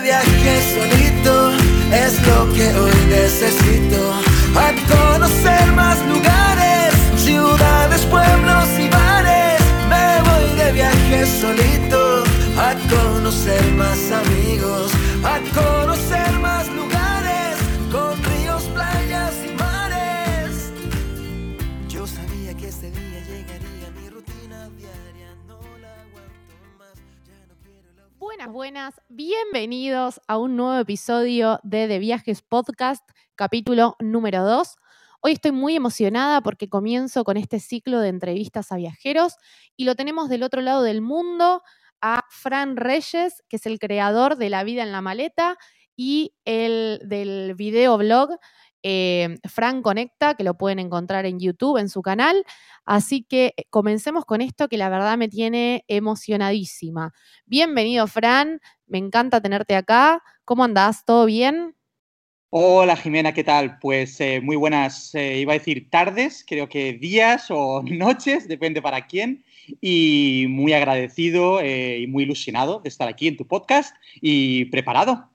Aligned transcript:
viaje 0.00 0.60
solito, 0.74 1.52
es 1.92 2.26
lo 2.26 2.52
que 2.52 2.66
hoy 2.78 2.92
necesito. 3.08 4.12
A 4.56 4.72
conocer 4.88 5.72
más 5.72 5.98
lugares, 6.06 6.94
ciudades, 7.16 8.02
pueblos 8.06 8.68
y 8.78 8.88
bares. 8.88 9.60
Me 9.88 10.22
voy 10.28 10.56
de 10.56 10.72
viaje 10.72 11.26
solito, 11.26 12.24
a 12.58 12.74
conocer 12.88 13.64
más 13.72 13.98
amigos, 14.10 14.92
a 15.24 15.38
conocer 15.54 16.32
más 16.40 16.67
Buenas, 28.28 28.52
buenas, 28.52 29.00
bienvenidos 29.08 30.20
a 30.28 30.36
un 30.36 30.54
nuevo 30.54 30.78
episodio 30.78 31.60
de 31.62 31.88
De 31.88 31.98
Viajes 31.98 32.42
Podcast, 32.42 33.02
capítulo 33.36 33.96
número 34.00 34.44
2. 34.44 34.76
Hoy 35.22 35.32
estoy 35.32 35.52
muy 35.52 35.74
emocionada 35.74 36.42
porque 36.42 36.68
comienzo 36.68 37.24
con 37.24 37.38
este 37.38 37.58
ciclo 37.58 38.00
de 38.00 38.10
entrevistas 38.10 38.70
a 38.70 38.76
viajeros 38.76 39.36
y 39.78 39.86
lo 39.86 39.94
tenemos 39.94 40.28
del 40.28 40.42
otro 40.42 40.60
lado 40.60 40.82
del 40.82 41.00
mundo 41.00 41.62
a 42.02 42.22
Fran 42.28 42.76
Reyes, 42.76 43.42
que 43.48 43.56
es 43.56 43.64
el 43.64 43.78
creador 43.78 44.36
de 44.36 44.50
La 44.50 44.62
vida 44.62 44.82
en 44.82 44.92
la 44.92 45.00
maleta 45.00 45.56
y 45.96 46.34
el 46.44 47.00
del 47.06 47.54
videoblog 47.54 48.38
eh, 48.82 49.38
Fran 49.44 49.82
Conecta, 49.82 50.34
que 50.34 50.44
lo 50.44 50.56
pueden 50.56 50.78
encontrar 50.78 51.26
en 51.26 51.40
YouTube, 51.40 51.78
en 51.78 51.88
su 51.88 52.02
canal. 52.02 52.44
Así 52.84 53.22
que 53.22 53.54
eh, 53.56 53.64
comencemos 53.70 54.24
con 54.24 54.40
esto 54.40 54.68
que 54.68 54.78
la 54.78 54.88
verdad 54.88 55.18
me 55.18 55.28
tiene 55.28 55.84
emocionadísima. 55.88 57.12
Bienvenido, 57.46 58.06
Fran. 58.06 58.60
Me 58.86 58.98
encanta 58.98 59.40
tenerte 59.40 59.76
acá. 59.76 60.22
¿Cómo 60.44 60.64
andás? 60.64 61.04
¿Todo 61.04 61.26
bien? 61.26 61.74
Hola 62.50 62.96
Jimena, 62.96 63.34
¿qué 63.34 63.44
tal? 63.44 63.78
Pues 63.78 64.18
eh, 64.22 64.40
muy 64.40 64.56
buenas, 64.56 65.14
eh, 65.14 65.38
iba 65.38 65.52
a 65.52 65.58
decir 65.58 65.90
tardes, 65.90 66.46
creo 66.48 66.66
que 66.66 66.94
días 66.94 67.50
o 67.50 67.82
noches, 67.84 68.48
depende 68.48 68.80
para 68.80 69.06
quién, 69.06 69.44
y 69.82 70.46
muy 70.48 70.72
agradecido 70.72 71.60
eh, 71.60 71.98
y 71.98 72.06
muy 72.06 72.22
ilusionado 72.22 72.80
de 72.80 72.88
estar 72.88 73.06
aquí 73.06 73.28
en 73.28 73.36
tu 73.36 73.46
podcast 73.46 73.94
y 74.22 74.64
preparado. 74.66 75.28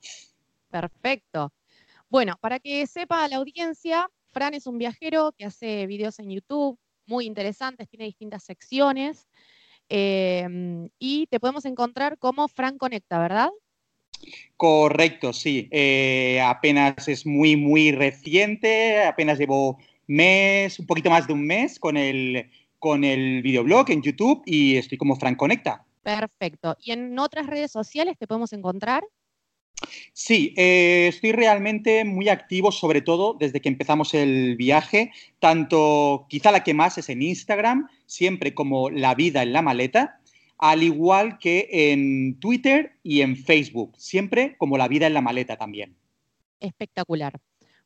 Perfecto. 0.71 1.53
Bueno, 2.13 2.37
para 2.39 2.59
que 2.59 2.85
sepa 2.85 3.27
la 3.27 3.37
audiencia, 3.37 4.07
Fran 4.29 4.53
es 4.53 4.67
un 4.67 4.77
viajero 4.77 5.33
que 5.35 5.45
hace 5.45 5.87
videos 5.87 6.19
en 6.19 6.29
YouTube 6.29 6.77
muy 7.07 7.25
interesantes, 7.25 7.89
tiene 7.89 8.05
distintas 8.05 8.43
secciones 8.43 9.27
em, 9.89 10.89
y 10.99 11.25
te 11.25 11.39
podemos 11.39 11.65
encontrar 11.65 12.19
como 12.19 12.47
Fran 12.47 12.77
Conecta, 12.77 13.17
¿verdad? 13.17 13.49
Correcto, 14.57 15.33
sí. 15.33 15.67
Eh, 15.71 16.39
apenas 16.39 17.07
es 17.07 17.25
muy, 17.25 17.55
muy 17.55 17.91
reciente, 17.91 19.03
apenas 19.05 19.39
llevo 19.39 19.79
mes, 20.05 20.77
un 20.77 20.85
poquito 20.85 21.09
más 21.09 21.25
de 21.25 21.33
un 21.33 21.47
mes 21.47 21.79
con 21.79 21.97
el, 21.97 22.47
con 22.77 23.03
el 23.03 23.41
videoblog 23.41 23.89
en 23.89 24.03
YouTube 24.03 24.43
y 24.45 24.77
estoy 24.77 24.99
como 24.99 25.15
Fran 25.15 25.33
Conecta. 25.33 25.83
Perfecto. 26.03 26.77
¿Y 26.79 26.91
en 26.91 27.17
otras 27.17 27.47
redes 27.47 27.71
sociales 27.71 28.19
te 28.19 28.27
podemos 28.27 28.53
encontrar? 28.53 29.03
Sí, 30.13 30.53
eh, 30.57 31.07
estoy 31.09 31.31
realmente 31.31 32.05
muy 32.05 32.29
activo, 32.29 32.71
sobre 32.71 33.01
todo 33.01 33.33
desde 33.33 33.61
que 33.61 33.69
empezamos 33.69 34.13
el 34.13 34.55
viaje. 34.55 35.11
Tanto, 35.39 36.25
quizá 36.29 36.51
la 36.51 36.63
que 36.63 36.73
más 36.73 36.97
es 36.97 37.09
en 37.09 37.21
Instagram, 37.21 37.89
siempre 38.05 38.53
como 38.53 38.89
La 38.89 39.15
vida 39.15 39.43
en 39.43 39.53
la 39.53 39.61
maleta, 39.61 40.19
al 40.57 40.83
igual 40.83 41.39
que 41.39 41.67
en 41.71 42.39
Twitter 42.39 42.97
y 43.03 43.21
en 43.21 43.35
Facebook, 43.35 43.93
siempre 43.97 44.55
como 44.57 44.77
La 44.77 44.87
vida 44.87 45.07
en 45.07 45.13
la 45.13 45.21
maleta 45.21 45.57
también. 45.57 45.95
Espectacular. 46.59 47.39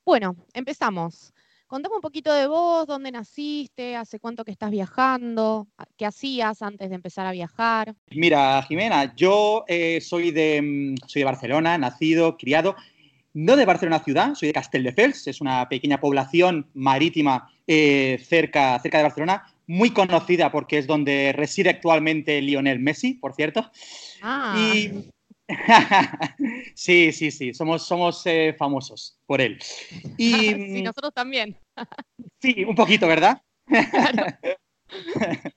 Bueno, 0.06 0.36
empezamos. 0.54 1.34
Contame 1.68 1.96
un 1.96 2.02
poquito 2.02 2.34
de 2.34 2.48
vos, 2.48 2.88
dónde 2.88 3.12
naciste, 3.12 3.98
hace 3.98 4.22
cuánto 4.22 4.46
que 4.46 4.52
estás 4.52 4.72
viajando, 4.72 5.68
qué 5.98 6.06
hacías 6.06 6.62
antes 6.62 6.88
de 6.88 6.96
empezar 6.96 7.28
a 7.28 7.34
viajar. 7.34 7.94
Mira, 8.12 8.64
Jimena, 8.64 9.14
yo 9.18 9.66
eh, 9.68 10.00
soy, 10.00 10.32
de, 10.32 10.62
mm, 10.62 11.08
soy 11.08 11.20
de 11.22 11.26
Barcelona, 11.26 11.78
nacido, 11.78 12.38
criado, 12.38 12.78
no 13.34 13.58
de 13.58 13.66
Barcelona 13.66 14.00
ciudad, 14.00 14.34
soy 14.36 14.48
de 14.48 14.54
Castelldefels, 14.54 15.28
es 15.28 15.42
una 15.42 15.68
pequeña 15.68 16.00
población 16.00 16.68
marítima 16.74 17.52
eh, 17.68 18.18
cerca, 18.26 18.80
cerca 18.80 19.00
de 19.00 19.04
Barcelona, 19.04 19.44
muy 19.68 19.90
conocida 19.90 20.50
porque 20.54 20.78
es 20.78 20.88
donde 20.88 21.34
reside 21.34 21.70
actualmente 21.70 22.42
Lionel 22.42 22.80
Messi, 22.80 23.16
por 23.16 23.34
cierto. 23.34 23.70
Ah, 24.22 24.74
Y... 24.74 25.10
sí, 26.76 27.12
sí, 27.12 27.32
sí, 27.32 27.54
somos, 27.54 27.88
somos 27.88 28.22
eh, 28.26 28.56
famosos 28.58 29.20
por 29.26 29.42
él. 29.42 29.60
Y, 30.18 30.54
sí, 30.54 30.82
nosotros 30.82 31.14
también. 31.14 31.56
Sí, 32.42 32.64
un 32.66 32.76
poquito, 32.76 33.08
¿verdad? 33.08 33.42
Claro. 35.14 35.52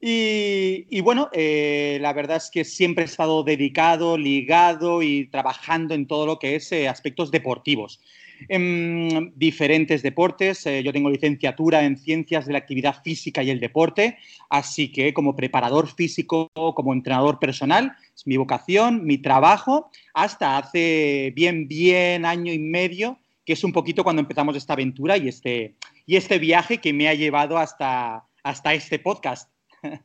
Y, 0.00 1.00
bueno, 1.00 1.30
eh, 1.32 1.98
la 2.00 2.12
verdad 2.12 2.36
es 2.36 2.50
que 2.50 2.64
siempre 2.64 3.04
he 3.04 3.06
estado 3.06 3.42
dedicado, 3.42 4.18
ligado 4.18 5.02
y 5.02 5.26
trabajando 5.26 5.94
en 5.94 6.06
todo 6.06 6.26
lo 6.26 6.38
que 6.38 6.56
es 6.56 6.70
eh, 6.72 6.88
aspectos 6.88 7.30
deportivos. 7.30 8.00
En 8.48 9.32
diferentes 9.36 10.02
deportes, 10.02 10.66
eh, 10.66 10.82
yo 10.82 10.92
tengo 10.92 11.08
licenciatura 11.08 11.84
en 11.84 11.96
ciencias 11.96 12.46
de 12.46 12.52
la 12.52 12.58
actividad 12.58 13.02
física 13.02 13.42
y 13.42 13.50
el 13.50 13.60
deporte, 13.60 14.18
así 14.50 14.92
que 14.92 15.14
como 15.14 15.36
preparador 15.36 15.88
físico, 15.88 16.50
como 16.52 16.92
entrenador 16.92 17.38
personal, 17.38 17.92
es 18.14 18.26
mi 18.26 18.36
vocación, 18.36 19.06
mi 19.06 19.18
trabajo, 19.18 19.90
hasta 20.12 20.58
hace 20.58 21.32
bien, 21.34 21.68
bien 21.68 22.26
año 22.26 22.52
y 22.52 22.58
medio, 22.58 23.18
que 23.46 23.54
es 23.54 23.64
un 23.64 23.72
poquito 23.72 24.04
cuando 24.04 24.20
empezamos 24.20 24.56
esta 24.56 24.74
aventura 24.74 25.16
y 25.16 25.28
este, 25.28 25.74
y 26.04 26.16
este 26.16 26.38
viaje 26.38 26.78
que 26.78 26.92
me 26.92 27.08
ha 27.08 27.14
llevado 27.14 27.56
hasta, 27.56 28.24
hasta 28.42 28.74
este 28.74 28.98
podcast. 28.98 29.53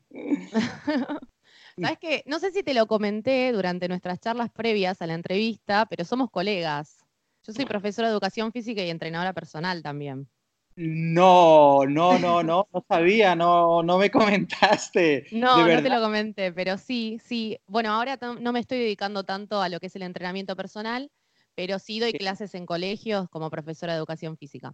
Sabes 1.82 2.00
que 2.00 2.24
no 2.26 2.40
sé 2.40 2.52
si 2.52 2.64
te 2.64 2.74
lo 2.74 2.88
comenté 2.88 3.52
durante 3.52 3.88
nuestras 3.88 4.20
charlas 4.20 4.50
previas 4.52 5.02
a 5.02 5.08
la 5.08 5.14
entrevista, 5.14 5.86
pero 5.86 6.04
somos 6.04 6.30
colegas. 6.30 6.98
Yo 7.46 7.54
soy 7.54 7.66
profesora 7.66 8.10
de 8.10 8.14
educación 8.14 8.52
física 8.52 8.84
y 8.84 8.90
entrenadora 8.90 9.34
personal 9.34 9.82
también. 9.82 10.28
No, 10.76 11.86
no, 11.86 12.20
no, 12.20 12.44
no, 12.44 12.68
no 12.72 12.86
sabía, 12.88 13.36
no, 13.36 13.82
no 13.84 13.98
me 13.98 14.10
comentaste. 14.12 15.26
No, 15.32 15.66
de 15.68 15.76
no 15.76 15.84
te 15.84 15.90
lo 15.90 16.02
comenté, 16.02 16.52
pero 16.54 16.78
sí, 16.78 17.20
sí. 17.24 17.60
Bueno, 17.68 17.92
ahora 17.94 18.18
no 18.40 18.52
me 18.52 18.60
estoy 18.60 18.80
dedicando 18.80 19.24
tanto 19.24 19.62
a 19.62 19.70
lo 19.70 19.80
que 19.80 19.88
es 19.88 19.96
el 19.96 20.04
entrenamiento 20.04 20.56
personal, 20.56 21.12
pero 21.56 21.80
sí 21.80 22.00
doy 22.00 22.14
clases 22.14 22.56
en 22.56 22.66
colegios 22.66 23.30
como 23.30 23.50
profesora 23.50 23.94
de 23.94 24.00
educación 24.00 24.38
física. 24.38 24.74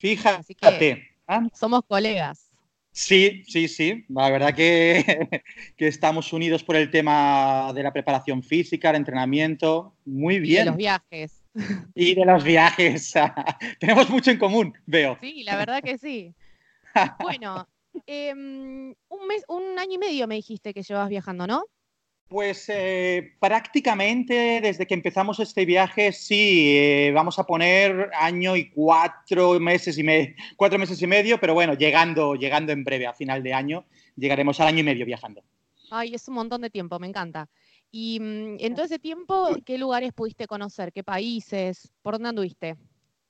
Así 0.00 0.54
que- 0.54 0.66
Fíjate. 0.66 1.08
¿ah? 1.28 1.46
Somos 1.52 1.82
colegas. 1.86 2.50
Sí, 2.96 3.42
sí, 3.48 3.66
sí. 3.66 4.04
La 4.08 4.30
verdad 4.30 4.54
que, 4.54 5.42
que 5.76 5.88
estamos 5.88 6.32
unidos 6.32 6.62
por 6.62 6.76
el 6.76 6.90
tema 6.92 7.72
de 7.74 7.82
la 7.82 7.92
preparación 7.92 8.42
física, 8.44 8.90
el 8.90 8.96
entrenamiento. 8.96 9.96
Muy 10.04 10.36
Y 10.36 10.38
de 10.38 10.44
bien. 10.46 10.66
los 10.66 10.76
viajes. 10.76 11.42
Y 11.96 12.14
de 12.14 12.24
los 12.24 12.44
viajes. 12.44 13.12
Tenemos 13.80 14.08
mucho 14.10 14.30
en 14.30 14.38
común, 14.38 14.74
veo. 14.86 15.18
Sí, 15.20 15.42
la 15.42 15.56
verdad 15.56 15.82
que 15.82 15.98
sí. 15.98 16.34
Bueno, 17.20 17.68
em, 18.06 18.94
un 19.08 19.26
mes, 19.26 19.44
un 19.48 19.78
año 19.78 19.94
y 19.94 19.98
medio 19.98 20.28
me 20.28 20.36
dijiste 20.36 20.72
que 20.72 20.82
llevas 20.84 21.08
viajando, 21.08 21.46
¿no? 21.48 21.64
Pues 22.28 22.68
eh, 22.68 23.34
prácticamente 23.38 24.60
desde 24.60 24.86
que 24.86 24.94
empezamos 24.94 25.38
este 25.40 25.64
viaje, 25.64 26.10
sí, 26.10 26.76
eh, 26.76 27.12
vamos 27.14 27.38
a 27.38 27.44
poner 27.44 28.10
año 28.18 28.56
y 28.56 28.70
cuatro 28.70 29.60
meses 29.60 29.98
y 29.98 30.02
medio, 30.02 30.34
cuatro 30.56 30.78
meses 30.78 31.00
y 31.00 31.06
medio, 31.06 31.38
pero 31.38 31.54
bueno, 31.54 31.74
llegando, 31.74 32.34
llegando 32.34 32.72
en 32.72 32.82
breve, 32.82 33.06
a 33.06 33.12
final 33.12 33.42
de 33.42 33.52
año, 33.52 33.84
llegaremos 34.16 34.58
al 34.60 34.68
año 34.68 34.80
y 34.80 34.84
medio 34.84 35.06
viajando. 35.06 35.42
Ay, 35.90 36.14
es 36.14 36.26
un 36.26 36.34
montón 36.34 36.62
de 36.62 36.70
tiempo, 36.70 36.98
me 36.98 37.06
encanta. 37.06 37.48
Y 37.92 38.16
en 38.16 38.74
todo 38.74 38.86
ese 38.86 38.98
tiempo, 38.98 39.56
¿qué 39.64 39.78
lugares 39.78 40.12
pudiste 40.12 40.48
conocer? 40.48 40.92
¿Qué 40.92 41.04
países? 41.04 41.92
¿Por 42.02 42.14
dónde 42.14 42.30
anduviste? 42.30 42.76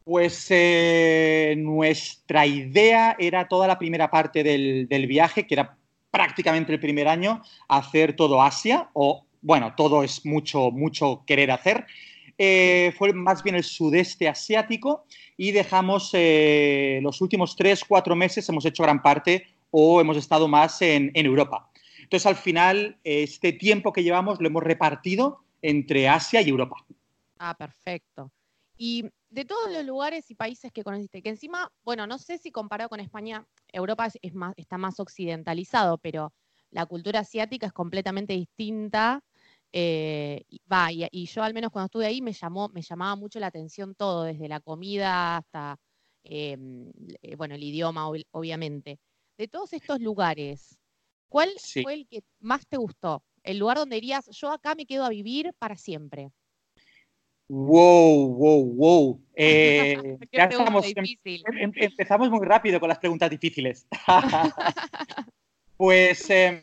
Pues 0.04 0.46
eh, 0.50 1.54
nuestra 1.58 2.46
idea 2.46 3.16
era 3.19 3.46
toda 3.48 3.66
la 3.66 3.78
primera 3.78 4.10
parte 4.10 4.42
del, 4.42 4.86
del 4.88 5.06
viaje, 5.06 5.46
que 5.46 5.54
era 5.54 5.76
prácticamente 6.14 6.72
el 6.72 6.78
primer 6.78 7.08
año, 7.08 7.43
hacer 7.66 8.14
todo 8.14 8.40
Asia, 8.40 8.88
o 8.93 9.26
bueno, 9.43 9.75
todo 9.76 10.05
es 10.05 10.25
mucho, 10.25 10.70
mucho 10.70 11.25
querer 11.26 11.50
hacer. 11.50 11.87
Eh, 12.38 12.94
fue 12.96 13.12
más 13.12 13.43
bien 13.43 13.56
el 13.56 13.64
sudeste 13.64 14.28
asiático 14.28 15.06
y 15.37 15.50
dejamos 15.50 16.11
eh, 16.12 17.00
los 17.02 17.20
últimos 17.20 17.56
tres, 17.56 17.84
cuatro 17.84 18.14
meses, 18.14 18.49
hemos 18.49 18.64
hecho 18.64 18.84
gran 18.84 19.02
parte 19.02 19.49
o 19.72 20.00
hemos 20.00 20.16
estado 20.16 20.46
más 20.46 20.81
en, 20.82 21.11
en 21.14 21.26
Europa. 21.26 21.69
Entonces, 22.00 22.26
al 22.26 22.37
final, 22.37 22.96
este 23.02 23.52
tiempo 23.52 23.93
que 23.93 24.05
llevamos 24.05 24.40
lo 24.40 24.46
hemos 24.46 24.62
repartido 24.62 25.40
entre 25.62 26.08
Asia 26.08 26.40
y 26.43 26.49
Europa. 26.49 26.76
Ah, 27.40 27.55
perfecto. 27.55 28.31
Y 28.76 29.04
de 29.30 29.44
todos 29.44 29.72
los 29.72 29.84
lugares 29.84 30.30
y 30.30 30.34
países 30.34 30.72
que 30.72 30.82
conociste, 30.84 31.22
que 31.22 31.28
encima, 31.30 31.70
bueno, 31.84 32.06
no 32.06 32.18
sé 32.18 32.38
si 32.38 32.50
comparado 32.50 32.88
con 32.90 33.00
España, 33.00 33.46
Europa 33.72 34.06
es, 34.06 34.18
es 34.22 34.34
más, 34.34 34.54
está 34.56 34.78
más 34.78 34.98
occidentalizado, 35.00 35.98
pero 35.98 36.32
la 36.70 36.86
cultura 36.86 37.20
asiática 37.20 37.66
es 37.66 37.72
completamente 37.72 38.34
distinta 38.34 39.20
Eh, 39.76 40.44
va, 40.72 40.92
y, 40.92 41.26
yo 41.26 41.42
al 41.42 41.52
menos 41.54 41.70
cuando 41.72 41.86
estuve 41.86 42.06
ahí 42.06 42.22
me 42.22 42.32
llamó, 42.32 42.68
me 42.68 42.82
llamaba 42.82 43.16
mucho 43.16 43.40
la 43.40 43.48
atención 43.48 43.94
todo, 43.96 44.22
desde 44.24 44.48
la 44.48 44.60
comida 44.60 45.36
hasta, 45.38 45.78
em, 46.24 46.90
eh, 47.22 47.34
bueno, 47.36 47.54
el 47.56 47.62
idioma, 47.64 48.08
obviamente. 48.30 48.98
De 49.38 49.48
todos 49.48 49.72
estos 49.72 50.00
lugares, 50.00 50.78
¿cuál 51.28 51.50
fue 51.80 51.94
el 51.94 52.06
que 52.08 52.22
más 52.40 52.66
te 52.68 52.76
gustó? 52.76 53.24
El 53.42 53.58
lugar 53.58 53.78
donde 53.78 53.96
dirías, 53.96 54.26
yo 54.30 54.50
acá 54.52 54.74
me 54.76 54.86
quedo 54.86 55.04
a 55.04 55.08
vivir 55.10 55.52
para 55.58 55.76
siempre. 55.76 56.30
Wow, 57.49 58.26
wow, 58.37 58.64
wow. 58.75 59.20
Eh, 59.37 60.17
ya 60.31 60.44
estamos, 60.44 60.87
em, 60.94 61.05
em, 61.25 61.73
empezamos 61.75 62.31
muy 62.31 62.46
rápido 62.46 62.79
con 62.79 62.88
las 62.88 63.00
preguntas 63.00 63.29
difíciles. 63.29 63.85
pues 65.76 66.31
em, 66.31 66.62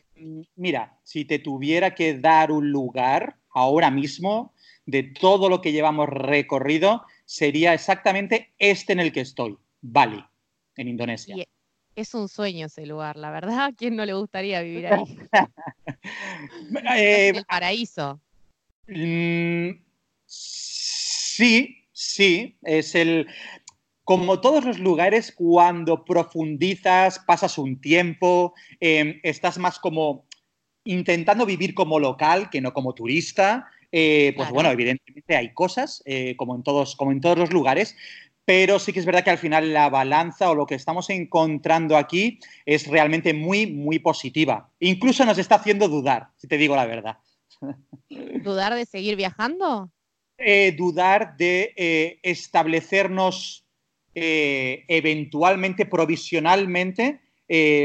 mira, 0.56 0.98
si 1.02 1.26
te 1.26 1.38
tuviera 1.38 1.94
que 1.94 2.18
dar 2.18 2.50
un 2.50 2.70
lugar 2.70 3.36
ahora 3.50 3.90
mismo 3.90 4.54
de 4.86 5.02
todo 5.02 5.50
lo 5.50 5.60
que 5.60 5.72
llevamos 5.72 6.08
recorrido, 6.08 7.04
sería 7.26 7.74
exactamente 7.74 8.54
este 8.58 8.94
en 8.94 9.00
el 9.00 9.12
que 9.12 9.20
estoy, 9.20 9.58
Bali, 9.82 10.24
en 10.76 10.88
Indonesia. 10.88 11.36
es 11.94 12.14
un 12.14 12.26
sueño 12.28 12.66
ese 12.66 12.86
lugar, 12.86 13.16
la 13.16 13.30
verdad. 13.30 13.66
¿A 13.66 13.72
quién 13.72 13.96
no 13.96 14.06
le 14.06 14.14
gustaría 14.14 14.62
vivir 14.62 14.86
ahí? 14.86 15.18
Eh, 16.96 17.28
el 17.34 17.44
paraíso. 17.44 18.18
Sí, 20.32 21.88
sí, 21.92 22.56
es 22.62 22.94
el... 22.94 23.26
Como 24.04 24.40
todos 24.40 24.64
los 24.64 24.78
lugares, 24.78 25.32
cuando 25.32 26.04
profundizas, 26.04 27.20
pasas 27.20 27.56
un 27.56 27.80
tiempo, 27.80 28.54
em, 28.80 29.20
estás 29.22 29.58
más 29.58 29.78
como 29.78 30.26
intentando 30.84 31.46
vivir 31.46 31.74
como 31.74 32.00
local 32.00 32.50
que 32.50 32.60
no 32.60 32.72
como 32.72 32.94
turista. 32.94 33.68
Eh, 33.92 34.32
pues 34.36 34.50
bueno, 34.50 34.70
evidentemente 34.70 35.36
hay 35.36 35.52
cosas, 35.52 36.02
eh, 36.06 36.34
como, 36.36 36.56
en 36.56 36.62
todos, 36.62 36.96
como 36.96 37.12
en 37.12 37.20
todos 37.20 37.38
los 37.38 37.52
lugares, 37.52 37.94
pero 38.44 38.78
sí 38.78 38.92
que 38.92 38.98
es 38.98 39.06
verdad 39.06 39.22
que 39.22 39.30
al 39.30 39.38
final 39.38 39.72
la 39.72 39.88
balanza 39.88 40.50
o 40.50 40.54
lo 40.54 40.66
que 40.66 40.74
estamos 40.74 41.10
encontrando 41.10 41.96
aquí 41.96 42.40
es 42.66 42.88
realmente 42.88 43.34
muy, 43.34 43.66
muy 43.66 43.98
positiva. 43.98 44.70
Incluso 44.80 45.24
nos 45.24 45.38
está 45.38 45.56
haciendo 45.56 45.88
dudar, 45.88 46.28
si 46.36 46.48
te 46.48 46.58
digo 46.58 46.74
la 46.74 46.86
verdad. 46.86 47.18
¿Dudar 48.42 48.74
de 48.74 48.86
seguir 48.86 49.16
viajando? 49.16 49.90
Eh, 50.44 50.72
dudar 50.72 51.36
de 51.36 51.72
eh, 51.76 52.18
establecernos 52.22 53.64
eh, 54.14 54.84
eventualmente, 54.88 55.86
provisionalmente, 55.86 57.20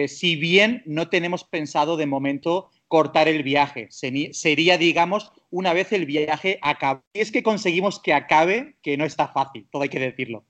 si 0.08 0.38
bien 0.38 0.82
no 0.86 1.10
tenemos 1.10 1.44
pensado 1.44 1.98
de 1.98 2.06
momento 2.06 2.70
cortar 2.88 3.28
el 3.28 3.44
viaje. 3.44 3.90
Sería, 3.92 4.78
digamos, 4.78 5.34
una 5.50 5.74
vez 5.74 5.92
el 5.92 6.06
viaje 6.06 6.58
acabe. 6.62 7.02
Y 7.14 7.20
es 7.20 7.32
que 7.34 7.44
conseguimos 7.44 8.00
que 8.00 8.14
acabe, 8.14 8.78
que 8.82 8.96
no 8.96 9.04
está 9.04 9.28
fácil, 9.28 9.68
todo 9.70 9.82
hay 9.82 9.90
que 9.90 10.00
decirlo. 10.00 10.46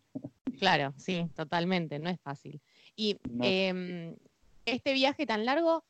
Claro, 0.59 0.93
sí, 0.97 1.25
totalmente, 1.35 1.97
no 1.97 2.09
es 2.09 2.19
fácil. 2.21 2.61
Y 2.95 3.17
em, 3.41 4.15
este 4.65 4.93
viaje 4.93 5.25
tan 5.25 5.45
largo, 5.45 5.83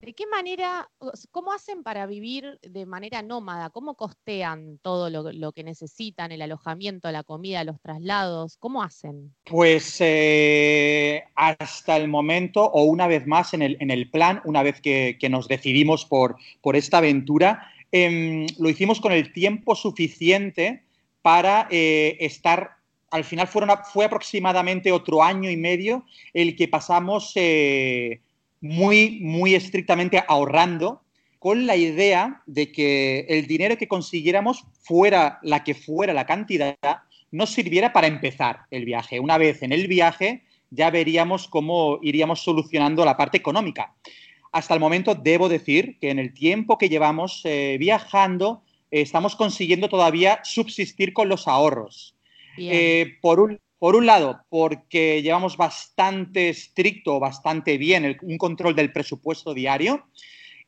¿De 0.00 0.12
qué 0.12 0.26
manera, 0.26 0.90
cómo 1.30 1.52
hacen 1.52 1.82
para 1.82 2.06
vivir 2.06 2.58
de 2.62 2.84
manera 2.84 3.22
nómada? 3.22 3.70
¿Cómo 3.70 3.94
costean 3.94 4.78
todo 4.82 5.08
lo, 5.08 5.52
que 5.52 5.64
necesitan, 5.64 6.30
el 6.30 6.42
alojamiento, 6.42 7.10
la 7.10 7.22
comida, 7.22 7.64
los 7.64 7.80
traslados? 7.80 8.56
¿Cómo 8.58 8.82
hacen? 8.82 9.34
Pues 9.44 9.96
eh, 10.00 11.24
hasta 11.34 11.96
el 11.96 12.08
momento, 12.08 12.64
o 12.64 12.84
una 12.84 13.06
vez 13.06 13.26
más 13.26 13.54
en 13.54 13.62
el, 13.62 14.10
plan, 14.10 14.42
una 14.44 14.62
vez 14.62 14.80
que, 14.80 15.16
nos 15.30 15.48
decidimos 15.48 16.04
por, 16.04 16.36
esta 16.74 16.98
aventura, 16.98 17.70
em, 17.90 18.46
lo 18.58 18.68
hicimos 18.68 19.00
con 19.00 19.12
el 19.12 19.32
tiempo 19.32 19.74
suficiente 19.74 20.84
para 21.22 21.66
eh, 21.70 22.18
estar 22.20 22.76
al 23.14 23.22
final 23.22 23.46
fue 23.46 24.04
aproximadamente 24.04 24.90
otro 24.90 25.22
año 25.22 25.48
y 25.48 25.56
medio 25.56 26.04
el 26.32 26.56
que 26.56 26.66
pasamos 26.66 27.30
eh, 27.36 28.20
muy, 28.64 29.18
muy 29.20 29.54
estrictamente 29.54 30.24
ahorrando 30.26 31.02
con 31.38 31.66
la 31.66 31.76
idea 31.76 32.42
de 32.46 32.72
que 32.72 33.26
el 33.28 33.46
dinero 33.46 33.76
que 33.76 33.86
consiguiéramos 33.86 34.64
fuera 34.80 35.38
la 35.42 35.62
que 35.62 35.74
fuera 35.74 36.14
la 36.14 36.24
cantidad, 36.24 36.74
nos 37.30 37.50
sirviera 37.50 37.92
para 37.92 38.06
empezar 38.06 38.60
el 38.70 38.86
viaje. 38.86 39.20
Una 39.20 39.36
vez 39.36 39.62
en 39.62 39.72
el 39.72 39.86
viaje 39.86 40.44
ya 40.70 40.88
veríamos 40.90 41.46
cómo 41.46 41.98
iríamos 42.00 42.40
solucionando 42.40 43.04
la 43.04 43.18
parte 43.18 43.36
económica. 43.36 43.94
Hasta 44.50 44.72
el 44.72 44.80
momento 44.80 45.14
debo 45.14 45.50
decir 45.50 45.98
que 46.00 46.08
en 46.08 46.18
el 46.18 46.32
tiempo 46.32 46.78
que 46.78 46.88
llevamos 46.88 47.42
eh, 47.44 47.76
viajando 47.78 48.62
estamos 48.90 49.36
consiguiendo 49.36 49.90
todavía 49.90 50.40
subsistir 50.42 51.12
con 51.12 51.28
los 51.28 51.46
ahorros. 51.48 52.14
Eh, 52.56 53.18
por, 53.20 53.40
un, 53.40 53.60
por 53.84 53.96
un 53.96 54.06
lado, 54.06 54.40
porque 54.48 55.20
llevamos 55.20 55.58
bastante 55.58 56.48
estricto, 56.48 57.20
bastante 57.20 57.76
bien 57.76 58.16
un 58.22 58.38
control 58.38 58.74
del 58.74 58.90
presupuesto 58.90 59.52
diario. 59.52 60.06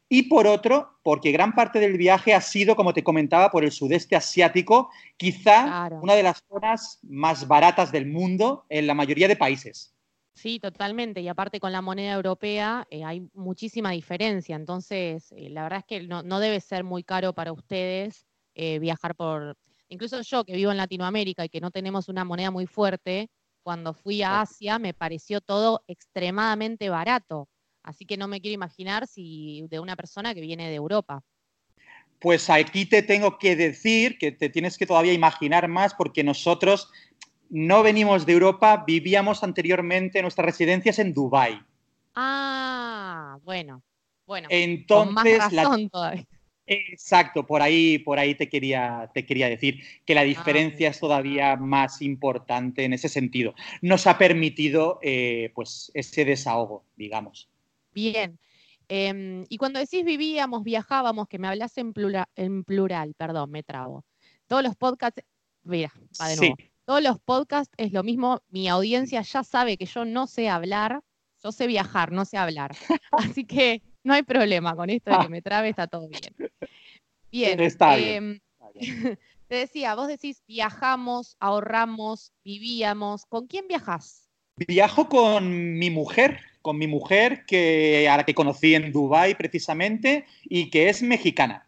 Y 0.07 0.25
por 0.25 0.47
otro, 0.47 0.99
porque 1.03 1.33
gran 1.33 1.55
parte 1.55 1.79
del 1.79 1.97
viaje 1.97 2.35
ha 2.35 2.43
sido, 2.43 2.77
como 2.77 2.93
te 2.93 3.03
comentaba, 3.03 3.51
por 3.51 3.65
el 3.65 3.73
sudeste 3.73 4.17
asiático, 4.17 4.91
quizá 5.17 5.89
una 6.03 6.15
de 6.15 6.25
las 6.25 6.45
zonas 6.47 6.99
más 7.05 7.49
baratas 7.49 7.91
del 7.91 8.05
mundo 8.05 8.67
en 8.69 8.87
la 8.87 8.93
mayoría 8.93 9.29
de 9.29 9.37
países. 9.37 9.97
Sí, 10.35 10.61
totalmente. 10.61 11.23
Y 11.23 11.29
aparte 11.29 11.59
con 11.59 11.73
la 11.73 11.81
moneda 11.81 12.13
europea 12.13 12.87
eh, 12.91 13.03
hay 13.03 13.27
muchísima 13.33 13.93
diferencia. 13.93 14.57
Entonces, 14.57 15.33
eh, 15.33 15.49
la 15.49 15.63
verdad 15.63 15.79
es 15.79 15.87
que 15.87 16.07
no, 16.07 16.39
debe 16.39 16.61
ser 16.61 16.85
muy 16.85 17.03
caro 17.03 17.33
para 17.33 17.55
ustedes 17.55 18.27
eh, 18.55 18.79
viajar 18.79 19.15
por, 19.15 19.57
Incluso 19.89 20.21
yo 20.23 20.45
que 20.45 20.55
vivo 20.55 20.71
en 20.71 20.77
Latinoamérica 20.77 21.45
y 21.45 21.49
que 21.49 21.61
no 21.61 21.71
tenemos 21.71 22.09
una 22.09 22.25
moneda 22.25 22.51
muy 22.51 22.67
fuerte, 22.67 23.29
cuando 23.63 23.95
fui 23.95 24.23
a 24.23 24.41
Asia 24.43 24.79
me 24.79 24.95
pareció 24.95 25.41
todo 25.41 25.83
extremadamente 25.87 26.89
barato. 26.89 27.49
Así 27.83 28.05
que 28.05 28.17
no 28.17 28.29
me 28.29 28.41
quiero 28.41 28.55
imaginar 28.55 29.07
si 29.07 29.67
de 29.71 29.81
una 29.81 29.97
persona 29.97 30.35
que 30.35 30.41
viene 30.41 30.69
de 30.69 30.75
Europa. 30.75 31.23
Pues 32.19 32.51
aquí 32.51 32.87
te 32.87 33.03
tengo 33.03 33.39
que 33.39 33.55
decir 33.55 34.19
que 34.19 34.33
te 34.33 34.49
tienes 34.49 34.79
que 34.79 34.87
todavía 34.87 35.13
imaginar 35.13 35.69
más 35.69 35.95
porque 35.95 36.25
nosotros 36.25 36.91
no 37.49 37.83
venimos 37.83 38.27
de 38.27 38.33
Europa, 38.33 38.85
vivíamos 38.87 39.43
anteriormente 39.45 40.23
nuestras 40.23 40.47
residencias 40.47 40.99
en 40.99 41.13
Dubái. 41.13 41.61
Ah, 42.15 43.39
bueno, 43.45 43.83
bueno. 44.27 44.49
Entonces, 44.51 45.39
más 45.39 45.53
razón 45.53 45.91
todavía. 45.91 46.27
Exacto, 46.67 47.47
por 47.47 47.63
ahí, 47.63 47.99
por 47.99 48.19
ahí 48.19 48.35
te 48.35 48.49
quería, 48.49 49.11
te 49.15 49.25
quería 49.25 49.49
decir 49.49 49.83
que 50.05 50.15
la 50.15 50.23
ah, 50.23 50.25
diferencia 50.25 50.89
es 50.89 50.99
todavía 50.99 51.57
más 51.57 52.03
importante 52.03 52.85
en 52.85 52.93
ese 52.93 53.09
sentido. 53.09 53.55
Nos 53.83 54.07
ha 54.07 54.19
permitido 54.19 54.99
eh, 55.03 55.53
pues 55.55 55.93
ese 55.95 56.25
desahogo, 56.25 56.85
digamos. 56.97 57.49
Bien. 57.93 58.39
Em, 58.89 59.45
y 59.49 59.59
cuando 59.59 59.79
decís 59.79 60.05
vivíamos, 60.05 60.65
viajábamos, 60.65 61.29
que 61.29 61.39
me 61.39 61.49
hablas 61.49 61.77
en 61.79 61.93
plural, 61.93 62.27
en 62.35 62.65
plural, 62.65 63.15
perdón, 63.15 63.51
me 63.51 63.63
trabo. 63.63 64.05
Todos 64.47 64.63
los 64.63 64.77
podcasts, 64.77 65.23
mira, 65.63 65.93
va 66.21 66.29
de 66.29 66.37
nuevo. 66.37 66.57
Todos 66.85 67.03
los 67.03 67.19
podcasts 67.19 67.75
es 67.79 67.93
lo 67.93 68.05
mismo, 68.05 68.43
mi 68.49 68.69
audiencia 68.69 69.23
ya 69.23 69.43
sabe 69.43 69.77
que 69.77 69.87
yo 69.87 70.05
no 70.05 70.29
sé 70.29 70.49
hablar, 70.49 71.01
yo 71.43 71.51
sé 71.51 71.67
viajar, 71.67 72.13
no 72.13 72.25
sé 72.25 72.39
hablar. 72.39 72.73
Así 73.11 73.45
que 73.45 73.83
no 74.07 74.15
hay 74.15 74.23
problema 74.23 74.75
con 74.77 74.89
esto 74.89 75.11
de 75.11 75.19
que 75.19 75.29
me 75.29 75.43
trabe, 75.43 75.69
está 75.69 75.87
todo 75.87 76.09
bien. 76.09 76.51
Bien. 77.31 77.61
Está 77.61 77.97
bien. 77.97 78.41
Em, 78.75 79.17
te 79.49 79.57
decía, 79.57 79.95
vos 79.95 80.07
decís 80.07 80.43
viajamos, 80.47 81.37
ahorramos, 81.41 82.33
vivíamos. 82.45 83.27
¿Con 83.27 83.49
quién 83.49 83.67
viajas? 83.67 84.31
Viajo 84.57 85.09
con 85.09 85.77
mi 85.77 85.91
mujer, 85.91 86.41
con 86.63 86.79
mi 86.79 86.87
mujer 86.87 87.45
que 87.47 88.09
a 88.09 88.17
la 88.17 88.25
que 88.25 88.35
conocí 88.35 88.75
en 88.75 88.93
Dubái 88.93 89.35
precisamente 89.35 90.25
y 90.45 90.71
que 90.71 90.89
es 90.89 91.03
mexicana. 91.03 91.67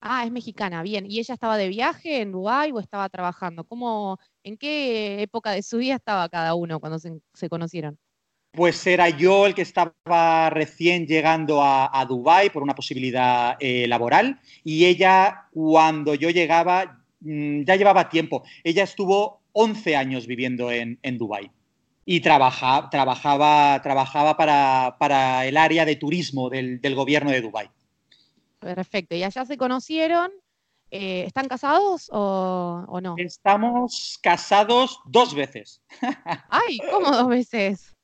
Ah, 0.00 0.24
es 0.24 0.30
mexicana, 0.30 0.82
bien. 0.82 1.10
¿Y 1.10 1.18
ella 1.18 1.34
estaba 1.34 1.56
de 1.56 1.68
viaje 1.68 2.20
en 2.20 2.30
Dubái 2.30 2.70
o 2.70 2.78
estaba 2.78 3.08
trabajando? 3.08 3.64
¿Cómo, 3.64 4.20
¿En 4.44 4.56
qué 4.56 5.22
época 5.22 5.50
de 5.50 5.62
su 5.62 5.78
vida 5.78 5.96
estaba 5.96 6.28
cada 6.28 6.54
uno 6.54 6.78
cuando 6.78 6.98
se 7.00 7.48
conocieron? 7.48 7.98
Pues 8.58 8.84
era 8.88 9.08
yo 9.08 9.46
el 9.46 9.54
que 9.54 9.62
estaba 9.62 10.50
recién 10.50 11.06
llegando 11.06 11.62
a, 11.62 11.96
a 11.96 12.04
Dubái 12.04 12.50
por 12.50 12.64
una 12.64 12.74
posibilidad 12.74 13.56
eh, 13.60 13.86
laboral 13.86 14.40
y 14.64 14.84
ella 14.86 15.46
cuando 15.52 16.16
yo 16.16 16.30
llegaba 16.30 17.04
mm, 17.20 17.62
ya 17.62 17.76
llevaba 17.76 18.08
tiempo. 18.08 18.42
Ella 18.64 18.82
estuvo 18.82 19.42
11 19.52 19.94
años 19.94 20.26
viviendo 20.26 20.72
en, 20.72 20.98
en 21.02 21.18
Dubái 21.18 21.52
y 22.04 22.18
trabajaba, 22.18 22.90
trabajaba, 22.90 23.80
trabajaba 23.80 24.36
para, 24.36 25.46
el 25.46 25.56
área 25.56 25.84
de 25.84 25.94
turismo 25.94 26.50
del, 26.50 26.80
gobierno 26.96 27.30
de 27.30 27.42
Dubái. 27.42 27.70
Perfecto, 28.58 29.14
y 29.14 29.22
allá 29.22 29.44
se 29.44 29.56
conocieron. 29.56 30.32
Eh, 30.90 31.22
¿Están 31.28 31.46
casados 31.46 32.10
o, 32.12 32.84
o 32.88 33.00
no? 33.00 33.14
Estamos 33.18 34.18
casados 34.20 34.98
dos 35.04 35.32
veces. 35.32 35.80
¡Ay! 36.48 36.78
¿Cómo 36.90 37.12
dos 37.12 37.28
veces? 37.28 37.94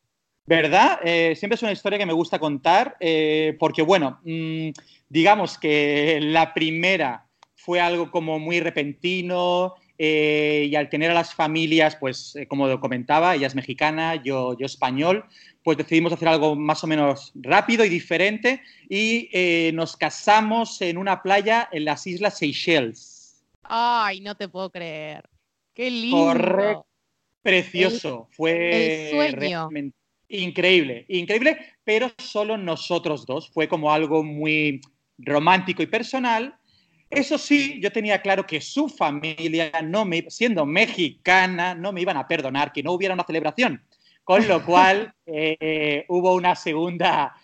¿Verdad? 0.47 1.01
Eh, 1.03 1.35
siempre 1.37 1.55
es 1.55 1.63
una 1.63 1.73
historia 1.73 1.99
que 1.99 2.07
me 2.07 2.13
gusta 2.13 2.39
contar 2.39 2.97
eh, 3.01 3.57
porque, 3.59 3.83
bueno, 3.83 4.21
mm, 4.25 4.71
digamos 5.09 5.57
que 5.57 6.19
la 6.21 6.53
primera 6.53 7.27
fue 7.55 7.81
algo 7.81 8.11
como 8.11 8.39
muy 8.39 8.61
repentino 8.61 9.75
eh, 9.97 10.67
y 10.71 10.77
al 10.77 10.91
tener 10.91 11.11
a 11.11 11.15
las 11.15 11.33
familias, 11.33 11.97
pues 11.97 12.37
eh, 12.37 12.47
como 12.47 12.79
comentaba, 12.79 13.35
ella 13.35 13.47
es 13.47 13.55
mexicana, 13.55 14.17
yo, 14.17 14.55
yo 14.59 14.67
español, 14.67 15.25
pues 15.63 15.79
decidimos 15.79 16.13
hacer 16.13 16.29
algo 16.29 16.57
más 16.57 16.85
o 16.85 16.87
menos 16.87 17.33
rápido 17.37 17.83
y 17.87 17.89
diferente 17.89 18.61
y 18.91 19.31
nos 19.73 19.97
casamos 19.97 20.83
en 20.83 20.99
una 20.99 21.23
playa 21.23 21.71
en 21.73 21.87
las 21.87 22.07
Islas 22.07 22.37
Seychelles. 22.37 23.43
Ay, 23.63 24.21
no 24.21 24.35
te 24.35 24.49
puedo 24.49 24.69
creer. 24.69 25.27
Qué 25.73 25.91
lindo. 25.91 26.19
Correcto. 26.19 26.87
Precioso. 27.41 28.29
Fue 28.31 29.09
sueño. 29.11 29.71
Increíble, 30.29 31.05
increíble, 31.09 31.59
pero 31.85 32.11
solo 32.19 32.57
nosotros 32.57 33.27
dos. 33.27 33.51
Fue 33.51 33.69
como 33.69 33.93
algo 33.93 34.23
muy 34.23 34.81
romántico 35.19 35.83
y 35.83 35.87
personal 35.87 36.59
eso 37.15 37.39
sí, 37.39 37.81
yo 37.81 37.93
tenía 37.93 38.21
claro 38.21 38.45
que 38.45 38.61
su 38.61 38.89
familia, 38.89 39.71
no 39.85 40.05
me, 40.05 40.25
siendo 40.31 40.67
mexicana, 40.67 41.75
no 41.75 41.93
me 41.93 42.01
iban 42.01 42.17
a 42.17 42.27
perdonar 42.27 42.73
que 42.73 42.83
no 42.83 42.93
hubiera 42.93 43.15
una 43.15 43.25
celebración. 43.25 43.83
Con 44.25 44.47
lo 44.49 44.65
cual 44.67 45.15
eh, 45.27 46.05
hubo 46.09 46.35
una 46.35 46.57
segunda, 46.57 47.35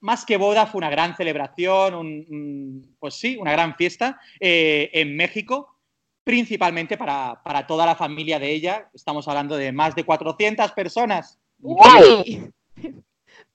más 0.00 0.26
que 0.26 0.36
boda, 0.36 0.66
fue 0.66 0.80
una 0.80 0.90
gran 0.90 1.16
celebración, 1.16 2.86
pues 2.98 3.14
sí, 3.14 3.36
una 3.38 3.52
gran 3.52 3.76
fiesta 3.76 4.20
eh, 4.38 4.90
en 4.92 5.16
México, 5.16 5.78
principalmente 6.22 6.98
para, 6.98 7.66
toda 7.66 7.86
la 7.86 7.96
familia 7.96 8.38
de 8.38 8.50
ella. 8.50 8.90
Estamos 8.92 9.26
hablando 9.26 9.56
de 9.56 9.72
más 9.72 9.94
de 9.94 10.04
400 10.04 10.72
personas. 10.72 11.38
¡Uy! 11.60 12.52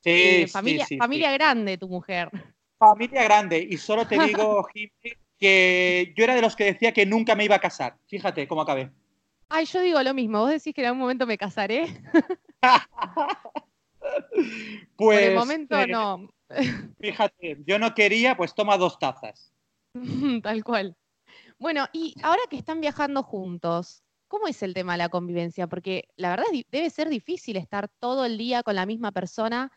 Sí, 0.04 0.46
familia, 0.48 0.86
familia 0.98 1.32
grande, 1.32 1.78
tu 1.78 1.88
mujer. 1.88 2.30
Familia 2.78 3.24
grande. 3.24 3.66
Y 3.70 3.78
solo 3.78 4.06
te 4.06 4.20
digo, 4.20 4.64
Jimmy, 4.74 5.14
que 5.40 6.14
yo 6.16 6.24
era 6.26 6.36
de 6.36 6.42
los 6.42 6.56
que 6.56 6.66
decía 6.66 6.92
que 6.92 7.06
nunca 7.06 7.36
me 7.36 7.46
iba 7.46 7.56
a 7.56 7.62
casar. 7.62 7.98
Fíjate 8.08 8.48
cómo 8.48 8.62
acabé. 8.62 8.92
Ay, 9.50 9.66
yo 9.66 9.82
digo 9.82 10.02
lo 10.04 10.14
mismo. 10.14 10.40
Vos 10.40 10.50
decís 10.50 10.74
que 10.74 10.82
en 10.82 10.88
algún 10.88 11.02
momento 11.02 11.26
me 11.26 11.38
casaré. 11.38 12.02
pues. 12.62 12.80
Por 14.98 15.16
el 15.16 15.36
momento 15.36 15.80
eh, 15.80 15.88
no. 15.88 16.30
fíjate, 17.00 17.58
yo 17.66 17.80
no 17.80 17.94
quería, 17.94 18.36
pues 18.36 18.54
toma 18.54 18.78
dos 18.78 19.00
tazas. 19.00 19.54
Tal 20.44 20.64
cual. 20.64 20.98
Bueno, 21.60 21.88
y 21.94 22.16
ahora 22.24 22.42
que 22.50 22.58
están 22.58 22.82
viajando 22.82 23.24
juntos, 23.24 24.04
¿cómo 24.28 24.48
es 24.48 24.64
el 24.64 24.74
tema 24.74 24.94
de 24.94 25.00
la 25.00 25.10
convivencia? 25.10 25.68
Porque 25.68 26.08
la 26.16 26.30
verdad 26.30 26.46
debe 26.72 26.90
ser 26.90 27.10
difícil 27.10 27.58
estar 27.58 27.90
todo 28.00 28.26
el 28.26 28.38
día 28.38 28.64
con 28.64 28.76
la 28.76 28.86
misma 28.86 29.12
persona 29.12 29.72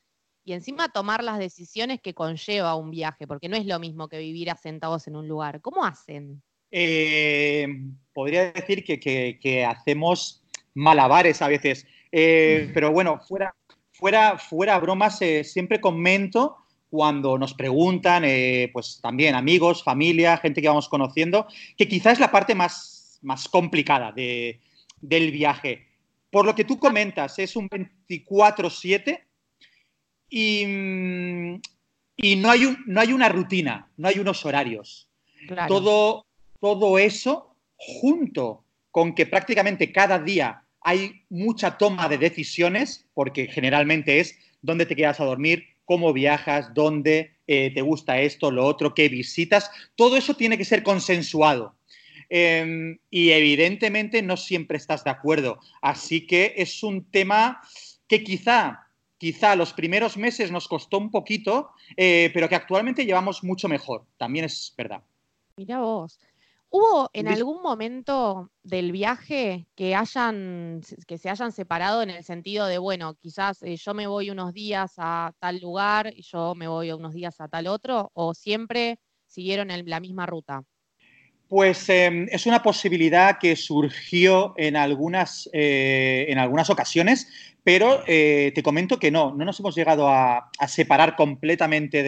y 0.46 0.52
encima 0.52 0.88
tomar 0.88 1.24
las 1.24 1.38
decisiones 1.38 2.00
que 2.00 2.14
conlleva 2.14 2.76
un 2.76 2.90
viaje, 2.90 3.26
porque 3.26 3.48
no 3.48 3.56
es 3.56 3.66
lo 3.66 3.80
mismo 3.80 4.08
que 4.08 4.18
vivir 4.18 4.48
asentados 4.48 5.08
en 5.08 5.16
un 5.16 5.26
lugar. 5.26 5.60
¿Cómo 5.60 5.84
hacen? 5.84 6.40
Eh, 6.70 7.66
podría 8.12 8.52
decir 8.52 8.84
que, 8.84 9.64
hacemos 9.64 10.44
malabares 10.74 11.42
a 11.42 11.48
veces, 11.48 11.86
eh, 12.12 12.70
pero 12.74 12.92
bueno, 12.92 13.18
fuera, 13.18 13.56
fuera, 13.92 14.38
fuera 14.38 14.78
bromas, 14.78 15.20
eh, 15.22 15.42
siempre 15.42 15.80
comento 15.80 16.58
cuando 16.90 17.38
nos 17.38 17.52
preguntan, 17.52 18.22
pues 18.72 19.00
también 19.02 19.34
amigos, 19.34 19.82
familia, 19.82 20.36
gente 20.38 20.62
que 20.62 20.68
vamos 20.68 20.88
conociendo, 20.88 21.46
que 21.76 21.88
quizás 21.88 22.14
es 22.14 22.20
la 22.20 22.30
parte 22.30 22.54
más, 22.54 22.95
más 23.26 23.48
complicada 23.48 24.12
del 24.12 25.30
viaje. 25.32 25.88
Por 26.30 26.46
lo 26.46 26.54
que 26.54 26.64
tú 26.64 26.78
comentas, 26.78 27.38
es 27.38 27.56
un 27.56 27.68
24-7 27.68 29.20
y, 30.30 30.64
no, 32.36 32.50
hay 32.50 32.64
un, 32.64 32.78
no 32.86 33.00
hay 33.00 33.12
una 33.12 33.28
rutina, 33.28 33.90
no 33.96 34.08
hay 34.08 34.18
unos 34.18 34.44
horarios. 34.46 35.08
Todo, 35.68 36.26
todo 36.60 36.98
eso 36.98 37.56
junto 37.76 38.64
con 38.90 39.14
que 39.14 39.26
prácticamente 39.26 39.92
cada 39.92 40.18
día 40.18 40.62
hay 40.80 41.24
mucha 41.28 41.76
toma 41.78 42.08
de 42.08 42.18
decisiones, 42.18 43.06
porque 43.12 43.48
generalmente 43.48 44.20
es 44.20 44.38
dónde 44.62 44.86
te 44.86 44.96
quedas 44.96 45.20
a 45.20 45.24
dormir, 45.24 45.64
cómo 45.84 46.12
viajas, 46.12 46.72
dónde 46.74 47.38
eh, 47.46 47.72
te 47.74 47.82
gusta 47.82 48.20
esto, 48.20 48.50
lo 48.50 48.64
otro, 48.64 48.94
qué 48.94 49.08
visitas, 49.08 49.70
todo 49.94 50.16
eso 50.16 50.34
tiene 50.34 50.56
que 50.58 50.64
ser 50.64 50.82
consensuado. 50.82 51.75
Em, 52.28 52.98
y 53.10 53.30
evidentemente 53.30 54.22
no 54.22 54.36
siempre 54.36 54.76
estás 54.76 55.04
de 55.04 55.10
acuerdo. 55.10 55.58
Así 55.80 56.26
que 56.26 56.54
es 56.56 56.82
un 56.82 57.04
tema 57.10 57.60
que 58.08 58.22
quizá 58.22 58.86
quizá 59.18 59.56
los 59.56 59.72
primeros 59.72 60.16
meses 60.16 60.50
nos 60.50 60.68
costó 60.68 60.98
un 60.98 61.10
poquito, 61.10 61.70
eh, 61.96 62.30
pero 62.34 62.48
que 62.48 62.54
actualmente 62.54 63.04
llevamos 63.04 63.42
mucho 63.42 63.68
mejor. 63.68 64.04
También 64.18 64.44
es 64.44 64.74
verdad. 64.76 65.02
Mira 65.56 65.80
vos. 65.80 66.18
¿Hubo 66.68 67.08
en 67.12 67.28
algún 67.28 67.62
momento 67.62 68.50
del 68.62 68.92
viaje 68.92 69.66
que 69.76 69.94
hayan, 69.94 70.82
que 71.06 71.16
se 71.16 71.30
hayan 71.30 71.52
separado 71.52 72.02
en 72.02 72.10
el 72.10 72.24
sentido 72.24 72.66
de, 72.66 72.76
bueno, 72.76 73.14
quizás 73.14 73.62
eh, 73.62 73.76
yo 73.76 73.94
me 73.94 74.06
voy 74.06 74.30
unos 74.30 74.52
días 74.52 74.94
a 74.98 75.32
tal 75.38 75.60
lugar 75.60 76.12
y 76.14 76.22
yo 76.22 76.54
me 76.54 76.66
voy 76.66 76.90
unos 76.90 77.14
días 77.14 77.40
a 77.40 77.48
tal 77.48 77.68
otro, 77.68 78.10
o 78.14 78.34
siempre 78.34 78.98
siguieron 79.26 79.68
la 79.86 80.00
misma 80.00 80.26
ruta? 80.26 80.64
Pues 81.48 81.88
em, 81.88 82.26
es 82.32 82.46
una 82.46 82.62
posibilidad 82.62 83.38
que 83.38 83.54
surgió 83.54 84.54
en 84.56 84.76
algunas, 84.76 85.48
eh, 85.52 86.26
en 86.28 86.38
algunas 86.38 86.70
ocasiones, 86.70 87.28
pero 87.62 88.02
eh, 88.06 88.52
te 88.54 88.62
comento 88.64 88.98
que 88.98 89.12
no, 89.12 89.32
no 89.32 89.44
nos 89.44 89.60
hemos 89.60 89.76
llegado 89.76 90.08
a, 90.08 90.50
separar 90.66 91.14
completamente 91.14 92.02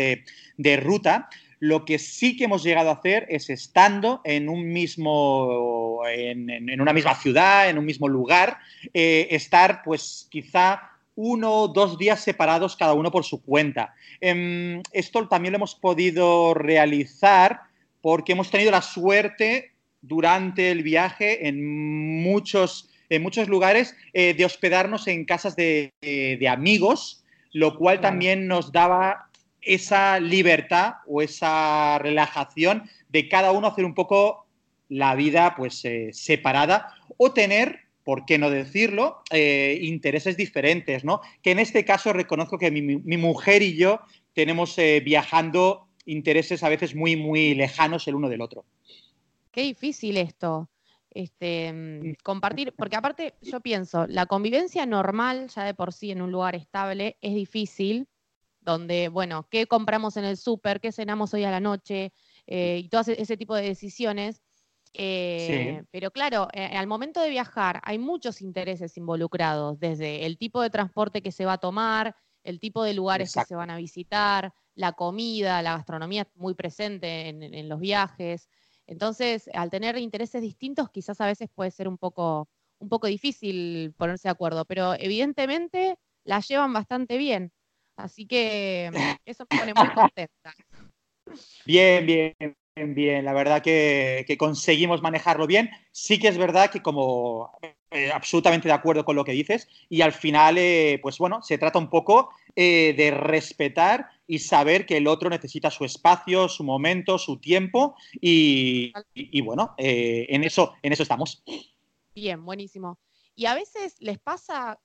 de, 0.56 0.76
ruta. 0.76 1.28
Lo 1.60 1.84
que 1.84 1.98
sí 1.98 2.36
que 2.36 2.44
hemos 2.44 2.64
llegado 2.64 2.90
a 2.90 2.94
hacer 2.94 3.26
es 3.28 3.50
estando 3.50 4.20
en 4.24 4.48
un 4.48 4.72
mismo, 4.72 6.02
en, 6.08 6.80
una 6.80 6.92
misma 6.92 7.14
ciudad, 7.14 7.68
en 7.68 7.78
un 7.78 7.84
mismo 7.84 8.08
lugar, 8.08 8.58
eh, 8.94 9.28
estar 9.30 9.82
pues 9.84 10.26
quizá 10.30 10.80
uno 11.14 11.52
o 11.52 11.68
dos 11.68 11.98
días 11.98 12.20
separados 12.20 12.76
cada 12.76 12.94
uno 12.94 13.10
por 13.10 13.24
su 13.24 13.42
cuenta. 13.42 13.94
Em, 14.20 14.80
esto 14.92 15.26
también 15.26 15.52
lo 15.52 15.56
hemos 15.56 15.74
podido 15.74 16.54
realizar 16.54 17.67
porque 18.00 18.32
hemos 18.32 18.50
tenido 18.50 18.70
la 18.70 18.82
suerte 18.82 19.72
durante 20.00 20.70
el 20.70 20.82
viaje 20.82 21.48
en 21.48 22.22
muchos 22.22 22.88
en 23.10 23.22
muchos 23.22 23.48
lugares 23.48 23.96
eh, 24.12 24.34
de 24.34 24.44
hospedarnos 24.44 25.06
en 25.06 25.24
casas 25.24 25.56
de, 25.56 25.92
amigos, 26.48 27.24
lo 27.52 27.76
cual 27.76 28.00
también 28.00 28.46
nos 28.46 28.72
daba 28.72 29.30
esa 29.60 30.20
libertad 30.20 30.94
o 31.06 31.22
esa 31.22 31.98
relajación 31.98 32.88
de 33.08 33.28
cada 33.28 33.52
uno 33.52 33.66
hacer 33.66 33.84
un 33.84 33.94
poco 33.94 34.46
la 34.88 35.14
vida 35.14 35.54
pues 35.56 35.84
eh, 35.84 36.10
separada 36.12 36.94
o 37.16 37.32
tener, 37.32 37.80
por 38.04 38.24
qué 38.24 38.38
no 38.38 38.50
decirlo, 38.50 39.22
eh, 39.30 39.78
intereses 39.82 40.36
diferentes, 40.36 41.04
¿no? 41.04 41.20
Que 41.42 41.50
en 41.50 41.58
este 41.58 41.84
caso 41.84 42.12
reconozco 42.12 42.58
que 42.58 42.70
mi, 42.70 42.80
mi 42.82 43.16
mujer 43.16 43.62
y 43.62 43.76
yo 43.76 44.00
tenemos 44.34 44.76
viajando 45.04 45.87
intereses 46.08 46.62
a 46.62 46.68
veces 46.68 46.94
muy, 46.94 47.16
muy 47.16 47.54
lejanos 47.54 48.08
el 48.08 48.16
uno 48.16 48.28
del 48.28 48.40
otro. 48.40 48.64
Qué 49.50 49.62
difícil 49.62 50.16
esto 50.16 50.68
este, 51.10 51.72
mm, 51.72 52.14
compartir, 52.22 52.72
porque 52.76 52.96
aparte 52.96 53.34
yo 53.42 53.60
pienso, 53.60 54.06
la 54.06 54.26
convivencia 54.26 54.86
normal 54.86 55.48
ya 55.48 55.64
de 55.64 55.74
por 55.74 55.92
sí 55.92 56.10
en 56.10 56.22
un 56.22 56.30
lugar 56.30 56.54
estable 56.54 57.16
es 57.20 57.34
difícil, 57.34 58.08
donde, 58.60 59.08
bueno, 59.08 59.46
¿qué 59.50 59.66
compramos 59.66 60.16
en 60.16 60.24
el 60.24 60.36
súper? 60.36 60.80
¿Qué 60.80 60.92
cenamos 60.92 61.32
hoy 61.34 61.44
a 61.44 61.50
la 61.50 61.60
noche? 61.60 62.12
Eh, 62.46 62.82
y 62.84 62.88
todo 62.88 63.00
ese, 63.00 63.36
tipo 63.36 63.54
de 63.54 63.62
decisiones. 63.62 64.42
Eh, 64.94 65.82
pero 65.90 66.10
claro, 66.10 66.48
eh, 66.52 66.64
al 66.76 66.86
momento 66.86 67.20
de 67.20 67.30
viajar 67.30 67.80
hay 67.84 67.98
muchos 67.98 68.40
intereses 68.40 68.96
involucrados, 68.96 69.78
desde 69.80 70.26
el 70.26 70.38
tipo 70.38 70.60
de 70.62 70.70
transporte 70.70 71.22
que 71.22 71.32
se 71.32 71.44
va 71.44 71.54
a 71.54 71.58
tomar, 71.58 72.14
el 72.42 72.60
tipo 72.60 72.82
de 72.82 72.94
lugares 72.94 73.32
que 73.34 73.44
se 73.44 73.54
van 73.54 73.70
a 73.70 73.76
visitar, 73.76 74.52
la 74.78 74.92
comida, 74.92 75.60
la 75.60 75.76
gastronomía 75.76 76.28
muy 76.36 76.54
presente 76.54 77.28
en 77.28 77.68
los 77.68 77.80
viajes. 77.80 78.48
Entonces, 78.86 79.50
al 79.52 79.70
tener 79.70 79.98
intereses 79.98 80.40
distintos, 80.40 80.88
quizás 80.90 81.20
a 81.20 81.26
veces 81.26 81.48
puede 81.52 81.72
ser 81.72 81.88
un 81.88 81.98
poco, 81.98 82.48
un 82.78 82.88
poco 82.88 83.08
difícil 83.08 83.92
ponerse 83.98 84.28
de 84.28 84.32
acuerdo, 84.32 84.64
pero 84.64 84.94
evidentemente 84.94 85.98
la 86.24 86.40
llevan 86.40 86.72
bastante 86.72 87.18
bien. 87.18 87.52
Así 87.96 88.26
que 88.26 88.90
eso 89.26 89.46
me 89.50 89.58
pone 89.58 89.74
muy 89.74 89.88
contenta. 89.90 90.54
Bien, 91.66 92.06
bien, 92.06 92.34
bien. 92.86 93.24
La 93.24 93.32
verdad 93.32 93.62
que, 93.62 94.36
conseguimos 94.38 95.02
manejarlo 95.02 95.46
bien. 95.46 95.70
Sí 95.92 96.18
que 96.18 96.28
es 96.28 96.38
verdad 96.38 96.70
que 96.70 96.82
como 96.82 97.50
eh, 97.90 98.10
absolutamente 98.12 98.68
de 98.68 98.74
acuerdo 98.74 99.04
con 99.04 99.16
lo 99.16 99.24
que 99.24 99.32
dices 99.32 99.68
y 99.88 100.02
al 100.02 100.12
final, 100.12 100.58
eh, 100.58 100.98
pues 101.02 101.18
bueno, 101.18 101.42
se 101.42 101.58
trata 101.58 101.78
un 101.78 101.88
poco 101.88 102.30
eh, 102.54 102.94
de 102.96 103.10
respetar 103.10 104.08
y 104.26 104.40
saber 104.40 104.84
que 104.86 104.96
el 104.98 105.06
otro 105.06 105.30
necesita 105.30 105.70
su 105.70 105.84
espacio, 105.84 106.48
su 106.48 106.64
momento, 106.64 107.18
su 107.18 107.38
tiempo 107.38 107.96
y, 108.20 108.92
bueno, 109.42 109.74
eh, 109.78 110.26
en, 110.28 110.44
eso, 110.44 110.74
en 110.82 110.92
eso 110.92 111.02
estamos. 111.02 111.42
Bien, 112.14 112.44
buenísimo. 112.44 112.98
Y 113.34 113.46
a 113.46 113.54
veces 113.54 113.94
les 114.00 114.18
pasa 114.18 114.80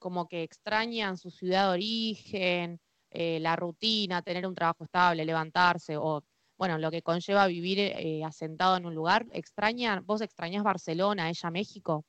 como 0.00 0.26
que 0.26 0.42
extrañan 0.42 1.16
su 1.16 1.30
ciudad 1.30 1.68
de 1.68 1.74
origen, 1.74 2.80
la 3.12 3.54
rutina, 3.54 4.20
tener 4.20 4.44
un 4.48 4.54
trabajo 4.54 4.82
estable, 4.82 5.24
levantarse 5.24 5.96
o 5.96 6.24
bueno, 6.56 6.78
lo 6.78 6.90
que 6.90 7.02
conlleva 7.02 7.46
vivir 7.46 7.78
eh, 7.78 8.22
asentado 8.24 8.76
en 8.76 8.86
un 8.86 8.94
lugar. 8.94 9.26
¿Extraña, 9.32 10.02
vos 10.04 10.20
extrañas 10.20 10.62
Barcelona, 10.62 11.28
ella 11.28 11.50
México? 11.50 12.04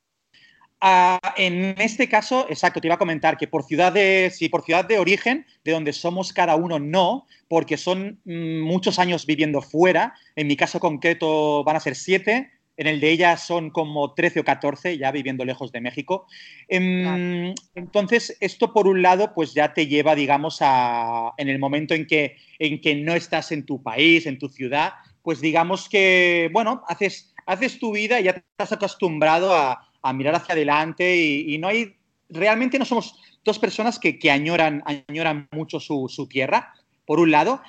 Ah, 0.80 1.34
en 1.38 1.74
este 1.78 2.06
caso, 2.08 2.46
exacto, 2.50 2.80
te 2.80 2.88
iba 2.88 2.96
a 2.96 2.98
comentar 2.98 3.38
que 3.38 3.48
por 3.48 3.64
ciudad 3.64 3.92
de, 3.92 4.30
por 4.50 4.62
ciudad 4.62 4.84
de 4.84 4.98
origen, 4.98 5.46
de 5.64 5.72
donde 5.72 5.92
somos 5.94 6.34
cada 6.34 6.54
uno, 6.56 6.78
no, 6.78 7.26
porque 7.48 7.78
son 7.78 8.20
mm, 8.24 8.60
muchos 8.60 8.98
años 8.98 9.24
viviendo 9.24 9.62
fuera. 9.62 10.14
En 10.34 10.46
mi 10.46 10.56
caso 10.56 10.78
concreto 10.78 11.64
van 11.64 11.76
a 11.76 11.80
ser 11.80 11.96
siete, 11.96 12.50
en 12.76 12.86
el 12.86 13.00
de 13.00 13.10
ella 13.10 13.36
son 13.36 13.70
como 13.70 14.14
13 14.14 14.40
o 14.40 14.44
14, 14.44 14.98
ya 14.98 15.10
viviendo 15.10 15.44
lejos 15.44 15.72
de 15.72 15.80
México. 15.80 16.26
Em, 16.68 17.54
entonces, 17.74 18.36
esto 18.40 18.72
por 18.72 18.86
un 18.86 19.02
lado, 19.02 19.32
pues 19.34 19.54
ya 19.54 19.72
te 19.74 19.86
lleva, 19.86 20.14
digamos, 20.14 20.58
a, 20.60 21.32
en 21.38 21.48
el 21.48 21.58
momento 21.58 21.94
en 21.94 22.06
que, 22.06 22.36
en 22.58 22.80
que 22.80 22.94
no 22.94 23.14
estás 23.14 23.52
en 23.52 23.64
tu 23.64 23.82
país, 23.82 24.26
en 24.26 24.38
tu 24.38 24.48
ciudad, 24.48 24.92
pues 25.22 25.40
digamos 25.40 25.88
que, 25.88 26.50
bueno, 26.52 26.82
haces, 26.88 27.34
haces 27.46 27.78
tu 27.78 27.92
vida 27.92 28.20
y 28.20 28.24
ya 28.24 28.34
te 28.34 28.44
has 28.58 28.72
acostumbrado 28.72 29.54
a, 29.54 29.86
a 30.06 30.12
mirar 30.12 30.36
hacia 30.36 30.54
adelante 30.54 31.16
y, 31.16 31.58
no 31.58 31.68
hay, 31.68 31.96
realmente 32.28 32.78
no 32.78 32.84
somos 32.84 33.18
dos 33.44 33.58
personas 33.58 33.98
que, 33.98 34.18
añoran, 34.30 34.82
añoran 34.86 35.48
mucho 35.50 35.80
su, 35.80 36.28
tierra, 36.30 36.74
por 37.04 37.18
un 37.18 37.32
lado. 37.32 37.60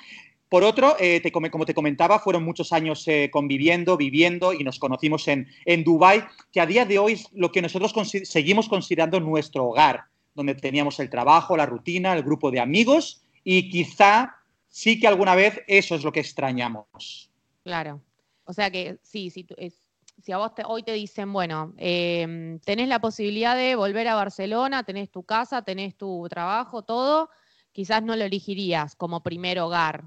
Por 0.48 0.64
otro, 0.64 0.96
eh, 0.98 1.22
como 1.30 1.66
te 1.66 1.74
comentaba, 1.74 2.18
fueron 2.18 2.44
muchos 2.44 2.72
años 2.72 3.06
eh, 3.06 3.28
conviviendo, 3.30 3.96
viviendo 3.96 4.52
y 4.52 4.64
nos 4.64 4.78
conocimos 4.78 5.28
en, 5.28 5.48
en 5.64 5.84
Dubái, 5.84 6.24
que 6.52 6.60
a 6.60 6.66
día 6.66 6.86
de 6.86 6.98
hoy 6.98 7.12
es 7.14 7.28
lo 7.32 7.52
que 7.52 7.60
nosotros 7.60 7.92
seguimos 8.24 8.68
considerando 8.68 9.20
nuestro 9.20 9.66
hogar, 9.66 10.04
donde 10.34 10.54
teníamos 10.54 11.00
el 11.00 11.10
trabajo, 11.10 11.56
la 11.56 11.66
rutina, 11.66 12.14
el 12.14 12.22
grupo 12.22 12.50
de 12.50 12.60
amigos 12.60 13.22
y 13.44 13.68
quizá 13.70 14.36
sí 14.68 15.00
que 15.00 15.08
alguna 15.08 15.34
vez 15.34 15.60
eso 15.66 15.94
es 15.94 16.04
lo 16.04 16.12
que 16.12 16.20
extrañamos. 16.20 17.30
Claro. 17.64 18.00
O 18.44 18.52
sea 18.52 18.70
que 18.70 18.98
sí, 19.02 19.30
sí, 19.30 19.46
es, 19.58 19.88
si 20.22 20.32
a 20.32 20.38
vos 20.38 20.52
hoy 20.66 20.82
te 20.82 20.92
dicen, 20.92 21.32
bueno, 21.32 21.74
em, 21.76 22.58
tenés 22.60 22.88
la 22.88 23.00
posibilidad 23.00 23.56
de 23.56 23.76
volver 23.76 24.08
a 24.08 24.14
Barcelona, 24.14 24.82
tenés 24.84 25.10
tu 25.10 25.22
casa, 25.22 25.62
tenés 25.62 25.96
tu 25.96 26.26
trabajo, 26.28 26.82
todo, 26.82 27.30
quizás 27.72 28.02
no 28.02 28.16
lo 28.16 28.24
elegirías 28.24 28.96
como 28.96 29.22
primer 29.22 29.58
hogar. 29.60 30.04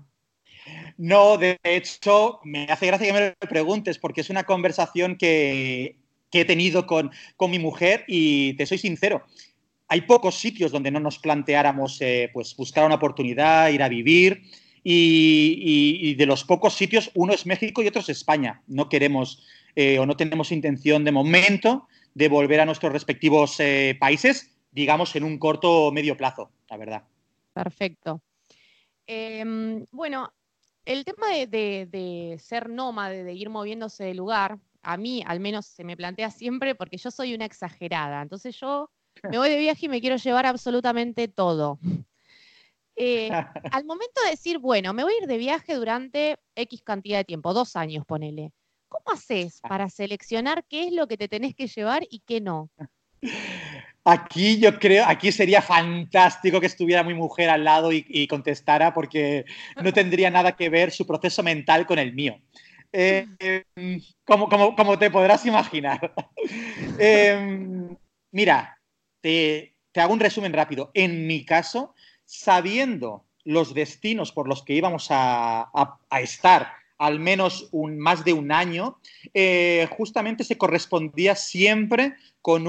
No, 0.98 1.38
de 1.38 1.60
hecho, 1.64 2.40
me 2.44 2.66
hace 2.66 2.88
gracia 2.88 3.08
que 3.08 3.14
me 3.14 3.36
lo 3.42 3.50
preguntes 3.50 3.98
porque 3.98 4.22
es 4.22 4.30
una 4.30 4.44
conversación 4.44 5.16
que, 5.16 5.98
he 6.32 6.46
tenido 6.46 6.86
con, 6.86 7.12
mi 7.50 7.60
mujer 7.60 8.06
y 8.08 8.54
te 8.54 8.66
soy 8.66 8.78
sincero. 8.78 9.24
Hay 9.88 10.02
pocos 10.02 10.36
sitios 10.36 10.72
donde 10.72 10.92
no 10.92 11.00
nos 11.00 11.20
planteáramos 11.20 12.00
eh, 12.02 12.30
pues 12.34 12.56
buscar 12.56 12.86
una 12.86 12.96
oportunidad, 12.96 13.70
ir 13.70 13.84
a 13.84 13.90
vivir. 13.90 14.44
Y, 14.84 16.16
de 16.16 16.26
los 16.26 16.44
pocos 16.44 16.74
sitios, 16.74 17.12
uno 17.14 17.34
es 17.34 17.46
México 17.46 17.84
y 17.84 17.88
otro 17.88 18.02
es 18.02 18.10
España. 18.10 18.62
No 18.68 18.90
queremos 18.90 19.46
eh, 19.76 20.00
o 20.00 20.06
no 20.06 20.16
tenemos 20.18 20.52
intención 20.52 21.04
de 21.04 21.12
momento 21.12 21.88
de 22.14 22.30
volver 22.30 22.60
a 22.60 22.66
nuestros 22.66 22.92
respectivos 22.92 23.60
eh, 23.60 23.96
países, 24.00 24.52
digamos, 24.72 25.16
en 25.16 25.24
un 25.24 25.38
corto 25.38 25.88
o 25.88 25.92
medio 25.92 26.18
plazo, 26.18 26.52
la 26.70 26.78
verdad. 26.78 27.04
Perfecto. 27.54 28.22
Em, 29.06 29.86
bueno, 29.92 30.32
el 30.86 31.06
tema 31.06 31.28
de, 31.30 32.38
ser 32.42 32.70
nómade, 32.70 33.24
de 33.24 33.34
ir 33.34 33.50
moviéndose 33.50 34.04
de 34.04 34.14
lugar, 34.14 34.60
a 34.82 34.98
mí 34.98 35.24
al 35.26 35.40
menos 35.40 35.66
se 35.66 35.84
me 35.84 35.96
plantea 35.96 36.32
siempre 36.32 36.76
porque 36.76 36.98
yo 36.98 37.12
soy 37.12 37.34
una 37.34 37.46
exagerada. 37.46 38.22
Entonces 38.22 38.60
yo 38.60 38.90
me 39.30 39.38
voy 39.38 39.50
de 39.50 39.60
viaje 39.60 39.86
y 39.86 39.90
me 39.90 40.02
quiero 40.02 40.16
llevar 40.16 40.46
absolutamente 40.46 41.28
todo. 41.28 41.80
Eh, 42.96 43.30
al 43.72 43.86
momento 43.86 44.22
de 44.24 44.32
decir, 44.32 44.60
bueno, 44.60 44.94
me 44.94 45.04
voy 45.04 45.14
a 45.14 45.24
ir 45.24 45.28
de 45.28 45.38
viaje 45.38 45.76
durante 45.76 46.38
X 46.56 46.82
cantidad 46.84 47.20
de 47.20 47.26
tiempo, 47.26 47.54
dos 47.54 47.76
años, 47.76 48.06
ponele. 48.06 48.52
¿Cómo 48.88 49.06
haces 49.14 49.60
ah. 49.64 49.70
para 49.70 49.90
seleccionar 49.90 50.66
qué 50.68 50.88
es 50.88 50.94
lo 50.94 51.08
que 51.08 51.18
te 51.18 51.28
tenés 51.28 51.56
que 51.56 51.68
llevar 51.68 52.06
y 52.10 52.20
qué 52.20 52.42
no? 52.42 52.70
Aquí 54.04 54.60
yo 54.60 54.80
creo, 54.80 55.06
aquí 55.08 55.32
sería 55.32 55.62
fantástico 55.62 56.60
que 56.60 56.66
estuviera 56.66 57.04
mi 57.04 57.14
mujer 57.14 57.50
al 57.50 57.64
lado 57.64 57.92
y, 57.92 58.28
contestara 58.28 58.94
porque 58.94 59.46
no 59.82 59.94
tendría 59.94 60.32
nada 60.32 60.56
que 60.56 60.70
ver 60.70 60.92
su 60.92 61.06
proceso 61.06 61.44
mental 61.44 61.86
con 61.86 62.00
el 62.00 62.14
mío. 62.14 62.40
Eh, 62.92 63.28
em, 63.40 64.02
como, 64.26 64.50
como, 64.50 64.98
te 64.98 65.12
podrás 65.12 65.46
imaginar. 65.46 66.14
Em, 67.00 67.96
mira, 68.32 68.78
te, 69.22 69.76
hago 69.96 70.14
un 70.14 70.20
resumen 70.20 70.52
rápido. 70.52 70.90
En 70.94 71.28
mi 71.28 71.46
caso, 71.46 71.94
sabiendo 72.26 73.26
los 73.44 73.74
destinos 73.74 74.32
por 74.32 74.48
los 74.48 74.64
que 74.64 74.74
íbamos 74.74 75.08
a, 75.12 75.70
a 76.10 76.22
estar 76.22 76.81
al 77.02 77.20
menos 77.20 77.68
un, 77.72 77.98
más 77.98 78.24
de 78.24 78.34
un 78.34 78.52
año, 78.52 79.00
eh, 79.34 79.88
justamente 79.90 80.44
se 80.44 80.60
correspondía 80.60 81.36
siempre 81.36 82.14
con, 82.44 82.64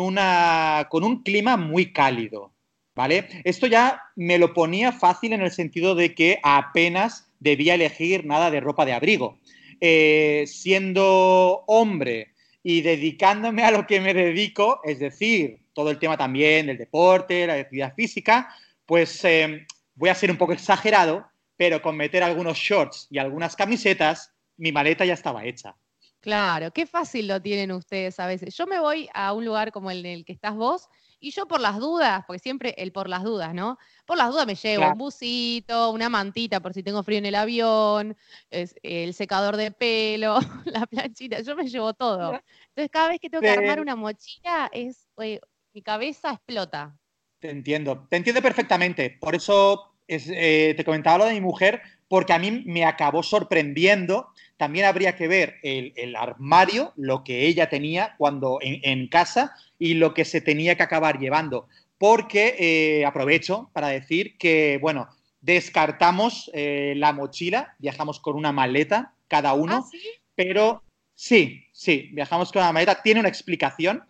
con 0.88 1.04
un 1.04 1.22
clima 1.22 1.58
muy 1.58 1.92
cálido. 1.92 2.50
¿Vale? 2.94 3.28
Esto 3.44 3.66
ya 3.66 4.02
me 4.16 4.38
lo 4.38 4.52
ponía 4.54 4.92
fácil 4.92 5.34
en 5.34 5.42
el 5.42 5.50
sentido 5.50 5.94
de 5.94 6.14
que 6.14 6.38
apenas 6.42 7.30
debía 7.40 7.74
elegir 7.74 8.24
nada 8.24 8.50
de 8.50 8.60
ropa 8.60 8.86
de 8.86 8.94
abrigo. 8.94 9.38
Eh, 9.80 10.44
siendo 10.46 11.64
hombre 11.66 12.32
y 12.62 12.80
dedicándome 12.80 13.64
a 13.64 13.70
lo 13.70 13.86
que 13.86 14.00
me 14.00 14.14
dedico, 14.14 14.80
es 14.84 14.98
decir, 14.98 15.58
todo 15.74 15.90
el 15.90 15.98
tema 15.98 16.16
también 16.16 16.66
del 16.66 16.78
deporte, 16.78 17.46
la 17.46 17.54
actividad 17.54 17.94
física, 17.94 18.48
pues 18.86 19.24
eh, 19.24 19.66
voy 19.94 20.08
a 20.08 20.14
ser 20.14 20.30
un 20.30 20.36
poco 20.38 20.52
exagerado, 20.52 21.26
pero 21.62 21.81
con 21.81 21.96
meter 21.96 22.25
algunos 22.25 22.59
shorts 22.59 23.07
y 23.09 23.18
algunas 23.18 23.55
camisetas, 23.55 24.35
mi 24.57 24.72
maleta 24.72 25.05
ya 25.05 25.14
estaba 25.14 25.44
hecha. 25.44 25.77
Claro, 26.18 26.72
qué 26.72 26.87
fácil 26.87 27.29
lo 27.29 27.40
tienen 27.40 27.70
ustedes 27.70 28.18
a 28.18 28.27
veces. 28.27 28.53
Yo 28.57 28.66
me 28.66 28.81
voy 28.81 29.09
a 29.14 29.33
un 29.33 29.44
lugar 29.44 29.70
como 29.70 29.88
el 29.92 30.05
en 30.05 30.12
el 30.12 30.25
que 30.25 30.33
estás 30.33 30.57
vos 30.57 30.88
y 31.20 31.31
yo 31.31 31.46
por 31.46 31.61
las 31.61 31.79
dudas, 31.79 32.25
porque 32.27 32.40
siempre 32.40 32.75
el 32.79 32.90
por 32.90 33.09
las 33.09 33.22
dudas, 33.22 33.55
¿no? 33.55 33.79
Por 34.05 34.16
las 34.16 34.31
dudas 34.31 34.44
me 34.44 34.57
llevo 34.57 34.90
un 34.90 34.98
busito, 34.98 35.92
una 35.92 36.09
mantita 36.09 36.59
por 36.59 36.75
si 36.75 36.83
tengo 36.83 37.05
frío 37.05 37.18
en 37.18 37.27
el 37.27 37.37
avión, 37.37 38.16
el 38.51 39.14
secador 39.14 39.57
de 39.57 39.70
pelo, 39.70 40.40
la 40.64 40.85
planchita, 40.87 41.42
yo 41.42 41.55
me 41.55 41.68
llevo 41.68 41.94
todo. 41.94 42.40
Entonces 42.70 42.90
cada 42.90 43.11
vez 43.11 43.20
que 43.20 43.31
tengo 43.31 43.42
que 43.42 43.51
armar 43.51 43.79
una 43.79 43.94
mochila, 43.94 44.68
es, 44.72 45.07
eh, 45.18 45.38
mi 45.72 45.81
cabeza 45.81 46.33
explota. 46.33 46.98
Te 47.38 47.51
entiendo, 47.51 48.09
te 48.11 48.16
entiendo 48.16 48.42
perfectamente. 48.42 49.16
Por 49.20 49.37
eso 49.37 49.91
eh, 50.08 50.74
te 50.76 50.84
comentaba 50.84 51.18
lo 51.18 51.24
de 51.26 51.34
mi 51.34 51.40
mujer 51.40 51.82
porque 52.08 52.34
a 52.34 52.38
mí 52.38 52.62
me 52.66 52.84
acabó 52.84 53.22
sorprendiendo. 53.22 54.28
También 54.58 54.84
habría 54.84 55.16
que 55.16 55.28
ver 55.28 55.56
el, 55.62 56.14
armario, 56.14 56.92
lo 56.96 57.24
que 57.24 57.46
ella 57.46 57.70
tenía 57.70 58.14
cuando 58.18 58.58
en, 58.60 59.08
casa 59.08 59.54
y 59.78 59.94
lo 59.94 60.12
que 60.12 60.26
se 60.26 60.42
tenía 60.42 60.76
que 60.76 60.82
acabar 60.82 61.18
llevando. 61.18 61.68
Porque 61.96 62.56
eh, 62.58 63.06
aprovecho 63.06 63.70
para 63.72 63.88
decir 63.88 64.36
que, 64.36 64.78
bueno, 64.82 65.08
descartamos 65.40 66.50
eh, 66.52 66.92
la 66.96 67.14
mochila, 67.14 67.74
viajamos 67.78 68.20
con 68.20 68.36
una 68.36 68.52
maleta 68.52 69.14
cada 69.26 69.54
uno, 69.54 69.86
¿Ah, 69.86 69.98
pero 70.34 70.82
sí, 71.14 71.64
sí, 71.72 72.10
viajamos 72.12 72.52
con 72.52 72.60
una 72.60 72.72
maleta, 72.72 73.02
tiene 73.02 73.20
una 73.20 73.30
explicación. 73.30 74.04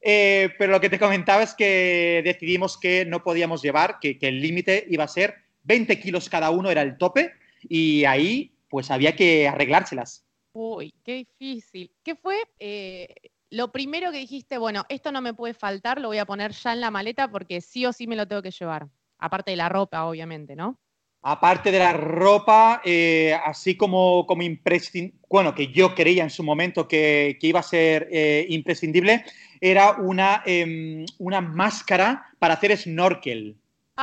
Eh, 0.00 0.50
pero 0.58 0.72
lo 0.72 0.80
que 0.80 0.88
te 0.88 0.98
comentaba 0.98 1.42
es 1.42 1.54
que 1.54 2.22
decidimos 2.24 2.78
que 2.78 3.04
no 3.04 3.22
podíamos 3.22 3.62
llevar, 3.62 3.98
que, 4.00 4.18
el 4.20 4.40
límite 4.40 4.86
iba 4.88 5.04
a 5.04 5.08
ser 5.08 5.36
20 5.64 6.00
kilos 6.00 6.28
cada 6.28 6.50
uno, 6.50 6.70
era 6.70 6.82
el 6.82 6.96
tope, 6.96 7.32
y 7.68 8.04
ahí 8.04 8.52
pues 8.68 8.90
había 8.90 9.14
que 9.14 9.48
arreglárselas. 9.48 10.24
Uy, 10.52 10.94
qué 11.04 11.14
difícil. 11.14 11.92
¿Qué 12.02 12.16
fue 12.16 12.36
eh, 12.58 13.14
lo 13.50 13.70
primero 13.72 14.10
que 14.10 14.18
dijiste? 14.18 14.58
Bueno, 14.58 14.84
esto 14.88 15.12
no 15.12 15.20
me 15.20 15.34
puede 15.34 15.54
faltar, 15.54 16.00
lo 16.00 16.08
voy 16.08 16.18
a 16.18 16.26
poner 16.26 16.52
ya 16.52 16.72
en 16.72 16.80
la 16.80 16.90
maleta 16.90 17.30
porque 17.30 17.60
sí 17.60 17.84
o 17.84 17.92
sí 17.92 18.06
me 18.06 18.16
lo 18.16 18.26
tengo 18.26 18.42
que 18.42 18.50
llevar. 18.50 18.88
Aparte 19.18 19.50
de 19.50 19.58
la 19.58 19.68
ropa, 19.68 20.04
obviamente, 20.06 20.56
¿no? 20.56 20.78
Aparte 21.22 21.70
de 21.70 21.78
la 21.78 21.92
ropa, 21.92 22.80
eh, 22.84 23.36
así 23.44 23.76
como, 23.76 24.24
como 24.26 24.42
imprescindible, 24.42 25.18
bueno, 25.28 25.54
que 25.54 25.68
yo 25.68 25.94
creía 25.94 26.22
en 26.22 26.30
su 26.30 26.42
momento 26.42 26.88
que, 26.88 27.38
iba 27.40 27.60
a 27.60 27.62
ser 27.62 28.08
imprescindible, 28.48 29.24
era 29.60 29.92
una, 29.92 30.42
em, 30.46 31.04
una 31.18 31.40
máscara 31.40 32.26
para 32.38 32.54
hacer 32.54 32.76
snorkel. 32.76 33.56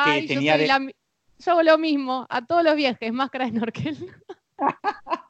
que 0.05 0.27
tenía 0.27 0.57
yo, 0.57 0.89
yo 1.39 1.51
hago 1.51 1.63
lo 1.63 1.77
mismo, 1.77 2.27
a 2.29 2.45
todos 2.45 2.63
los 2.63 2.75
viajes, 2.75 3.11
máscara 3.11 3.45
de 3.45 3.51
snorkel. 3.51 3.97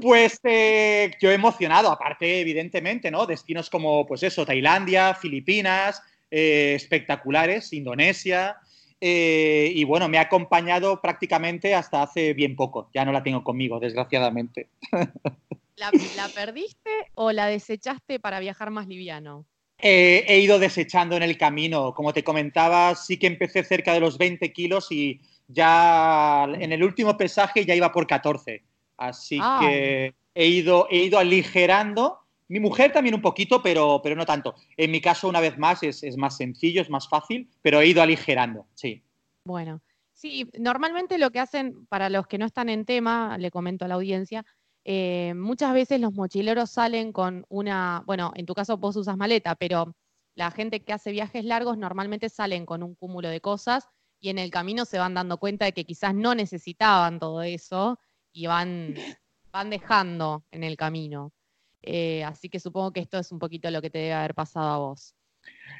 Pues 0.00 0.40
eh, 0.44 1.10
yo 1.20 1.30
he 1.30 1.34
emocionado, 1.34 1.90
aparte, 1.90 2.40
evidentemente, 2.40 3.10
¿no? 3.10 3.26
Destinos 3.26 3.68
como, 3.68 4.06
pues 4.06 4.22
eso, 4.22 4.46
Tailandia, 4.46 5.14
Filipinas, 5.14 6.02
eh, 6.30 6.74
espectaculares, 6.74 7.72
Indonesia. 7.72 8.56
Eh, 9.00 9.72
y 9.74 9.84
bueno, 9.84 10.08
me 10.08 10.18
ha 10.18 10.22
acompañado 10.22 11.00
prácticamente 11.00 11.74
hasta 11.74 12.02
hace 12.02 12.34
bien 12.34 12.56
poco. 12.56 12.90
Ya 12.92 13.04
no 13.04 13.12
la 13.12 13.22
tengo 13.22 13.44
conmigo, 13.44 13.78
desgraciadamente. 13.78 14.68
¿La, 15.76 15.92
perdiste 16.34 16.90
o 17.14 17.30
la 17.30 17.46
desechaste 17.46 18.18
para 18.18 18.40
viajar 18.40 18.70
más 18.70 18.88
liviano? 18.88 19.46
he 19.80 20.40
ido 20.40 20.58
desechando 20.58 21.16
en 21.16 21.22
el 21.22 21.38
camino. 21.38 21.94
Como 21.94 22.12
te 22.12 22.24
comentaba, 22.24 22.96
sí 22.96 23.16
que 23.16 23.28
empecé 23.28 23.62
cerca 23.62 23.92
de 23.92 24.00
los 24.00 24.18
20 24.18 24.52
kilos 24.52 24.90
y 24.90 25.20
ya 25.46 26.44
en 26.44 26.72
el 26.72 26.82
último 26.82 27.16
pesaje 27.16 27.64
ya 27.64 27.76
iba 27.76 27.92
por 27.92 28.06
14. 28.06 28.62
Así 28.96 29.40
que 29.60 30.14
he 30.34 30.46
ido, 30.46 30.86
he 30.90 30.98
ido 30.98 31.18
aligerando. 31.18 32.18
Mi 32.48 32.60
mujer 32.60 32.92
también 32.92 33.14
un 33.14 33.22
poquito, 33.22 33.62
pero, 33.62 34.00
pero 34.02 34.16
no 34.16 34.24
tanto. 34.24 34.54
En 34.76 34.90
mi 34.90 35.00
caso, 35.00 35.28
una 35.28 35.40
vez 35.40 35.58
más, 35.58 35.82
es, 35.82 36.02
es 36.02 36.16
más 36.16 36.36
sencillo, 36.36 36.80
es 36.80 36.90
más 36.90 37.08
fácil, 37.08 37.50
pero 37.62 37.80
he 37.80 37.86
ido 37.86 38.02
aligerando, 38.02 38.66
sí. 38.74 39.02
Bueno, 39.44 39.82
sí, 40.12 40.50
normalmente 40.58 41.18
lo 41.18 41.30
que 41.30 41.40
hacen, 41.40 41.86
para 41.86 42.08
los 42.08 42.26
que 42.26 42.38
no 42.38 42.46
están 42.46 42.68
en 42.68 42.84
tema, 42.84 43.36
le 43.38 43.50
comento 43.50 43.84
a 43.84 43.88
la 43.88 43.94
audiencia, 43.94 44.44
eh, 44.84 45.34
muchas 45.34 45.74
veces 45.74 46.00
los 46.00 46.14
mochileros 46.14 46.70
salen 46.70 47.12
con 47.12 47.44
una, 47.50 48.02
bueno, 48.06 48.32
en 48.34 48.46
tu 48.46 48.54
caso 48.54 48.78
vos 48.78 48.96
usas 48.96 49.18
maleta, 49.18 49.54
pero 49.54 49.94
la 50.34 50.50
gente 50.50 50.82
que 50.82 50.94
hace 50.94 51.10
viajes 51.10 51.44
largos 51.44 51.76
normalmente 51.76 52.30
salen 52.30 52.64
con 52.64 52.82
un 52.82 52.94
cúmulo 52.94 53.28
de 53.28 53.42
cosas 53.42 53.86
y 54.18 54.30
en 54.30 54.38
el 54.38 54.50
camino 54.50 54.86
se 54.86 54.98
van 54.98 55.12
dando 55.12 55.36
cuenta 55.36 55.66
de 55.66 55.72
que 55.72 55.84
quizás 55.84 56.14
no 56.14 56.34
necesitaban 56.34 57.18
todo 57.18 57.42
eso 57.42 57.98
y 58.32 58.46
van, 58.46 58.94
van 59.52 59.68
dejando 59.68 60.44
en 60.50 60.64
el 60.64 60.76
camino. 60.76 61.32
Eh, 61.82 62.24
así 62.24 62.48
que 62.48 62.60
supongo 62.60 62.92
que 62.92 63.00
esto 63.00 63.18
es 63.18 63.30
un 63.32 63.38
poquito 63.38 63.70
lo 63.70 63.80
que 63.80 63.90
te 63.90 63.98
debe 63.98 64.14
haber 64.14 64.34
pasado 64.34 64.68
a 64.68 64.78
vos. 64.78 65.14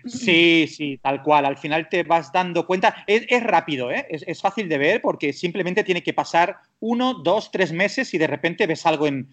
Sí, 0.07 0.67
sí, 0.69 0.99
tal 1.03 1.23
cual. 1.23 1.45
Al 1.45 1.59
final 1.59 1.89
te 1.89 2.03
vas 2.05 2.33
dando 2.33 2.67
cuenta. 2.67 3.05
Es, 3.07 3.43
rápido, 3.43 3.91
¿eh? 3.91 4.07
es, 4.09 4.41
fácil 4.41 4.69
de 4.69 4.79
ver 4.79 5.03
porque 5.03 5.33
simplemente 5.33 5.85
tiene 5.85 6.03
que 6.03 6.13
pasar 6.15 6.57
uno, 6.81 7.15
dos, 7.15 7.51
tres 7.51 7.73
meses 7.73 8.15
y 8.15 8.19
de 8.19 8.27
repente 8.27 8.67
ves 8.67 8.87
algo 8.87 9.07
en, 9.07 9.31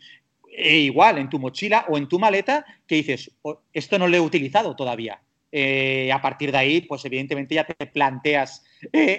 eh, 0.52 0.78
igual 0.78 1.20
en 1.20 1.30
tu 1.30 1.40
mochila 1.40 1.86
o 1.88 1.98
en 1.98 2.08
tu 2.08 2.20
maleta 2.20 2.66
que 2.88 2.96
dices, 2.96 3.32
oh, 3.44 3.62
esto 3.72 4.00
no 4.00 4.08
lo 4.08 4.18
he 4.18 4.20
utilizado 4.20 4.76
todavía. 4.76 5.22
A 6.14 6.22
partir 6.22 6.52
de 6.52 6.58
ahí, 6.58 6.82
pues 6.82 7.06
evidentemente 7.06 7.56
ya 7.56 7.64
te 7.64 7.86
planteas 7.86 8.66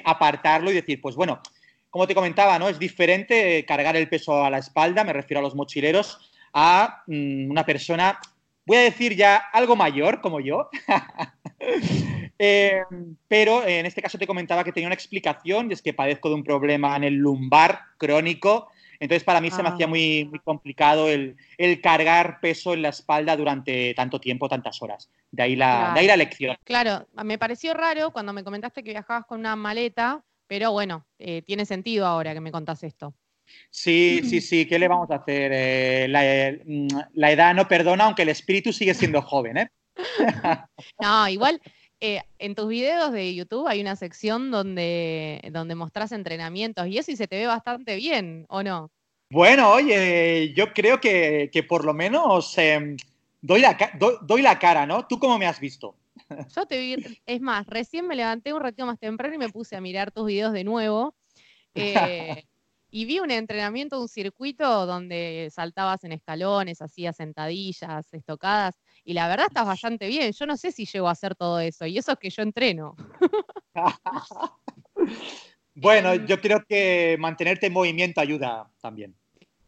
apartarlo 0.04 0.70
y 0.70 0.74
decir, 0.74 1.00
pues 1.00 1.16
bueno, 1.16 1.40
como 1.88 2.06
te 2.06 2.14
comentaba, 2.14 2.58
¿no? 2.58 2.68
Es 2.68 2.78
diferente 2.78 3.64
cargar 3.64 3.96
el 3.96 4.06
peso 4.06 4.44
a 4.44 4.50
la 4.50 4.58
espalda, 4.58 5.02
me 5.02 5.14
refiero 5.14 5.38
a 5.38 5.42
los 5.42 5.54
mochileros, 5.54 6.30
a 6.58 7.02
mm, 7.06 7.50
una 7.50 7.66
persona 7.66 8.18
voy 8.64 8.78
a 8.78 8.80
decir 8.80 9.14
ya 9.14 9.36
algo 9.52 9.76
mayor 9.76 10.20
como 10.20 10.40
yo, 10.40 10.70
eh, 12.38 12.82
pero 13.28 13.64
en 13.64 13.86
este 13.86 14.02
caso 14.02 14.18
te 14.18 14.26
comentaba 14.26 14.64
que 14.64 14.72
tenía 14.72 14.88
una 14.88 14.94
explicación 14.94 15.70
y 15.70 15.74
es 15.74 15.82
que 15.82 15.94
padezco 15.94 16.30
de 16.30 16.34
un 16.34 16.44
problema 16.44 16.96
en 16.96 17.04
el 17.04 17.14
lumbar 17.14 17.80
crónico. 17.98 18.68
Entonces, 18.98 19.24
para 19.24 19.42
mí 19.42 19.50
se 19.50 19.62
me 19.62 19.68
hacía 19.68 19.84
ah. 19.84 19.90
muy, 19.90 20.30
complicado 20.42 21.10
el, 21.10 21.36
cargar 21.82 22.40
peso 22.40 22.72
en 22.72 22.80
la 22.80 22.88
espalda 22.88 23.36
durante 23.36 23.92
tanto 23.92 24.18
tiempo, 24.18 24.48
tantas 24.48 24.80
horas. 24.80 25.10
De 25.30 25.42
ahí 25.42 25.54
la, 25.54 25.94
lección. 26.16 26.56
Claro, 26.64 27.06
me 27.22 27.36
pareció 27.36 27.74
raro 27.74 28.10
cuando 28.10 28.32
me 28.32 28.42
comentaste 28.42 28.82
que 28.82 28.92
viajabas 28.92 29.26
con 29.26 29.40
una 29.40 29.54
maleta, 29.54 30.24
pero 30.46 30.72
bueno, 30.72 31.06
eh, 31.18 31.42
tiene 31.42 31.66
sentido 31.66 32.06
ahora 32.06 32.32
que 32.32 32.40
me 32.40 32.50
contás 32.50 32.82
esto. 32.84 33.14
Sí, 33.70 34.20
sí, 34.24 34.40
sí, 34.40 34.66
¿qué 34.66 34.78
le 34.78 34.88
vamos 34.88 35.10
a 35.10 35.16
hacer? 35.16 35.50
Eh, 35.54 36.62
mm, 36.64 36.88
la, 37.14 37.30
edad 37.32 37.54
no 37.54 37.68
perdona, 37.68 38.04
aunque 38.04 38.22
el 38.22 38.28
espíritu 38.30 38.72
sigue 38.72 38.94
siendo 38.94 39.22
joven, 39.22 39.56
¿eh? 39.58 39.70
no, 41.00 41.28
igual 41.28 41.60
eh, 42.00 42.20
en 42.38 42.54
tus 42.54 42.68
videos 42.68 43.12
de 43.12 43.34
YouTube 43.34 43.66
hay 43.68 43.80
una 43.80 43.96
sección 43.96 44.50
donde, 44.50 45.40
donde 45.52 45.74
mostrás 45.74 46.12
entrenamientos 46.12 46.86
y 46.86 46.98
eso 46.98 47.10
y 47.10 47.16
se 47.16 47.26
te 47.26 47.38
ve 47.38 47.46
bastante 47.46 47.96
bien, 47.96 48.44
¿o 48.48 48.62
no? 48.62 48.90
Bueno, 49.30 49.72
oye, 49.72 50.52
yo 50.54 50.72
creo 50.72 51.00
que, 51.00 51.64
por 51.68 51.84
lo 51.84 51.94
menos 51.94 52.56
em, 52.58 52.96
doy, 53.40 53.60
la, 53.60 53.76
doy 54.22 54.42
la 54.42 54.58
cara, 54.58 54.86
¿no? 54.86 55.06
¿Tú 55.06 55.18
cómo 55.18 55.38
me 55.38 55.46
has 55.46 55.58
visto? 55.58 55.96
Yo 56.56 56.66
te 56.66 56.78
vi, 56.78 57.20
es 57.26 57.40
más, 57.40 57.66
recién 57.66 58.06
me 58.06 58.16
levanté 58.16 58.52
un 58.52 58.60
ratito 58.60 58.86
más 58.86 58.98
temprano 58.98 59.34
y 59.34 59.38
me 59.38 59.48
puse 59.48 59.76
a 59.76 59.80
mirar 59.80 60.10
tus 60.12 60.26
videos 60.26 60.52
de 60.52 60.64
nuevo. 60.64 61.14
Eh, 61.74 62.44
y 62.90 63.04
vi 63.04 63.18
un 63.18 63.30
entrenamiento, 63.30 64.00
un 64.00 64.08
circuito 64.08 64.86
donde 64.86 65.48
saltabas 65.52 66.04
en 66.04 66.12
escalones, 66.12 66.80
hacías 66.80 67.16
sentadillas, 67.16 68.12
estocadas, 68.12 68.78
y 69.04 69.12
la 69.12 69.28
verdad 69.28 69.46
estás 69.48 69.66
bastante 69.66 70.06
bien. 70.08 70.32
Yo 70.32 70.46
no 70.46 70.56
sé 70.56 70.72
si 70.72 70.86
llego 70.86 71.08
a 71.08 71.12
hacer 71.12 71.34
todo 71.34 71.60
eso, 71.60 71.86
y 71.86 71.98
eso 71.98 72.12
es 72.12 72.18
que 72.18 72.30
yo 72.30 72.42
entreno. 72.42 72.96
bueno, 75.74 76.12
em, 76.12 76.26
yo 76.26 76.40
creo 76.40 76.64
que 76.64 77.16
mantenerte 77.18 77.66
en 77.66 77.72
movimiento 77.72 78.20
ayuda 78.20 78.70
también. 78.80 79.16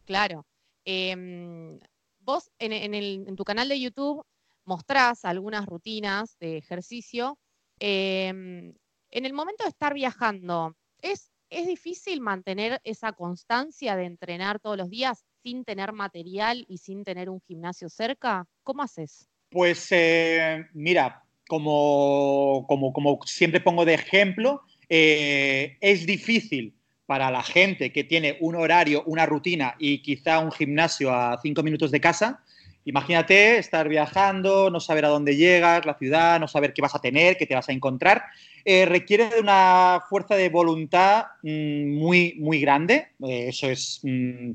Claro. 0.05 0.45
Em, 0.85 1.79
vos 2.19 2.51
en, 2.57 3.35
tu 3.35 3.43
canal 3.43 3.69
de 3.69 3.79
YouTube 3.79 4.25
mostrás 4.65 5.25
algunas 5.25 5.65
rutinas 5.65 6.37
de 6.39 6.57
ejercicio. 6.57 7.37
Em, 7.79 8.73
en 9.11 9.25
el 9.25 9.33
momento 9.33 9.63
de 9.63 9.69
estar 9.69 9.93
viajando, 9.93 10.75
¿es 11.01 11.31
¿Es 11.49 11.65
difícil 11.65 12.21
mantener 12.21 12.79
esa 12.83 13.11
constancia 13.11 13.95
de 13.95 14.05
entrenar 14.05 14.59
todos 14.59 14.77
los 14.77 14.89
días 14.89 15.25
sin 15.41 15.65
tener 15.65 15.93
material 15.93 16.63
y 16.67 16.77
sin 16.77 17.03
tener 17.03 17.27
un 17.27 17.41
gimnasio 17.41 17.89
cerca? 17.89 18.45
¿Cómo 18.63 18.83
haces? 18.83 19.27
Pues 19.49 19.87
eh, 19.89 20.67
mira, 20.73 21.23
como, 21.47 22.67
como, 22.67 23.19
siempre 23.25 23.61
pongo 23.61 23.83
de 23.83 23.95
ejemplo, 23.95 24.61
eh, 24.87 25.77
es 25.81 26.05
difícil 26.05 26.75
para 27.07 27.31
la 27.31 27.41
gente 27.41 27.91
que 27.91 28.03
tiene 28.03 28.37
un 28.41 28.55
horario, 28.55 29.03
una 29.07 29.25
rutina 29.25 29.73
y 29.79 30.03
quizá 30.03 30.37
un 30.37 30.51
gimnasio 30.51 31.11
a 31.11 31.39
cinco 31.41 31.63
minutos 31.63 31.89
de 31.89 31.99
casa. 31.99 32.43
Imagínate 32.85 33.57
estar 33.57 33.89
viajando, 33.89 34.69
no 34.69 34.79
saber 34.79 35.05
a 35.05 35.09
dónde 35.09 35.35
llegas, 35.35 35.83
la 35.87 35.97
ciudad, 35.97 36.39
no 36.39 36.47
saber 36.47 36.73
qué 36.73 36.83
vas 36.83 36.93
a 36.93 37.01
tener, 37.01 37.37
qué 37.37 37.47
te 37.47 37.55
vas 37.55 37.69
a 37.69 37.73
encontrar. 37.73 38.25
Eh, 38.65 38.85
requiere 38.85 39.29
de 39.29 39.39
una 39.39 40.01
fuerza 40.09 40.35
de 40.35 40.49
voluntad 40.49 41.25
mm, 41.43 41.97
muy, 41.97 42.35
muy 42.39 42.59
grande. 42.59 43.07
Eh, 43.23 43.47
eso 43.49 43.69
es. 43.69 43.99
Mm, 44.03 44.51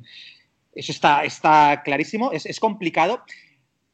eso 0.74 0.92
está, 0.92 1.24
está 1.24 1.82
clarísimo. 1.84 2.32
Es, 2.32 2.58
complicado. 2.58 3.22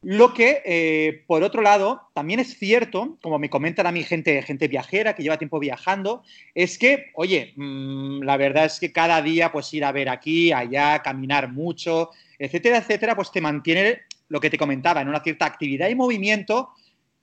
Lo 0.03 0.33
que, 0.33 0.63
eh, 0.65 1.25
por 1.27 1.43
otro 1.43 1.61
lado, 1.61 2.09
también 2.15 2.41
es 2.41 2.59
cierto, 2.59 3.19
como 3.21 3.39
me 3.39 3.51
comentan 3.51 3.87
a 3.87 3.93
mí 3.93 4.03
gente, 4.03 4.41
gente 4.41 4.67
viajera 4.67 5.15
que 5.15 5.23
lleva 5.23 5.37
tiempo 5.37 5.59
viajando, 5.59 6.23
es 6.55 6.79
que, 6.79 7.11
oye, 7.15 7.53
mm, 7.55 8.23
la 8.23 8.39
verdad 8.39 8.65
es 8.65 8.81
que 8.81 8.93
cada 8.93 9.21
día, 9.21 9.53
pues 9.53 9.73
ir 9.75 9.85
a 9.85 9.93
ver 9.93 10.09
aquí, 10.09 10.53
allá, 10.53 11.03
caminar 11.03 11.53
mucho, 11.53 12.11
etcétera, 12.39 12.79
etcétera, 12.79 13.15
pues 13.15 13.31
te 13.31 13.43
mantiene 13.43 13.99
lo 14.29 14.41
que 14.41 14.49
te 14.49 14.57
comentaba, 14.57 15.03
en 15.03 15.09
una 15.09 15.23
cierta 15.23 15.45
actividad 15.45 15.91
y 15.91 15.95
movimiento. 15.95 16.71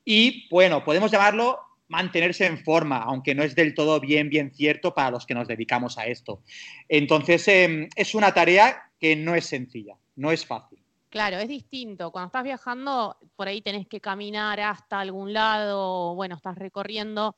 Y 0.05 0.47
bueno, 0.49 0.83
podemos 0.83 1.09
llamarlo 1.09 1.59
mantenerse 1.87 2.45
en 2.45 2.63
forma, 2.63 2.97
aunque 2.97 3.33
no 3.33 3.43
es 3.43 3.55
del 3.55 3.73
todo 3.73 3.99
bien, 3.99 4.29
bien 4.29 4.53
cierto 4.53 4.93
para 4.93 5.11
los 5.11 5.25
que 5.25 5.33
nos 5.33 5.47
dedicamos 5.47 5.97
a 5.97 6.05
esto. 6.05 6.41
Entonces, 6.89 7.47
em, 7.47 7.89
es 7.95 8.15
una 8.15 8.33
tarea 8.33 8.91
que 8.99 9.15
no 9.15 9.35
es 9.35 9.45
sencilla, 9.45 9.95
no 10.15 10.31
es 10.31 10.45
fácil. 10.45 10.79
Claro, 11.09 11.37
es 11.37 11.47
distinto. 11.47 12.11
Cuando 12.11 12.27
estás 12.27 12.43
viajando, 12.43 13.17
por 13.35 13.47
ahí 13.47 13.61
tenés 13.61 13.87
que 13.87 14.01
caminar 14.01 14.59
hasta 14.59 14.99
algún 14.99 15.31
lado, 15.33 16.13
bueno, 16.15 16.35
estás 16.35 16.57
recorriendo. 16.57 17.35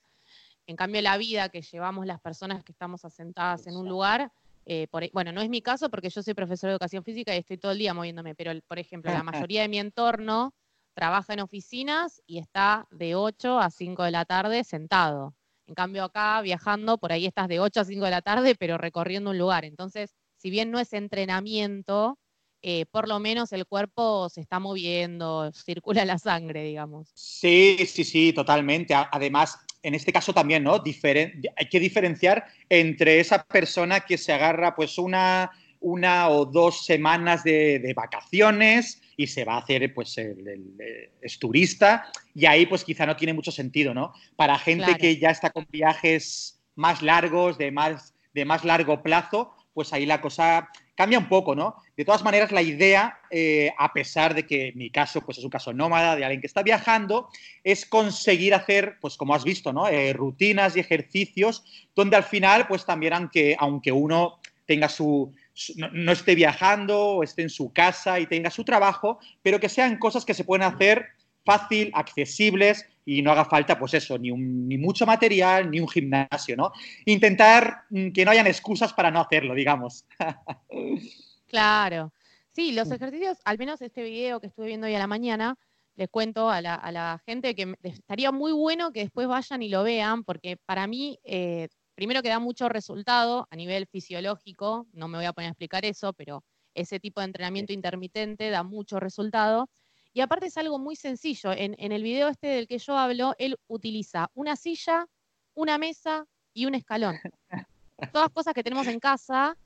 En 0.66 0.76
cambio, 0.76 1.02
la 1.02 1.18
vida 1.18 1.50
que 1.50 1.62
llevamos 1.62 2.06
las 2.06 2.20
personas 2.20 2.64
que 2.64 2.72
estamos 2.72 3.06
asentadas 3.06 3.68
en 3.68 3.76
un 3.76 3.88
lugar, 3.88 4.32
eh, 4.66 4.88
bueno, 5.14 5.32
no 5.32 5.42
es 5.42 5.50
mi 5.50 5.62
caso 5.62 5.90
porque 5.90 6.10
yo 6.10 6.22
soy 6.22 6.34
profesor 6.34 6.68
de 6.68 6.74
educación 6.74 7.04
física 7.04 7.34
y 7.34 7.40
estoy 7.40 7.58
todo 7.58 7.72
el 7.72 7.80
día 7.80 7.94
moviéndome, 7.94 8.36
pero 8.36 8.52
por 8.68 8.80
ejemplo, 8.80 9.12
la 9.12 9.24
mayoría 9.48 9.62
de 9.62 9.70
mi 9.70 9.80
entorno 9.80 10.54
trabaja 11.00 11.32
en 11.32 11.40
oficinas 11.40 12.22
y 12.28 12.40
está 12.40 12.86
de 12.92 13.16
8 13.16 13.58
a 13.58 13.70
5 13.70 14.04
de 14.04 14.12
la 14.12 14.26
tarde 14.26 14.66
sentado. 14.66 15.34
En 15.66 15.74
cambio 15.74 16.04
acá 16.04 16.42
viajando, 16.42 16.98
por 16.98 17.14
ahí 17.14 17.26
estás 17.26 17.48
de 17.48 17.62
8 17.62 17.80
a 17.80 17.86
5 17.86 18.04
de 18.04 18.12
la 18.12 18.22
tarde, 18.22 18.54
pero 18.60 18.78
recorriendo 18.78 19.30
un 19.30 19.38
lugar. 19.38 19.64
Entonces, 19.64 20.14
si 20.36 20.50
bien 20.50 20.72
no 20.72 20.78
es 20.78 20.92
entrenamiento, 20.92 22.20
eh, 22.62 22.86
por 22.92 23.08
lo 23.08 23.18
menos 23.20 23.54
el 23.54 23.66
cuerpo 23.66 24.28
se 24.28 24.42
está 24.42 24.60
moviendo, 24.60 25.50
circula 25.54 26.04
la 26.04 26.18
sangre, 26.18 26.64
digamos. 26.66 27.12
Sí, 27.14 27.78
sí, 27.88 28.04
sí, 28.04 28.34
totalmente. 28.34 28.94
Además, 28.94 29.58
en 29.82 29.96
este 29.96 30.12
caso 30.12 30.34
también, 30.34 30.66
¿no? 30.66 30.84
hay 30.84 31.70
que 31.70 31.80
diferenciar 31.80 32.44
entre 32.68 33.22
esa 33.22 33.46
persona 33.46 34.02
que 34.02 34.18
se 34.18 34.34
agarra 34.34 34.76
pues 34.76 34.98
una, 34.98 35.50
una 35.80 36.30
o 36.30 36.46
dos 36.46 36.86
semanas 36.86 37.44
de, 37.44 37.80
de 37.80 37.94
vacaciones 37.94 39.02
y 39.18 39.28
se 39.28 39.44
va 39.44 39.56
a 39.56 39.60
hacer, 39.60 39.94
pues, 39.94 40.18
el, 40.18 41.12
es 41.22 41.40
turista 41.40 42.12
y 42.34 42.46
ahí, 42.46 42.66
pues, 42.66 42.84
quizá 42.84 43.06
no 43.06 43.16
tiene 43.16 43.34
mucho 43.34 43.52
sentido, 43.52 43.94
¿no? 43.94 44.14
Para 44.36 44.58
gente 44.58 44.96
que 44.96 45.18
ya 45.18 45.30
está 45.30 45.50
con 45.50 45.68
viajes 45.70 46.62
más 46.76 47.02
largos, 47.02 47.58
de 47.58 47.72
más, 47.72 48.14
de 48.34 48.46
más 48.46 48.64
largo 48.64 49.04
plazo, 49.04 49.54
pues 49.74 49.94
ahí 49.94 50.06
la 50.06 50.22
cosa 50.22 50.70
cambia 50.96 51.20
un 51.20 51.30
poco, 51.30 51.56
¿no? 51.56 51.76
De 51.96 52.04
todas 52.04 52.24
maneras, 52.24 52.52
la 52.52 52.62
idea, 52.62 53.20
eh, 53.32 53.72
a 53.78 53.94
pesar 53.94 54.36
de 54.36 54.46
que 54.46 54.74
mi 54.76 54.90
caso 54.90 55.22
pues, 55.22 55.38
es 55.38 55.44
un 55.44 55.50
caso 55.50 55.72
nómada 55.72 56.16
de 56.16 56.26
alguien 56.26 56.42
que 56.42 56.48
está 56.48 56.64
viajando, 56.64 57.30
es 57.64 57.86
conseguir 57.86 58.54
hacer, 58.54 58.98
pues 59.00 59.16
como 59.16 59.34
has 59.34 59.46
visto, 59.46 59.72
¿no? 59.72 59.88
Eh, 59.88 60.12
rutinas 60.12 60.76
y 60.76 60.82
ejercicios 60.82 61.64
donde 61.96 62.18
al 62.18 62.24
final, 62.24 62.68
pues 62.68 62.86
también 62.86 63.14
aunque, 63.14 63.56
aunque 63.58 63.94
uno 63.94 64.40
tenga 64.66 64.90
su, 64.90 65.34
no, 65.76 66.12
esté 66.12 66.36
viajando 66.36 67.00
o 67.00 67.24
esté 67.24 67.42
en 67.42 67.50
su 67.50 67.72
casa 67.72 68.20
y 68.20 68.28
tenga 68.28 68.50
su 68.50 68.64
trabajo, 68.64 69.20
pero 69.42 69.60
que 69.60 69.70
sean 69.70 69.98
cosas 69.98 70.26
que 70.26 70.34
se 70.34 70.44
pueden 70.44 70.64
hacer 70.64 71.08
fácil, 71.46 71.92
accesibles 71.94 72.86
y 73.06 73.22
no 73.22 73.32
haga 73.32 73.46
falta, 73.46 73.80
pues 73.80 73.94
eso, 73.96 74.18
ni, 74.18 74.32
ni 74.32 74.78
mucho 74.78 75.06
material, 75.06 75.72
ni 75.72 75.80
un 75.80 75.88
gimnasio, 75.88 76.56
¿no? 76.56 76.72
Intentar 77.06 77.86
mm, 77.90 78.12
que 78.12 78.24
no 78.24 78.32
hayan 78.32 78.48
excusas 78.48 78.94
para 78.94 79.10
no 79.12 79.22
hacerlo, 79.22 79.54
digamos. 79.54 80.06
Claro. 81.48 82.14
Sí, 82.52 82.74
los 82.74 82.92
ejercicios, 82.92 83.40
al 83.44 83.58
menos 83.58 83.82
este 83.82 84.04
video 84.04 84.40
que 84.40 84.46
estuve 84.46 84.68
viendo 84.68 84.86
hoy 84.86 84.94
a 84.94 85.00
la 85.00 85.08
mañana, 85.08 85.58
les 85.96 86.10
cuento 86.10 86.50
a 86.50 86.62
la, 86.62 87.22
gente 87.26 87.56
que 87.56 87.76
estaría 87.84 88.32
muy 88.32 88.52
bueno 88.52 88.94
que 88.94 89.02
después 89.02 89.28
vayan 89.28 89.62
y 89.64 89.70
lo 89.70 89.84
vean, 89.84 90.24
porque 90.24 90.58
para 90.58 90.88
mí, 90.88 91.20
eh, 91.24 91.68
primero 92.00 92.22
que 92.22 92.30
da 92.30 92.40
mucho 92.40 92.70
resultado 92.70 93.46
a 93.52 93.56
nivel 93.58 93.86
fisiológico, 93.86 94.88
no 94.94 95.10
me 95.10 95.18
voy 95.18 95.26
a 95.26 95.34
poner 95.34 95.50
a 95.50 95.52
explicar 95.52 95.84
eso, 95.84 96.14
pero 96.14 96.46
ese 96.74 96.98
tipo 96.98 97.20
de 97.20 97.26
entrenamiento 97.26 97.74
intermitente 97.74 98.50
da 98.50 98.64
mucho 98.64 99.02
resultado. 99.02 99.70
Y 100.14 100.22
aparte 100.22 100.46
es 100.46 100.56
algo 100.56 100.80
muy 100.80 100.96
sencillo. 100.96 101.52
En, 101.52 101.76
en 101.78 101.92
el 101.92 102.02
video 102.02 102.30
este 102.30 102.48
del 102.48 102.68
que 102.68 102.78
yo 102.78 102.98
hablo, 102.98 103.36
él 103.38 103.58
utiliza 103.68 104.32
una 104.34 104.56
silla, 104.56 105.08
una 105.56 105.78
mesa 105.78 106.26
y 106.54 106.68
un 106.68 106.76
escalón. 106.76 107.18
Todas 108.14 108.30
cosas 108.30 108.54
que 108.54 108.64
tenemos 108.64 108.88
en 108.88 109.02
casa 109.02 109.58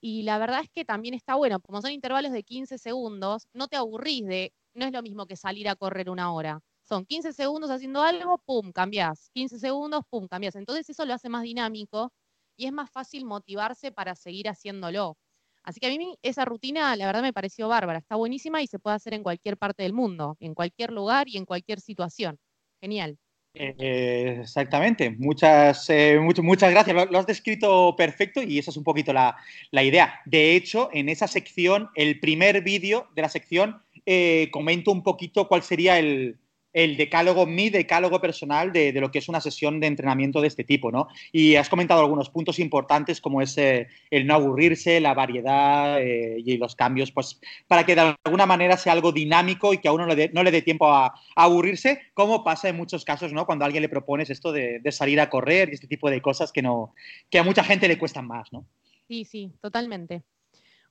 y, 0.00 0.22
la 0.22 0.38
verdad 0.38 0.60
es 0.62 0.70
que 0.70 0.86
también 0.86 1.12
está 1.12 1.34
bueno, 1.34 1.60
como 1.60 1.82
son 1.82 1.90
intervalos 1.90 2.32
de 2.32 2.42
15 2.42 2.78
segundos, 2.78 3.46
no 3.52 3.68
te 3.68 3.76
aburrís 3.76 4.24
de, 4.24 4.54
no 4.72 4.86
es 4.86 4.92
lo 4.92 5.02
mismo 5.02 5.26
que 5.26 5.36
salir 5.36 5.68
a 5.68 5.76
correr 5.76 6.08
una 6.08 6.32
hora. 6.32 6.60
Son 6.88 7.04
15 7.04 7.32
segundos 7.32 7.70
haciendo 7.70 8.00
algo, 8.00 8.38
pum, 8.38 8.70
cambiás. 8.70 9.30
15 9.34 9.58
segundos, 9.58 10.02
pum, 10.08 10.28
cambiás. 10.28 10.54
Entonces 10.54 10.88
eso 10.88 11.04
lo 11.04 11.14
hace 11.14 11.28
más 11.28 11.42
dinámico 11.42 12.12
y 12.56 12.66
es 12.66 12.72
más 12.72 12.90
fácil 12.90 13.24
motivarse 13.24 13.90
para 13.90 14.14
seguir 14.14 14.48
haciéndolo. 14.48 15.16
Así 15.64 15.80
que 15.80 15.88
a 15.88 15.90
mí 15.90 16.16
esa 16.22 16.44
rutina, 16.44 16.94
la 16.94 17.06
verdad, 17.06 17.22
me 17.22 17.32
pareció 17.32 17.66
bárbara. 17.66 17.98
Está 17.98 18.14
buenísima 18.14 18.62
y 18.62 18.68
se 18.68 18.78
puede 18.78 18.94
hacer 18.94 19.14
en 19.14 19.24
cualquier 19.24 19.56
parte 19.56 19.82
del 19.82 19.94
mundo, 19.94 20.36
en 20.38 20.54
cualquier 20.54 20.92
lugar 20.92 21.28
y 21.28 21.36
en 21.36 21.44
cualquier 21.44 21.80
situación. 21.80 22.38
Genial. 22.80 23.18
Eh, 23.58 24.38
exactamente, 24.42 25.10
muchas, 25.10 25.90
eh, 25.90 26.20
muchas 26.20 26.70
gracias. 26.70 27.10
Lo, 27.10 27.18
has 27.18 27.26
descrito 27.26 27.96
perfecto 27.96 28.42
y 28.42 28.58
esa 28.58 28.70
es 28.70 28.76
un 28.76 28.84
poquito 28.84 29.12
la, 29.12 29.34
idea. 29.72 30.20
De 30.24 30.54
hecho, 30.54 30.88
en 30.92 31.08
esa 31.08 31.26
sección, 31.26 31.88
el 31.96 32.20
primer 32.20 32.62
vídeo 32.62 33.08
de 33.16 33.22
la 33.22 33.28
sección, 33.28 33.82
eh, 34.04 34.50
comento 34.52 34.92
un 34.92 35.02
poquito 35.02 35.48
cuál 35.48 35.62
sería 35.64 35.98
el, 35.98 36.36
el 36.76 36.98
decálogo, 36.98 37.46
mi 37.46 37.70
decálogo 37.70 38.20
personal 38.20 38.70
de, 38.70 38.92
lo 38.92 39.10
que 39.10 39.20
es 39.20 39.30
una 39.30 39.40
sesión 39.40 39.80
de 39.80 39.86
entrenamiento 39.86 40.42
de 40.42 40.48
este 40.48 40.62
tipo, 40.62 40.92
¿no? 40.92 41.08
Y 41.32 41.56
has 41.56 41.70
comentado 41.70 42.02
algunos 42.02 42.28
puntos 42.28 42.58
importantes 42.58 43.22
como 43.22 43.40
es 43.40 43.56
eh, 43.56 43.88
el 44.10 44.26
no 44.26 44.34
aburrirse, 44.34 45.00
la 45.00 45.14
variedad 45.14 46.02
eh, 46.02 46.36
y 46.44 46.58
los 46.58 46.76
cambios, 46.76 47.12
pues 47.12 47.40
para 47.66 47.86
que 47.86 47.94
de 47.94 48.14
alguna 48.22 48.44
manera 48.44 48.76
sea 48.76 48.92
algo 48.92 49.10
dinámico 49.10 49.72
y 49.72 49.78
que 49.78 49.88
a 49.88 49.92
uno 49.92 50.06
no 50.06 50.42
le 50.42 50.50
dé 50.50 50.60
tiempo 50.60 50.92
a, 50.92 51.14
aburrirse, 51.34 52.02
como 52.12 52.44
pasa 52.44 52.68
en 52.68 52.76
muchos 52.76 53.06
casos, 53.06 53.32
¿no? 53.32 53.46
Cuando 53.46 53.64
a 53.64 53.66
alguien 53.66 53.80
le 53.80 53.88
propones 53.88 54.28
esto 54.28 54.52
de, 54.52 54.82
salir 54.90 55.18
a 55.18 55.30
correr 55.30 55.70
y 55.70 55.74
este 55.76 55.86
tipo 55.86 56.10
de 56.10 56.20
cosas 56.20 56.52
que, 56.52 56.60
no, 56.60 56.92
que 57.30 57.38
a 57.38 57.42
mucha 57.42 57.64
gente 57.64 57.88
le 57.88 57.96
cuestan 57.96 58.26
más, 58.26 58.52
¿no? 58.52 58.66
Sí, 59.08 59.24
sí, 59.24 59.50
totalmente. 59.62 60.24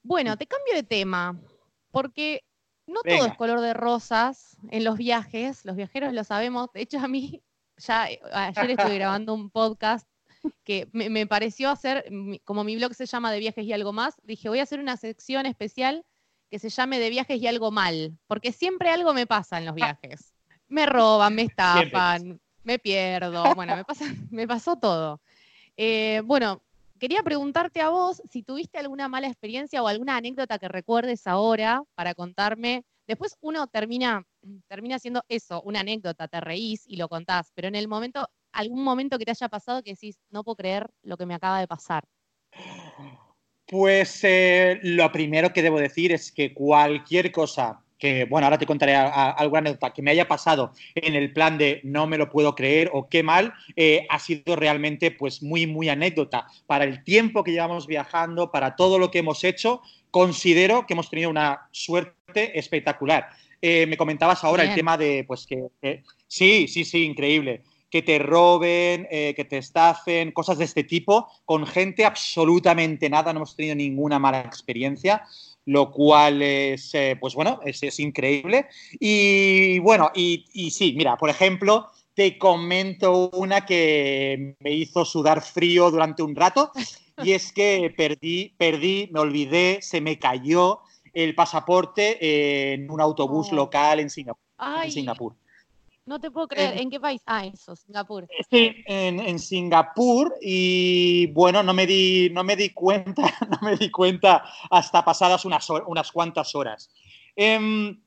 Bueno, 0.01 0.35
te 0.35 0.47
cambio 0.47 0.73
de 0.73 0.83
tema, 0.83 1.39
porque 1.91 2.43
no 2.87 3.01
todo 3.01 3.25
es 3.25 3.35
color 3.35 3.61
de 3.61 3.73
rosas 3.73 4.57
en 4.69 4.83
los 4.83 4.97
viajes, 4.97 5.65
los 5.65 5.75
viajeros 5.75 6.13
lo 6.13 6.23
sabemos. 6.23 6.71
De 6.73 6.81
hecho, 6.81 6.99
a 6.99 7.07
mí, 7.07 7.41
ya 7.77 8.09
eh, 8.09 8.19
ayer 8.31 8.71
estuve 8.71 8.95
grabando 8.99 9.33
un 9.33 9.49
podcast 9.49 10.07
que 10.63 10.87
me, 10.91 11.25
pareció 11.25 11.69
hacer, 11.69 12.05
como 12.43 12.63
mi 12.63 12.75
blog 12.75 12.93
se 12.93 13.07
llama 13.07 13.31
de 13.31 13.39
viajes 13.39 13.65
y 13.65 13.73
algo 13.73 13.93
más, 13.93 14.15
dije, 14.23 14.47
voy 14.49 14.59
a 14.59 14.63
hacer 14.63 14.79
una 14.79 14.95
sección 14.95 15.47
especial 15.47 16.05
que 16.51 16.59
se 16.59 16.69
llame 16.69 16.99
de 16.99 17.09
viajes 17.09 17.41
y 17.41 17.47
algo 17.47 17.71
mal, 17.71 18.15
porque 18.27 18.51
siempre 18.51 18.89
algo 18.89 19.13
me 19.13 19.25
pasa 19.25 19.57
en 19.57 19.65
los 19.65 19.73
viajes. 19.73 20.33
Me 20.67 20.85
roban, 20.85 21.33
me 21.33 21.43
estafan, 21.43 22.39
me 22.63 22.77
pierdo, 22.77 23.55
bueno, 23.55 23.75
me, 23.75 23.85
pasa, 23.85 24.05
me 24.29 24.47
pasó 24.47 24.77
todo. 24.77 25.21
Eh, 25.77 26.21
bueno, 26.25 26.61
quería 26.99 27.23
preguntarte 27.23 27.81
a 27.81 27.89
vos 27.89 28.21
si 28.29 28.43
tuviste 28.43 28.77
alguna 28.77 29.07
mala 29.07 29.27
experiencia 29.27 29.81
o 29.83 29.87
alguna 29.87 30.17
anécdota 30.17 30.59
que 30.59 30.67
recuerdes 30.67 31.27
ahora 31.27 31.83
para 31.95 32.13
contarme. 32.13 32.83
Después 33.07 33.37
uno 33.41 33.67
termina, 33.67 34.25
termina 34.67 34.99
siendo 34.99 35.23
eso, 35.29 35.61
una 35.61 35.81
anécdota, 35.81 36.27
te 36.27 36.41
reís 36.41 36.83
y 36.87 36.97
lo 36.97 37.07
contás, 37.07 37.51
pero 37.53 37.67
en 37.67 37.75
el 37.75 37.87
momento, 37.87 38.27
algún 38.51 38.83
momento 38.83 39.17
que 39.17 39.25
te 39.25 39.31
haya 39.31 39.49
pasado 39.49 39.83
que 39.83 39.91
decís, 39.91 40.19
no 40.29 40.43
puedo 40.43 40.55
creer 40.55 40.89
lo 41.03 41.17
que 41.17 41.25
me 41.25 41.35
acaba 41.35 41.59
de 41.59 41.67
pasar. 41.67 42.05
Pues 43.67 44.23
eh, 44.23 44.79
lo 44.83 45.11
primero 45.11 45.51
que 45.51 45.63
debo 45.63 45.79
decir 45.79 46.11
es 46.11 46.31
que 46.31 46.53
cualquier 46.53 47.31
cosa 47.31 47.84
que, 48.05 48.25
bueno, 48.25 48.45
ahora 48.45 48.59
te 48.59 48.67
contaré 48.67 48.93
alguna 48.95 49.61
anécdota 49.61 49.91
que 49.91 50.03
me 50.03 50.11
haya 50.11 50.27
pasado 50.27 50.73
en 50.93 51.15
el 51.15 51.33
plan 51.33 51.57
de 51.57 51.81
no 51.83 52.05
me 52.05 52.19
lo 52.19 52.29
puedo 52.29 52.53
creer 52.53 52.91
o 52.93 53.09
qué 53.09 53.23
mal, 53.23 53.53
eh, 53.75 54.05
ha 54.09 54.19
sido 54.19 54.55
realmente 54.55 55.09
pues 55.09 55.41
muy, 55.41 55.65
muy 55.65 55.89
anécdota. 55.89 56.45
Para 56.67 56.83
el 56.83 57.03
tiempo 57.03 57.43
que 57.43 57.51
llevamos 57.51 57.87
viajando, 57.87 58.51
para 58.51 58.75
todo 58.75 58.99
lo 58.99 59.09
que 59.09 59.19
hemos 59.19 59.43
hecho, 59.43 59.81
considero 60.11 60.85
que 60.85 60.93
hemos 60.93 61.09
tenido 61.09 61.31
una 61.31 61.67
suerte 61.71 62.59
espectacular. 62.59 63.29
Eh, 63.59 63.87
me 63.87 63.97
comentabas 63.97 64.43
ahora 64.43 64.63
el 64.63 64.75
tema 64.75 64.97
de, 64.97 65.23
pues 65.27 65.47
que, 65.47 66.03
sí, 66.27 66.67
sí, 66.67 66.85
sí, 66.85 67.05
increíble 67.05 67.63
que 67.89 68.01
te 68.01 68.19
roben, 68.19 69.07
eh, 69.09 69.33
que 69.35 69.45
te 69.45 69.57
estafen, 69.57 70.33
cosas 70.33 70.57
de 70.57 70.65
este 70.65 70.83
tipo, 70.83 71.27
con 71.45 71.65
gente 71.65 72.03
absolutamente 72.03 73.09
nada, 73.09 73.31
no 73.31 73.39
hemos 73.39 73.55
tenido 73.55 73.73
ninguna 73.73 74.19
mala 74.19 74.41
experiencia 74.41 75.23
lo 75.65 75.91
cual 75.91 76.41
es, 76.41 76.93
eh, 76.93 77.17
pues 77.19 77.33
bueno, 77.33 77.59
es, 77.65 77.99
increíble. 77.99 78.67
Y 78.99 79.79
bueno, 79.79 80.11
y, 80.13 80.45
sí, 80.71 80.93
mira, 80.95 81.17
por 81.17 81.29
ejemplo, 81.29 81.87
te 82.13 82.37
comento 82.37 83.29
una 83.31 83.65
que 83.65 84.55
me 84.59 84.71
hizo 84.71 85.03
sudar 85.03 85.41
frío 85.41 85.91
durante 85.91 86.23
un 86.23 86.35
rato, 86.35 86.71
y 87.23 87.31
es 87.31 87.51
que 87.51 87.93
perdí, 87.95 88.53
perdí, 88.57 89.09
me 89.11 89.19
olvidé, 89.19 89.79
se 89.81 90.01
me 90.01 90.19
cayó 90.19 90.79
el 91.13 91.33
pasaporte 91.33 92.73
en 92.73 92.91
un 92.91 93.01
autobús 93.01 93.51
local 93.51 93.99
en 93.99 94.09
Singapur. 94.09 94.45
No 96.05 96.19
te 96.19 96.29
puedo 96.29 96.47
creer. 96.47 96.79
¿En 96.79 96.91
qué 96.91 96.99
país? 96.99 97.21
Ah, 97.25 97.45
eso, 97.47 97.75
Singapur. 97.75 98.27
Sí, 98.51 98.75
en, 98.85 99.39
Singapur 99.39 100.35
y 100.39 101.27
bueno, 101.27 101.63
no 101.63 101.73
me 101.73 101.87
di, 101.87 102.29
no 102.31 102.43
me 102.43 102.55
di 102.55 102.69
cuenta, 102.69 103.23
no 103.49 103.67
me 103.67 103.75
di 103.75 103.89
cuenta 103.89 104.43
hasta 104.69 105.03
pasadas 105.03 105.45
unas, 105.45 105.67
unas 105.69 106.11
cuantas 106.11 106.53
horas. 106.53 106.91
Em, 107.35 107.99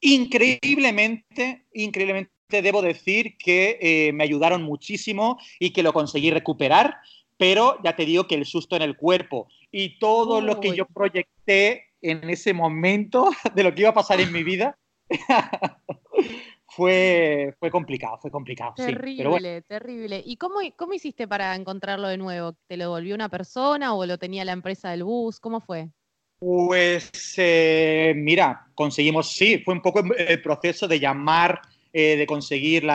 increíblemente, 0.00 1.66
increíblemente 1.74 2.30
debo 2.48 2.80
decir 2.80 3.36
que 3.36 3.78
eh, 3.80 4.12
me 4.12 4.22
ayudaron 4.22 4.62
muchísimo 4.62 5.38
y 5.58 5.70
que 5.70 5.82
lo 5.82 5.92
conseguí 5.92 6.30
recuperar, 6.30 6.98
pero 7.36 7.76
ya 7.82 7.96
te 7.96 8.06
digo 8.06 8.28
que 8.28 8.36
el 8.36 8.46
susto 8.46 8.76
en 8.76 8.82
el 8.82 8.96
cuerpo 8.96 9.48
y 9.72 9.98
todo 9.98 10.40
lo 10.40 10.60
que 10.60 10.76
yo 10.76 10.86
proyecté 10.86 11.86
en 12.00 12.30
ese 12.30 12.54
momento 12.54 13.30
de 13.56 13.64
lo 13.64 13.74
que 13.74 13.80
iba 13.80 13.90
a 13.90 13.94
pasar 13.94 14.20
en 14.20 14.32
mi 14.32 14.44
vida 14.44 14.78
fue, 16.76 17.54
fue 17.58 17.70
complicado, 17.70 18.18
fue 18.20 18.30
complicado. 18.30 18.74
Terrible, 18.76 19.62
terrible. 19.62 20.22
¿Y 20.24 20.36
cómo, 20.36 20.56
cómo 20.76 20.92
hiciste 20.92 21.26
para 21.26 21.54
encontrarlo 21.54 22.08
de 22.08 22.18
nuevo? 22.18 22.54
¿Te 22.66 22.76
lo 22.76 22.90
volvió 22.90 23.14
una 23.14 23.30
persona 23.30 23.94
o 23.94 24.04
lo 24.04 24.18
tenía 24.18 24.44
la 24.44 24.52
empresa 24.52 24.90
del 24.90 25.04
bus? 25.04 25.40
¿Cómo 25.40 25.60
fue? 25.60 25.88
Pues 26.38 27.10
eh, 27.38 28.12
mira, 28.14 28.66
conseguimos, 28.74 29.32
sí, 29.32 29.62
fue 29.64 29.72
un 29.72 29.80
poco 29.80 30.02
el 30.18 30.42
proceso 30.42 30.86
de 30.86 31.00
llamar, 31.00 31.62
eh, 31.94 32.16
de 32.16 32.26
conseguir 32.26 32.86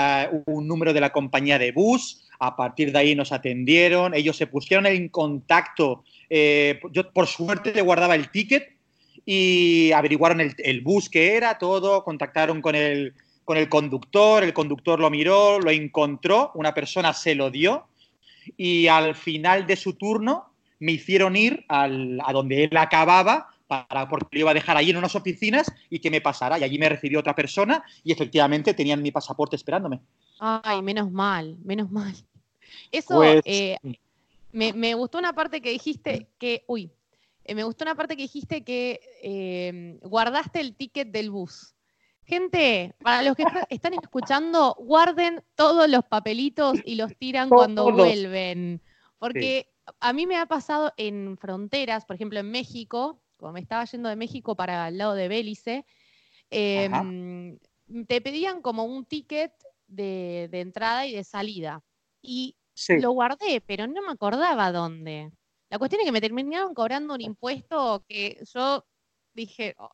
un 0.46 0.67
número 0.67 0.94
de 0.94 1.02
la 1.02 1.12
compañía 1.12 1.58
de 1.58 1.72
bus, 1.72 2.30
a 2.38 2.56
partir 2.56 2.91
de 2.91 3.00
ahí 3.00 3.15
nos 3.15 3.32
atendieron, 3.32 4.13
ellos 4.13 4.38
se 4.38 4.46
pusieron 4.46 4.86
en 4.86 5.10
contacto, 5.10 6.04
eh, 6.30 6.80
yo 6.91 7.12
por 7.12 7.26
suerte 7.26 7.74
le 7.74 7.82
guardaba 7.82 8.13
el 8.13 8.30
ticket 8.30 8.78
y 9.26 9.91
averiguaron 9.91 10.39
el, 10.39 10.54
el 10.60 10.82
bus 10.82 11.10
que 11.10 11.36
era, 11.36 11.58
todo, 11.58 12.04
contactaron 12.04 12.62
con 12.62 12.76
el, 12.76 13.15
con 13.51 13.57
el 13.57 13.67
conductor, 13.67 14.45
el 14.45 14.53
conductor 14.53 14.97
lo 14.97 15.09
miró, 15.09 15.59
lo 15.59 15.71
encontró, 15.71 16.53
una 16.55 16.73
persona 16.73 17.11
se 17.11 17.35
lo 17.35 17.51
dio 17.51 17.85
y 18.55 18.87
al 18.87 19.13
final 19.13 19.67
de 19.67 19.75
su 19.75 19.91
turno 19.95 20.53
me 20.79 20.93
hicieron 20.93 21.35
ir 21.35 21.65
a 21.67 21.89
donde 22.31 22.63
él 22.63 22.77
acababa 22.77 23.49
para, 23.67 24.07
porque 24.07 24.37
lo 24.37 24.39
iba 24.39 24.51
a 24.51 24.53
dejar 24.53 24.77
allí 24.77 24.91
en 24.91 24.95
unas 24.95 25.17
oficinas 25.17 25.69
y 25.89 25.99
que 25.99 26.09
me 26.09 26.21
pasara. 26.21 26.57
Y 26.59 26.63
allí 26.63 26.79
me 26.79 26.87
recibió 26.87 27.19
otra 27.19 27.35
persona 27.35 27.83
y 28.05 28.13
efectivamente 28.13 28.73
tenían 28.73 29.01
mi 29.01 29.11
pasaporte 29.11 29.57
esperándome. 29.57 29.99
Ay, 30.39 30.81
menos 30.81 31.11
mal, 31.11 31.57
menos 31.61 31.91
mal. 31.91 32.15
Eso 32.89 33.15
pues, 33.15 33.41
eh, 33.43 33.75
me, 34.53 34.93
gustó 34.93 35.17
una 35.17 35.33
parte 35.33 35.59
que 35.59 35.71
dijiste 35.71 36.29
que, 36.39 36.63
uy, 36.67 36.89
eh, 37.43 37.53
me 37.53 37.65
gustó 37.65 37.83
una 37.83 37.95
parte 37.95 38.15
que 38.15 38.21
dijiste 38.21 38.63
que 38.63 39.01
eh, 39.21 39.99
guardaste 40.03 40.61
el 40.61 40.73
ticket 40.73 41.09
del 41.09 41.31
bus. 41.31 41.75
Gente, 42.32 42.96
para 43.04 43.24
los 43.24 43.36
que 43.36 43.44
están 43.70 43.94
escuchando, 43.94 44.74
guarden 44.80 45.44
todos 45.56 45.89
los 45.89 46.06
papelitos 46.06 46.80
y 46.86 46.96
los 46.96 47.13
tiran 47.17 47.50
cuando 47.50 47.91
vuelven. 47.91 48.82
Porque 49.20 49.67
a 50.00 50.13
mí 50.13 50.26
me 50.26 50.38
ha 50.38 50.46
pasado 50.46 50.94
en 50.96 51.38
fronteras, 51.38 52.06
por 52.06 52.15
ejemplo 52.15 52.39
en 52.39 52.50
México, 52.50 53.22
como 53.36 53.52
me 53.52 53.60
estaba 53.60 53.84
yendo 53.84 54.08
de 54.08 54.15
México 54.15 54.56
para 54.56 54.88
el 54.88 54.98
lado 54.98 55.13
de 55.13 55.28
Bélice, 55.28 55.86
em, 56.50 57.60
te 58.08 58.22
pedían 58.22 58.62
como 58.62 58.86
un 58.86 59.04
ticket 59.04 59.52
de, 59.88 60.48
entrada 60.54 61.06
y 61.06 61.13
de 61.13 61.26
salida. 61.26 61.84
Y 62.22 62.56
lo 62.88 63.12
guardé, 63.12 63.60
pero 63.60 63.88
no 63.88 64.02
me 64.04 64.13
acordaba 64.13 64.72
dónde. 64.72 65.34
La 65.70 65.78
cuestión 65.78 66.00
es 66.00 66.06
que 66.06 66.13
me 66.13 66.22
terminaron 66.22 66.74
cobrando 66.76 67.13
un 67.13 67.20
impuesto 67.20 68.06
que 68.08 68.41
yo 68.54 68.86
dije, 69.34 69.76
"Oh, 69.78 69.91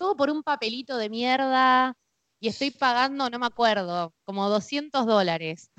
todo 0.00 0.16
por 0.16 0.30
un 0.30 0.42
papelito 0.42 0.96
de 0.96 1.10
mierda 1.10 1.94
y 2.40 2.48
estoy 2.48 2.70
pagando, 2.70 3.28
no 3.28 3.38
me 3.38 3.44
acuerdo, 3.46 4.14
como 4.24 4.48
200 4.48 5.04
dólares. 5.04 5.70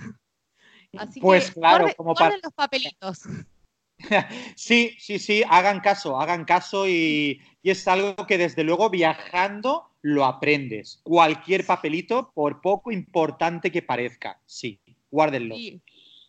Así 0.95 1.19
Pues 1.19 1.47
que 1.49 1.53
claro, 1.59 1.87
como 1.97 2.13
para- 2.13 2.37
los 2.41 2.53
papelitos. 2.53 3.21
Sí, 4.55 4.95
sí, 4.99 5.17
sí, 5.19 5.43
hagan 5.47 5.79
caso, 5.79 6.19
hagan 6.19 6.45
caso 6.45 6.87
y, 6.87 7.41
y 7.63 7.69
es 7.69 7.87
algo 7.87 8.15
que 8.27 8.37
desde 8.37 8.63
luego 8.63 8.89
viajando 8.91 9.89
lo 10.01 10.25
aprendes. 10.25 10.99
Cualquier 11.03 11.65
papelito, 11.65 12.31
por 12.33 12.61
poco 12.61 12.91
importante 12.91 13.71
que 13.71 13.81
parezca, 13.81 14.39
sí, 14.45 14.79
guárdenlo. 15.09 15.55
Sí. 15.55 15.81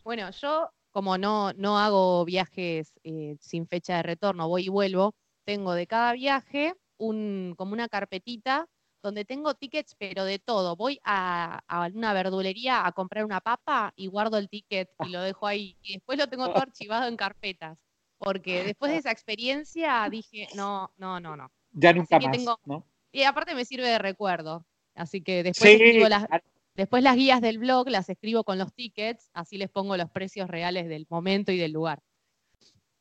Bueno, 0.03 0.29
yo 0.31 0.69
como 0.91 1.17
no, 1.17 1.53
no 1.53 1.77
hago 1.79 2.25
viajes 2.25 2.93
eh, 3.03 3.35
sin 3.39 3.67
fecha 3.67 3.97
de 3.97 4.03
retorno, 4.03 4.47
voy 4.47 4.65
y 4.65 4.69
vuelvo, 4.69 5.13
tengo 5.45 5.73
de 5.73 5.87
cada 5.87 6.13
viaje 6.13 6.75
un, 6.97 7.53
como 7.57 7.73
una 7.73 7.87
carpetita 7.89 8.67
donde 9.01 9.25
tengo 9.25 9.53
tickets, 9.53 9.95
pero 9.97 10.23
de 10.23 10.39
todo. 10.39 10.75
Voy 10.77 10.99
a, 11.03 11.59
a 11.67 11.87
una 11.87 12.13
verdulería 12.13 12.85
a 12.87 12.91
comprar 12.93 13.25
una 13.25 13.41
papa 13.41 13.91
y 13.97 14.07
guardo 14.07 14.37
el 14.37 14.47
ticket 14.47 14.89
y 15.05 15.09
lo 15.09 15.21
dejo 15.21 15.45
ahí. 15.45 15.75
Y 15.81 15.93
después 15.95 16.17
lo 16.17 16.27
tengo 16.27 16.45
todo 16.45 16.61
archivado 16.67 17.07
en 17.07 17.17
carpetas. 17.17 17.77
Porque 18.17 18.63
después 18.63 18.91
de 18.93 18.99
esa 18.99 19.11
experiencia 19.11 20.07
dije, 20.09 20.47
no, 20.55 20.89
no, 20.97 21.19
no, 21.19 21.35
no. 21.35 21.51
Ya 21.73 21.91
nunca 21.91 22.17
más, 22.19 22.31
tengo- 22.31 22.57
¿no? 22.65 22.85
Y 23.11 23.23
aparte 23.23 23.53
me 23.55 23.65
sirve 23.65 23.87
de 23.89 23.99
recuerdo. 23.99 24.65
Así 24.95 25.21
que 25.21 25.43
después 25.43 25.77
Sí, 25.77 25.99
las, 25.99 26.25
claro. 26.27 26.43
Después 26.75 27.03
las 27.03 27.15
guías 27.15 27.41
del 27.41 27.59
blog 27.59 27.89
las 27.89 28.09
escribo 28.09 28.43
con 28.43 28.57
los 28.57 28.73
tickets, 28.73 29.29
así 29.33 29.57
les 29.57 29.69
pongo 29.69 29.95
los 29.97 30.09
precios 30.09 30.49
reales 30.49 30.87
del 30.87 31.05
momento 31.09 31.51
y 31.51 31.57
del 31.57 31.71
lugar. 31.71 32.01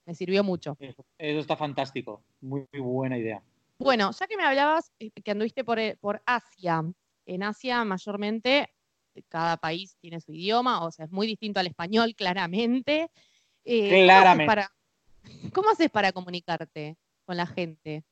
Me 0.04 0.14
sirvió 0.14 0.42
mucho. 0.44 0.76
Eso, 0.80 1.06
eso 1.16 1.38
está 1.38 1.56
fantástico, 1.56 2.22
muy, 2.40 2.66
muy 2.72 2.80
buena 2.82 3.16
idea. 3.16 3.42
Bueno, 3.82 4.10
ya 4.12 4.26
que 4.26 4.36
me 4.36 4.44
hablabas 4.44 4.92
eh, 5.00 5.10
que 5.10 5.30
anduviste 5.32 5.64
por, 5.64 5.78
eh, 5.78 5.96
por 6.00 6.22
Asia, 6.24 6.82
en 7.26 7.42
Asia 7.42 7.84
mayormente 7.84 8.70
cada 9.28 9.56
país 9.58 9.96
tiene 10.00 10.20
su 10.20 10.32
idioma, 10.32 10.84
o 10.84 10.90
sea, 10.90 11.04
es 11.04 11.10
muy 11.12 11.26
distinto 11.26 11.60
al 11.60 11.66
español, 11.66 12.14
claramente. 12.16 13.10
Eh, 13.64 13.88
¿cómo 13.88 13.92
haces 13.92 14.04
Claramente. 14.04 14.46
para- 14.46 14.72
¿Cómo 15.54 15.70
haces 15.70 15.90
para 15.90 16.12
comunicarte 16.12 16.96
con 17.24 17.36
la 17.36 17.46
gente? 17.46 18.04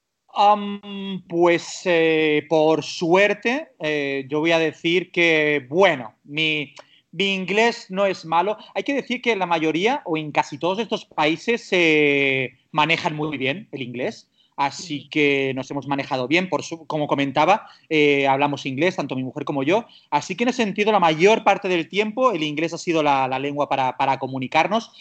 Pues 1.29 1.83
eh, 1.85 2.47
por 2.49 2.85
suerte, 2.85 3.73
eh, 3.81 4.27
yo 4.29 4.41
voy 4.41 4.53
a 4.53 4.59
decir 4.59 5.11
que, 5.11 5.67
bueno, 5.69 6.15
mi, 6.25 6.75
mi 7.11 7.35
inglés 7.35 7.87
no 7.91 8.07
es 8.07 8.25
malo. 8.25 8.57
Hay 8.75 8.85
que 8.85 8.95
decir 8.95 9.21
que 9.21 9.35
la 9.35 9.47
mayoría 9.47 10.03
o 10.05 10.17
en 10.17 10.31
casi 10.31 10.57
todos 10.59 10.79
estos 10.79 11.05
países 11.05 11.65
se 11.67 12.59
manejan 12.71 13.17
muy 13.17 13.37
bien 13.39 13.69
el 13.73 13.83
inglés. 13.83 14.30
Así 14.63 15.01
Sí. 15.01 15.09
que 15.09 15.53
nos 15.55 15.71
hemos 15.71 15.87
manejado 15.87 16.29
bien, 16.29 16.51
por 16.51 16.63
su- 16.63 16.87
como 16.87 17.07
comentaba, 17.07 17.67
eh, 17.89 18.27
hablamos 18.29 18.67
inglés, 18.67 18.95
tanto 18.97 19.17
mi 19.17 19.25
mujer 19.25 19.45
como 19.47 19.63
yo. 19.63 19.87
Así 20.11 20.37
que 20.37 20.45
en 20.45 20.51
ese 20.51 20.63
sentido, 20.65 20.93
la 20.93 21.01
mayor 21.01 21.45
parte 21.45 21.67
del 21.69 21.89
tiempo 21.89 22.33
el 22.33 22.43
inglés 22.43 22.75
ha 22.75 22.79
sido 22.79 23.03
la, 23.03 23.27
la 23.27 23.39
lengua 23.39 23.69
para, 23.69 23.97
para 23.97 24.19
comunicarnos 24.19 24.93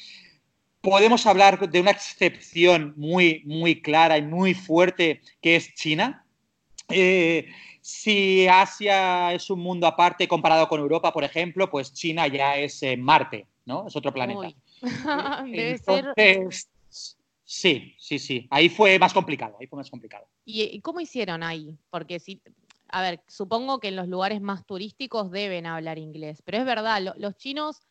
podemos 0.82 1.26
hablar 1.28 1.69
de 1.69 1.82
una 1.82 1.91
excepción 1.91 2.93
muy, 2.95 3.41
muy 3.45 3.82
clara 3.82 4.17
y 4.17 4.22
muy 4.22 4.54
fuerte 4.54 5.19
que 5.41 5.58
es 5.58 5.74
China. 5.74 6.24
Eh, 6.88 7.48
si 7.82 8.48
Asia 8.48 9.34
es 9.34 9.50
un 9.50 9.60
mundo 9.60 9.86
aparte 9.88 10.26
comparado 10.26 10.69
con 10.69 10.80
Europa, 10.80 11.12
por 11.12 11.26
ejemplo, 11.26 11.69
pues 11.69 11.91
China 11.93 12.28
ya 12.28 12.56
es 12.56 12.82
eh, 12.82 12.95
Marte, 12.95 13.45
¿no? 13.65 13.88
Es 13.88 13.95
otro 13.98 14.13
planeta. 14.13 14.39
Uy. 14.39 14.56
Debe 15.52 15.78
ser. 15.80 16.48
Sí, 17.52 17.96
sí, 17.98 18.20
sí. 18.20 18.48
Ahí 18.52 18.70
fue 18.70 19.00
más 19.00 19.12
complicado, 19.12 19.58
ahí 19.60 19.66
fue 19.66 19.78
más 19.78 19.90
complicado. 19.90 20.28
¿Y 20.46 20.80
cómo 20.82 21.00
hicieron 21.00 21.42
ahí? 21.42 21.76
Porque 21.90 22.20
si, 22.20 22.44
a 22.90 23.02
ver, 23.02 23.24
supongo 23.28 23.80
que 23.80 23.88
en 23.88 23.96
los 23.96 24.08
lugares 24.08 24.40
más 24.40 24.68
turísticos 24.68 25.32
deben 25.32 25.66
hablar 25.66 25.98
inglés, 25.98 26.44
pero 26.46 26.60
es 26.60 26.66
verdad, 26.66 27.02
lo- 27.02 27.16
los 27.18 27.36
chinos, 27.38 27.82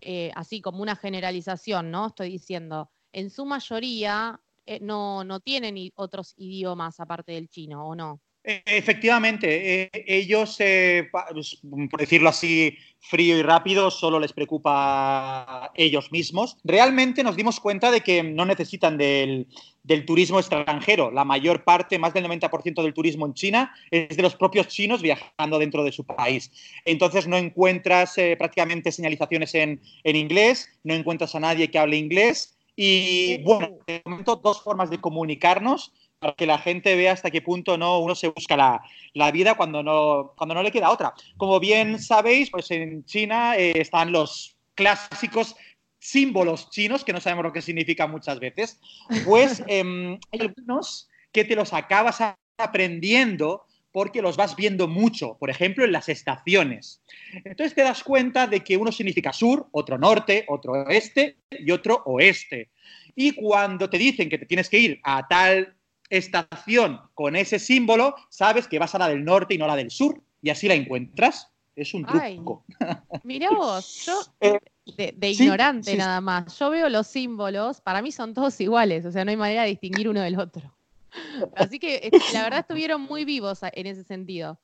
eh, 0.00 0.30
así 0.36 0.60
como 0.60 0.82
una 0.82 0.94
generalización, 0.94 1.90
¿no? 1.90 2.06
Estoy 2.06 2.30
diciendo, 2.30 2.92
en 3.10 3.30
su 3.30 3.44
mayoría 3.44 4.40
eh, 4.66 4.78
no, 4.80 5.24
no 5.24 5.40
tienen 5.40 5.76
otros 5.96 6.34
idiomas 6.36 7.00
aparte 7.00 7.32
del 7.32 7.48
chino, 7.48 7.88
¿o 7.88 7.96
no? 7.96 8.20
Efectivamente, 8.50 9.82
eh, 9.82 9.90
ellos, 10.06 10.56
eh, 10.60 11.10
pues, 11.12 11.58
por 11.90 12.00
decirlo 12.00 12.30
así, 12.30 12.78
frío 12.98 13.36
y 13.36 13.42
rápido, 13.42 13.90
solo 13.90 14.18
les 14.18 14.32
preocupa 14.32 14.72
a 14.72 15.70
ellos 15.74 16.10
mismos. 16.12 16.56
Realmente 16.64 17.22
nos 17.22 17.36
dimos 17.36 17.60
cuenta 17.60 17.90
de 17.90 18.00
que 18.00 18.22
no 18.22 18.46
necesitan 18.46 18.96
del, 18.96 19.48
del 19.82 20.06
turismo 20.06 20.38
extranjero. 20.38 21.10
La 21.10 21.26
mayor 21.26 21.62
parte, 21.62 21.98
más 21.98 22.14
del 22.14 22.24
90% 22.24 22.82
del 22.82 22.94
turismo 22.94 23.26
en 23.26 23.34
China, 23.34 23.74
es 23.90 24.16
de 24.16 24.22
los 24.22 24.34
propios 24.34 24.68
chinos 24.68 25.02
viajando 25.02 25.58
dentro 25.58 25.84
de 25.84 25.92
su 25.92 26.04
país. 26.04 26.50
Entonces 26.86 27.26
no 27.26 27.36
encuentras 27.36 28.16
eh, 28.16 28.34
prácticamente 28.38 28.92
señalizaciones 28.92 29.54
en, 29.54 29.82
en 30.04 30.16
inglés, 30.16 30.70
no 30.84 30.94
encuentras 30.94 31.34
a 31.34 31.40
nadie 31.40 31.70
que 31.70 31.78
hable 31.78 31.98
inglés. 31.98 32.54
Y 32.80 33.42
bueno, 33.42 33.76
de 33.86 34.00
momento 34.06 34.36
dos 34.36 34.62
formas 34.62 34.88
de 34.88 35.00
comunicarnos 35.00 35.92
para 36.18 36.34
que 36.34 36.46
la 36.46 36.58
gente 36.58 36.96
vea 36.96 37.12
hasta 37.12 37.30
qué 37.30 37.42
punto 37.42 37.78
no 37.78 37.98
uno 38.00 38.14
se 38.14 38.28
busca 38.28 38.56
la, 38.56 38.82
la 39.14 39.30
vida 39.30 39.54
cuando 39.54 39.82
no, 39.82 40.32
cuando 40.36 40.54
no 40.54 40.62
le 40.62 40.72
queda 40.72 40.90
otra. 40.90 41.14
Como 41.36 41.60
bien 41.60 41.98
sabéis, 42.00 42.50
pues 42.50 42.70
en 42.70 43.04
China 43.04 43.56
eh, 43.56 43.72
están 43.76 44.12
los 44.12 44.56
clásicos 44.74 45.56
símbolos 45.98 46.70
chinos 46.70 47.04
que 47.04 47.12
no 47.12 47.20
sabemos 47.20 47.44
lo 47.44 47.52
que 47.52 47.62
significan 47.62 48.10
muchas 48.10 48.38
veces. 48.40 48.80
Pues 49.24 49.62
em, 49.66 50.18
hay 50.32 50.40
algunos 50.40 51.08
que 51.32 51.44
te 51.44 51.56
los 51.56 51.72
acabas 51.72 52.20
aprendiendo 52.56 53.64
porque 53.92 54.22
los 54.22 54.36
vas 54.36 54.54
viendo 54.54 54.86
mucho, 54.86 55.36
por 55.38 55.50
ejemplo, 55.50 55.84
en 55.84 55.92
las 55.92 56.08
estaciones. 56.08 57.02
Entonces 57.44 57.74
te 57.74 57.82
das 57.82 58.04
cuenta 58.04 58.46
de 58.46 58.60
que 58.60 58.76
uno 58.76 58.92
significa 58.92 59.32
sur, 59.32 59.66
otro 59.72 59.98
norte, 59.98 60.44
otro 60.48 60.88
este 60.88 61.38
y 61.50 61.70
otro 61.70 62.02
oeste. 62.04 62.70
Y 63.16 63.32
cuando 63.32 63.90
te 63.90 63.98
dicen 63.98 64.28
que 64.28 64.38
te 64.38 64.46
tienes 64.46 64.68
que 64.68 64.78
ir 64.78 65.00
a 65.02 65.26
tal 65.26 65.77
estación 66.10 67.00
con 67.14 67.36
ese 67.36 67.58
símbolo, 67.58 68.14
sabes 68.30 68.66
que 68.68 68.78
vas 68.78 68.94
a 68.94 68.98
la 68.98 69.08
del 69.08 69.24
norte 69.24 69.54
y 69.54 69.58
no 69.58 69.64
a 69.64 69.68
la 69.68 69.76
del 69.76 69.90
sur, 69.90 70.22
y 70.42 70.50
así 70.50 70.68
la 70.68 70.74
encuentras. 70.74 71.50
Es 71.76 71.94
un 71.94 72.04
Ay. 72.08 72.36
truco. 72.36 72.64
Mirá 73.24 73.50
vos, 73.50 74.04
yo 74.06 74.20
Eh, 74.40 74.58
de, 74.96 75.12
de 75.16 75.34
sí, 75.34 75.44
ignorante 75.44 75.92
sí, 75.92 75.96
nada 75.96 76.20
más, 76.20 76.58
yo 76.58 76.70
veo 76.70 76.88
los 76.88 77.06
símbolos, 77.06 77.80
para 77.80 78.02
mí 78.02 78.10
son 78.10 78.34
todos 78.34 78.60
iguales, 78.60 79.04
o 79.04 79.12
sea, 79.12 79.24
no 79.24 79.30
hay 79.30 79.36
manera 79.36 79.62
de 79.62 79.68
distinguir 79.68 80.08
uno 80.08 80.20
del 80.20 80.38
otro. 80.38 80.74
Así 81.54 81.78
que 81.78 81.96
eh, 81.96 82.12
la 82.32 82.42
verdad 82.42 82.60
estuvieron 82.60 83.02
muy 83.02 83.24
vivos 83.24 83.60
en 83.62 83.86
ese 83.86 84.04
sentido. 84.04 84.60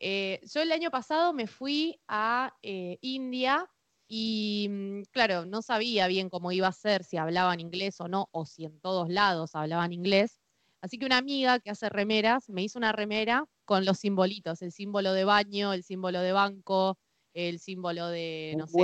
Eh, 0.00 0.40
yo 0.52 0.60
el 0.60 0.72
año 0.72 0.90
pasado 0.90 1.32
me 1.32 1.46
fui 1.46 1.98
a 2.08 2.52
eh, 2.62 2.98
India 3.00 3.70
y 4.06 4.68
mm, 4.70 5.02
claro, 5.12 5.46
no 5.46 5.62
sabía 5.62 6.06
bien 6.08 6.28
cómo 6.28 6.52
iba 6.52 6.68
a 6.68 6.72
ser, 6.72 7.04
si 7.04 7.16
hablaban 7.16 7.60
inglés 7.60 8.00
o 8.00 8.08
no, 8.08 8.28
o 8.32 8.44
si 8.44 8.64
en 8.64 8.78
todos 8.80 9.08
lados 9.08 9.54
hablaban 9.54 9.92
inglés. 9.92 10.40
Así 10.84 10.98
que 10.98 11.06
una 11.06 11.16
amiga 11.16 11.60
que 11.60 11.70
hace 11.70 11.88
remeras 11.88 12.50
me 12.50 12.62
hizo 12.62 12.78
una 12.78 12.92
remera 12.92 13.46
con 13.64 13.86
los 13.86 13.96
simbolitos, 13.98 14.60
el 14.60 14.70
símbolo 14.70 15.14
de 15.14 15.24
baño, 15.24 15.72
el 15.72 15.82
símbolo 15.82 16.20
de 16.20 16.32
banco, 16.32 16.98
el 17.32 17.58
símbolo 17.58 18.08
de, 18.08 18.52
no 18.58 18.66
sé, 18.66 18.76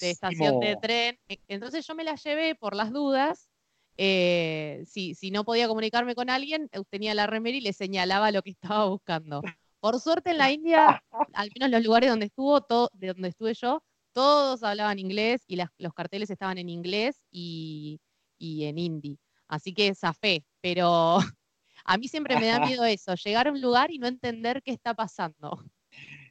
de 0.00 0.10
estación 0.12 0.60
de 0.60 0.76
tren. 0.80 1.18
E- 1.28 1.38
Entonces 1.48 1.86
yo 1.86 1.94
me 1.94 2.04
la 2.04 2.14
llevé 2.16 2.54
por 2.54 2.74
las 2.74 2.90
dudas. 2.90 3.50
eh, 3.98 4.82
si, 4.86 5.14
si 5.14 5.30
no 5.30 5.44
podía 5.44 5.68
comunicarme 5.68 6.14
con 6.14 6.30
alguien, 6.30 6.68
eh, 6.72 6.80
tenía 6.88 7.14
la 7.14 7.26
remera 7.26 7.56
y 7.56 7.60
le 7.60 7.74
señalaba 7.74 8.30
lo 8.30 8.40
que 8.42 8.50
estaba 8.50 8.86
buscando. 8.86 9.42
Por 9.80 10.00
suerte 10.00 10.30
en 10.30 10.38
la 10.38 10.50
India, 10.50 11.02
al 11.34 11.50
menos 11.54 11.70
los 11.70 11.84
lugares 11.84 12.08
donde 12.10 12.26
estuvo, 12.26 12.62
todo, 12.62 12.88
de 12.94 13.08
donde 13.08 13.28
estuve 13.28 13.52
yo, 13.54 13.82
todos 14.14 14.62
hablaban 14.62 14.98
inglés 14.98 15.44
y 15.46 15.56
las- 15.56 15.68
los 15.78 15.92
carteles 15.92 16.30
estaban 16.30 16.56
en 16.58 16.70
inglés 16.70 17.26
y, 17.30 18.00
y 18.38 18.64
en 18.64 18.78
hindi. 18.78 19.18
Así 19.54 19.72
que 19.72 19.94
zafé, 19.94 20.44
pero 20.60 21.18
a 21.84 21.96
mí 21.96 22.08
siempre 22.08 22.38
me 22.38 22.46
da 22.46 22.58
miedo 22.80 22.84
eso, 22.84 23.14
llegar 23.14 23.46
a 23.46 23.52
un 23.52 23.60
lugar 23.60 23.90
y 23.92 23.98
no 23.98 24.08
entender 24.08 24.62
qué 24.62 24.72
está 24.72 24.94
pasando. 24.94 25.64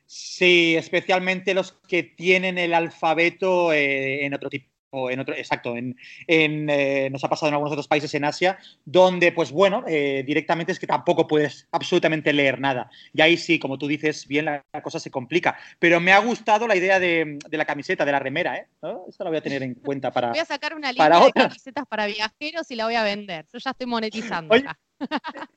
Sí, 0.06 0.76
especialmente 0.76 1.54
los 1.54 1.72
que 1.88 2.04
tienen 2.04 2.58
el 2.58 2.74
alfabeto 2.74 3.72
eh, 3.72 4.26
en 4.26 4.34
otro 4.34 4.50
tipo. 4.50 4.73
En 5.10 5.20
otro, 5.20 5.36
exacto, 5.36 5.76
en, 5.76 5.98
en, 6.28 6.70
eh, 6.70 7.10
nos 7.12 7.24
ha 7.24 7.30
pasado 7.30 7.48
en 7.48 7.56
algunos 7.56 7.72
otros 7.72 7.88
países 7.88 8.14
en 8.14 8.26
Asia, 8.26 8.58
donde, 8.86 9.32
pues 9.32 9.52
bueno, 9.52 9.84
eh, 9.88 10.24
directamente 10.26 10.72
es 10.72 10.80
que 10.80 10.88
tampoco 10.88 11.28
puedes 11.28 11.68
absolutamente 11.72 12.32
leer 12.32 12.60
nada. 12.60 12.90
Y 13.14 13.22
ahí 13.22 13.38
sí, 13.38 13.58
como 13.58 13.78
tú 13.78 13.88
dices, 13.88 14.28
bien 14.28 14.46
la, 14.46 14.64
la 14.72 14.84
cosa 14.84 15.00
se 15.00 15.10
complica. 15.10 15.58
Pero 15.80 16.00
me 16.00 16.14
ha 16.14 16.20
gustado 16.20 16.68
la 16.68 16.76
idea 16.76 17.00
de, 17.00 17.40
de 17.50 17.58
la 17.58 17.66
camiseta, 17.66 18.06
de 18.06 18.12
la 18.12 18.20
remera, 18.20 18.58
¿eh? 18.58 18.68
¿No? 18.82 19.06
Eso 19.08 19.24
la 19.24 19.30
voy 19.30 19.38
a 19.38 19.42
tener 19.42 19.64
en 19.64 19.74
cuenta 19.76 20.12
para. 20.12 20.30
Voy 20.30 20.40
a 20.40 20.46
sacar 20.46 20.76
una 20.76 20.94
para 20.94 21.20
de 21.20 21.26
otra. 21.26 21.48
camisetas 21.48 21.86
para 21.88 22.06
viajeros 22.06 22.70
y 22.70 22.76
la 22.76 22.86
voy 22.86 22.96
a 22.96 23.04
vender. 23.04 23.46
Yo 23.52 23.60
ya 23.60 23.72
estoy 23.72 23.88
monetizando. 23.88 24.54
Oye. 24.54 24.66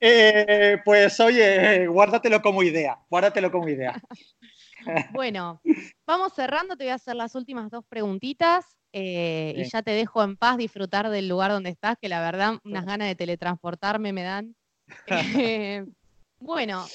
Eh, 0.00 0.78
pues 0.84 1.20
oye, 1.20 1.86
guárdatelo 1.86 2.42
como 2.42 2.62
idea, 2.64 2.98
guárdatelo 3.08 3.50
como 3.50 3.68
idea. 3.68 4.00
Bueno, 5.12 5.60
vamos 6.06 6.32
cerrando. 6.34 6.76
Te 6.76 6.84
voy 6.84 6.92
a 6.92 6.94
hacer 6.94 7.16
las 7.16 7.34
últimas 7.34 7.70
dos 7.70 7.84
preguntitas. 7.88 8.64
Eh, 8.98 9.52
y 9.54 9.68
ya 9.68 9.82
te 9.82 9.90
dejo 9.90 10.22
en 10.22 10.38
paz 10.38 10.56
disfrutar 10.56 11.10
del 11.10 11.28
lugar 11.28 11.50
donde 11.50 11.68
estás, 11.68 11.98
que 12.00 12.08
la 12.08 12.22
verdad 12.22 12.54
unas 12.64 12.86
ganas 12.86 13.08
de 13.08 13.14
teletransportarme 13.14 14.12
me 14.12 14.22
dan. 14.22 14.56
Eh, 15.76 15.84
bueno, 16.38 16.86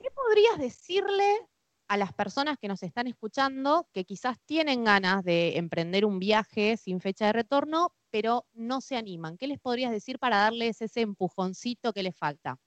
¿qué 0.00 0.10
podrías 0.10 0.58
decirle 0.58 1.38
a 1.86 1.96
las 1.96 2.12
personas 2.12 2.58
que 2.58 2.66
nos 2.66 2.82
están 2.82 3.06
escuchando 3.06 3.86
que 3.92 4.04
quizás 4.04 4.40
tienen 4.46 4.82
ganas 4.82 5.22
de 5.22 5.58
emprender 5.58 6.04
un 6.04 6.18
viaje 6.18 6.76
sin 6.76 7.00
fecha 7.00 7.26
de 7.26 7.34
retorno, 7.34 7.94
pero 8.10 8.44
no 8.54 8.80
se 8.80 8.96
animan? 8.96 9.36
¿Qué 9.36 9.46
les 9.46 9.60
podrías 9.60 9.92
decir 9.92 10.18
para 10.18 10.38
darles 10.38 10.82
ese 10.82 11.02
empujoncito 11.02 11.92
que 11.92 12.02
les 12.02 12.16
falta? 12.16 12.58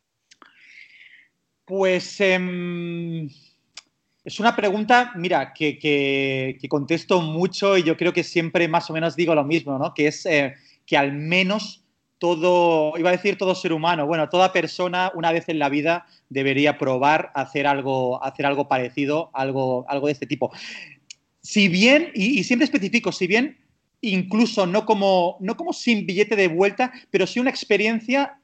Pues 1.65 2.21
em, 2.21 3.27
es 4.25 4.39
una 4.39 4.55
pregunta, 4.55 5.11
mira, 5.15 5.53
que, 5.53 6.57
contesto 6.67 7.21
mucho 7.21 7.77
y 7.77 7.83
yo 7.83 7.95
creo 7.95 8.11
que 8.11 8.23
siempre 8.23 8.67
más 8.67 8.89
o 8.89 8.93
menos 8.93 9.15
digo 9.15 9.35
lo 9.35 9.43
mismo, 9.43 9.77
¿no? 9.77 9.93
Que 9.93 10.07
es 10.07 10.25
eh, 10.25 10.55
que 10.87 10.97
al 10.97 11.13
menos 11.13 11.83
todo, 12.17 12.97
iba 12.97 13.09
a 13.09 13.11
decir 13.11 13.37
todo 13.37 13.53
ser 13.53 13.71
humano, 13.71 14.07
bueno, 14.07 14.27
toda 14.27 14.51
persona 14.51 15.11
una 15.13 15.31
vez 15.31 15.47
en 15.47 15.59
la 15.59 15.69
vida 15.69 16.07
debería 16.29 16.79
probar 16.79 17.31
hacer 17.35 17.67
algo, 17.67 18.23
hacer 18.23 18.47
algo 18.47 18.67
parecido, 18.67 19.29
algo, 19.31 19.85
algo 19.87 20.07
de 20.07 20.13
este 20.13 20.25
tipo. 20.25 20.51
Si 21.41 21.67
bien, 21.67 22.09
y, 22.15 22.39
y 22.39 22.43
siempre 22.43 22.65
especifico, 22.65 23.11
si 23.11 23.27
bien 23.27 23.59
incluso 24.01 24.65
no 24.65 24.85
como, 24.85 25.37
no 25.39 25.55
como 25.55 25.71
sin 25.71 26.07
billete 26.07 26.35
de 26.35 26.47
vuelta, 26.47 26.91
pero 27.11 27.27
sí 27.27 27.39
una 27.39 27.51
experiencia 27.51 28.39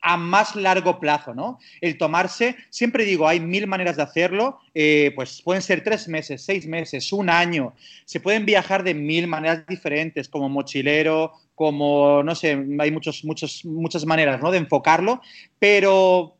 a 0.00 0.16
más 0.16 0.56
largo 0.56 0.98
plazo, 0.98 1.34
¿no? 1.34 1.58
El 1.80 1.98
tomarse, 1.98 2.56
siempre 2.70 3.04
digo, 3.04 3.28
hay 3.28 3.40
mil 3.40 3.66
maneras 3.66 3.96
de 3.96 4.02
hacerlo, 4.02 4.58
eh, 4.74 5.12
pues 5.14 5.42
pueden 5.42 5.62
ser 5.62 5.84
tres 5.84 6.08
meses, 6.08 6.42
seis 6.42 6.66
meses, 6.66 7.12
un 7.12 7.28
año, 7.28 7.74
se 8.04 8.20
pueden 8.20 8.46
viajar 8.46 8.82
de 8.82 8.94
mil 8.94 9.26
maneras 9.26 9.66
diferentes, 9.66 10.28
como 10.28 10.48
mochilero, 10.48 11.32
como, 11.54 12.22
no 12.22 12.34
sé, 12.34 12.52
hay 12.78 12.90
muchos, 12.90 13.24
muchos, 13.24 13.64
muchas 13.64 14.06
maneras, 14.06 14.40
¿no? 14.40 14.50
De 14.50 14.58
enfocarlo, 14.58 15.20
pero 15.58 16.36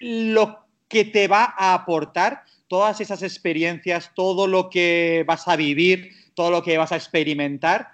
lo 0.00 0.60
que 0.86 1.04
te 1.04 1.26
va 1.28 1.54
a 1.56 1.74
aportar 1.74 2.44
todas 2.68 3.00
esas 3.00 3.22
experiencias, 3.22 4.12
todo 4.14 4.46
lo 4.46 4.70
que 4.70 5.24
vas 5.26 5.48
a 5.48 5.56
vivir, 5.56 6.12
todo 6.34 6.50
lo 6.50 6.62
que 6.62 6.78
vas 6.78 6.92
a 6.92 6.96
experimentar, 6.96 7.88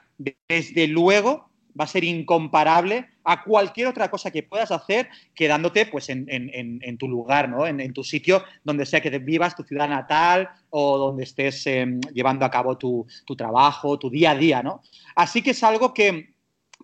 desde 0.48 0.86
luego 0.86 1.48
va 1.78 1.84
a 1.84 1.88
ser 1.88 2.04
incomparable 2.04 3.06
a 3.24 3.42
cualquier 3.42 3.88
otra 3.88 4.10
cosa 4.10 4.30
que 4.30 4.42
puedas 4.42 4.70
hacer 4.70 5.08
quedándote 5.34 5.86
pues, 5.86 6.08
en, 6.08 6.98
tu 6.98 7.08
lugar, 7.08 7.48
¿no? 7.48 7.66
en, 7.66 7.92
tu 7.92 8.04
sitio 8.04 8.44
donde 8.62 8.86
sea 8.86 9.00
que 9.00 9.10
vivas, 9.18 9.56
tu 9.56 9.64
ciudad 9.64 9.88
natal 9.88 10.48
o 10.70 10.98
donde 10.98 11.24
estés 11.24 11.66
em, 11.66 12.00
llevando 12.12 12.44
a 12.44 12.50
cabo 12.50 12.76
tu, 12.78 13.06
trabajo, 13.36 13.98
tu 13.98 14.10
día 14.10 14.32
a 14.32 14.36
día. 14.36 14.62
¿no? 14.62 14.82
Así 15.16 15.42
que 15.42 15.50
es 15.50 15.62
algo 15.62 15.94
que, 15.94 16.34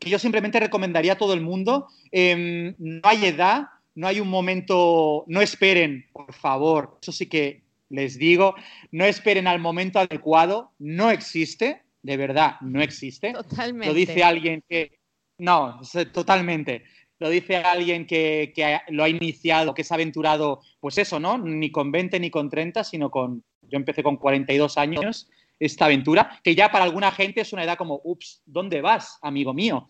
yo 0.01 0.19
simplemente 0.19 0.59
recomendaría 0.59 1.13
a 1.13 1.19
todo 1.19 1.35
el 1.35 1.41
mundo. 1.41 1.89
Em, 2.11 2.75
no 2.79 3.01
hay 3.05 3.27
edad, 3.27 3.69
no 3.95 4.07
hay 4.07 4.21
un 4.21 4.29
momento, 4.29 5.25
no 5.27 5.43
esperen, 5.43 6.07
por 6.13 6.33
favor, 6.33 6.99
eso 7.03 7.13
sí 7.13 7.27
que 7.27 7.63
les 7.91 8.19
digo, 8.19 8.55
no 8.93 9.05
esperen 9.05 9.47
al 9.47 9.59
momento 9.59 9.99
adecuado, 9.99 10.71
no 10.79 11.11
existe, 11.11 11.83
de 12.03 12.17
verdad, 12.17 12.57
no 12.61 12.83
existe. 12.83 13.33
Totalmente. 13.33 13.87
Lo 13.87 13.95
dice 13.95 14.23
alguien 14.23 14.63
que, 14.69 14.99
no, 15.39 15.81
totalmente. 16.13 16.85
Lo 17.19 17.29
dice 17.29 17.57
alguien 17.57 18.07
que, 18.07 18.53
lo 18.89 19.05
ha 19.05 19.09
iniciado, 19.09 19.75
que 19.75 19.85
se 19.85 19.93
ha 19.93 19.97
aventurado, 19.97 20.61
pues 20.81 20.97
eso, 20.99 21.21
¿no? 21.21 21.37
Ni 21.37 21.71
con 21.71 21.93
20 21.93 22.19
ni 22.21 22.31
con 22.31 22.49
30, 22.49 22.85
sino 22.85 23.11
con. 23.11 23.45
Yo 23.63 23.77
empecé 23.77 24.03
con 24.03 24.17
42 24.17 24.79
años 24.79 25.29
esta 25.59 25.85
aventura, 25.85 26.41
que 26.43 26.55
ya 26.55 26.73
para 26.73 26.85
alguna 26.85 27.13
gente 27.13 27.43
es 27.43 27.53
una 27.53 27.65
edad 27.65 27.77
como, 27.77 28.01
ups, 28.03 28.43
¿dónde 28.47 28.81
vas, 28.81 29.19
amigo 29.21 29.53
mío? 29.53 29.87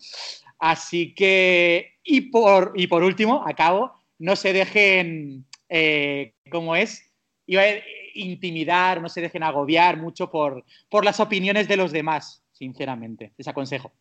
Así 0.59 1.15
que, 1.15 1.93
y 2.03 2.29
por, 2.29 2.73
y 2.75 2.87
por 2.87 3.03
último, 3.03 3.41
acabo, 3.47 3.93
no 4.19 4.35
se 4.35 4.51
dejen, 4.51 5.45
eh, 5.69 6.33
¿cómo 6.51 6.75
es? 6.75 7.09
Iba 7.47 7.61
a 7.61 7.65
intimidar, 8.15 9.01
no 9.01 9.09
se 9.09 9.21
dejen 9.21 9.43
agobiar 9.43 9.97
mucho 9.97 10.29
por, 10.29 10.63
por 10.89 11.05
las 11.05 11.19
opiniones 11.19 11.67
de 11.67 11.77
los 11.77 11.91
demás, 11.91 12.43
sinceramente. 12.51 13.33
Les 13.37 13.47
aconsejo. 13.47 13.91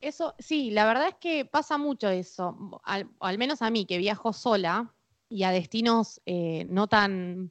Eso, 0.00 0.34
sí, 0.38 0.70
la 0.70 0.86
verdad 0.86 1.08
es 1.08 1.14
que 1.16 1.44
pasa 1.44 1.76
mucho 1.76 2.08
eso, 2.08 2.80
al, 2.84 3.38
menos 3.38 3.62
a 3.62 3.70
mí 3.70 3.84
que 3.84 3.98
viajo 3.98 4.32
sola 4.32 4.94
y 5.28 5.42
a 5.42 5.50
destinos 5.50 6.20
eh, 6.24 6.66
no 6.70 6.86
tan, 6.86 7.50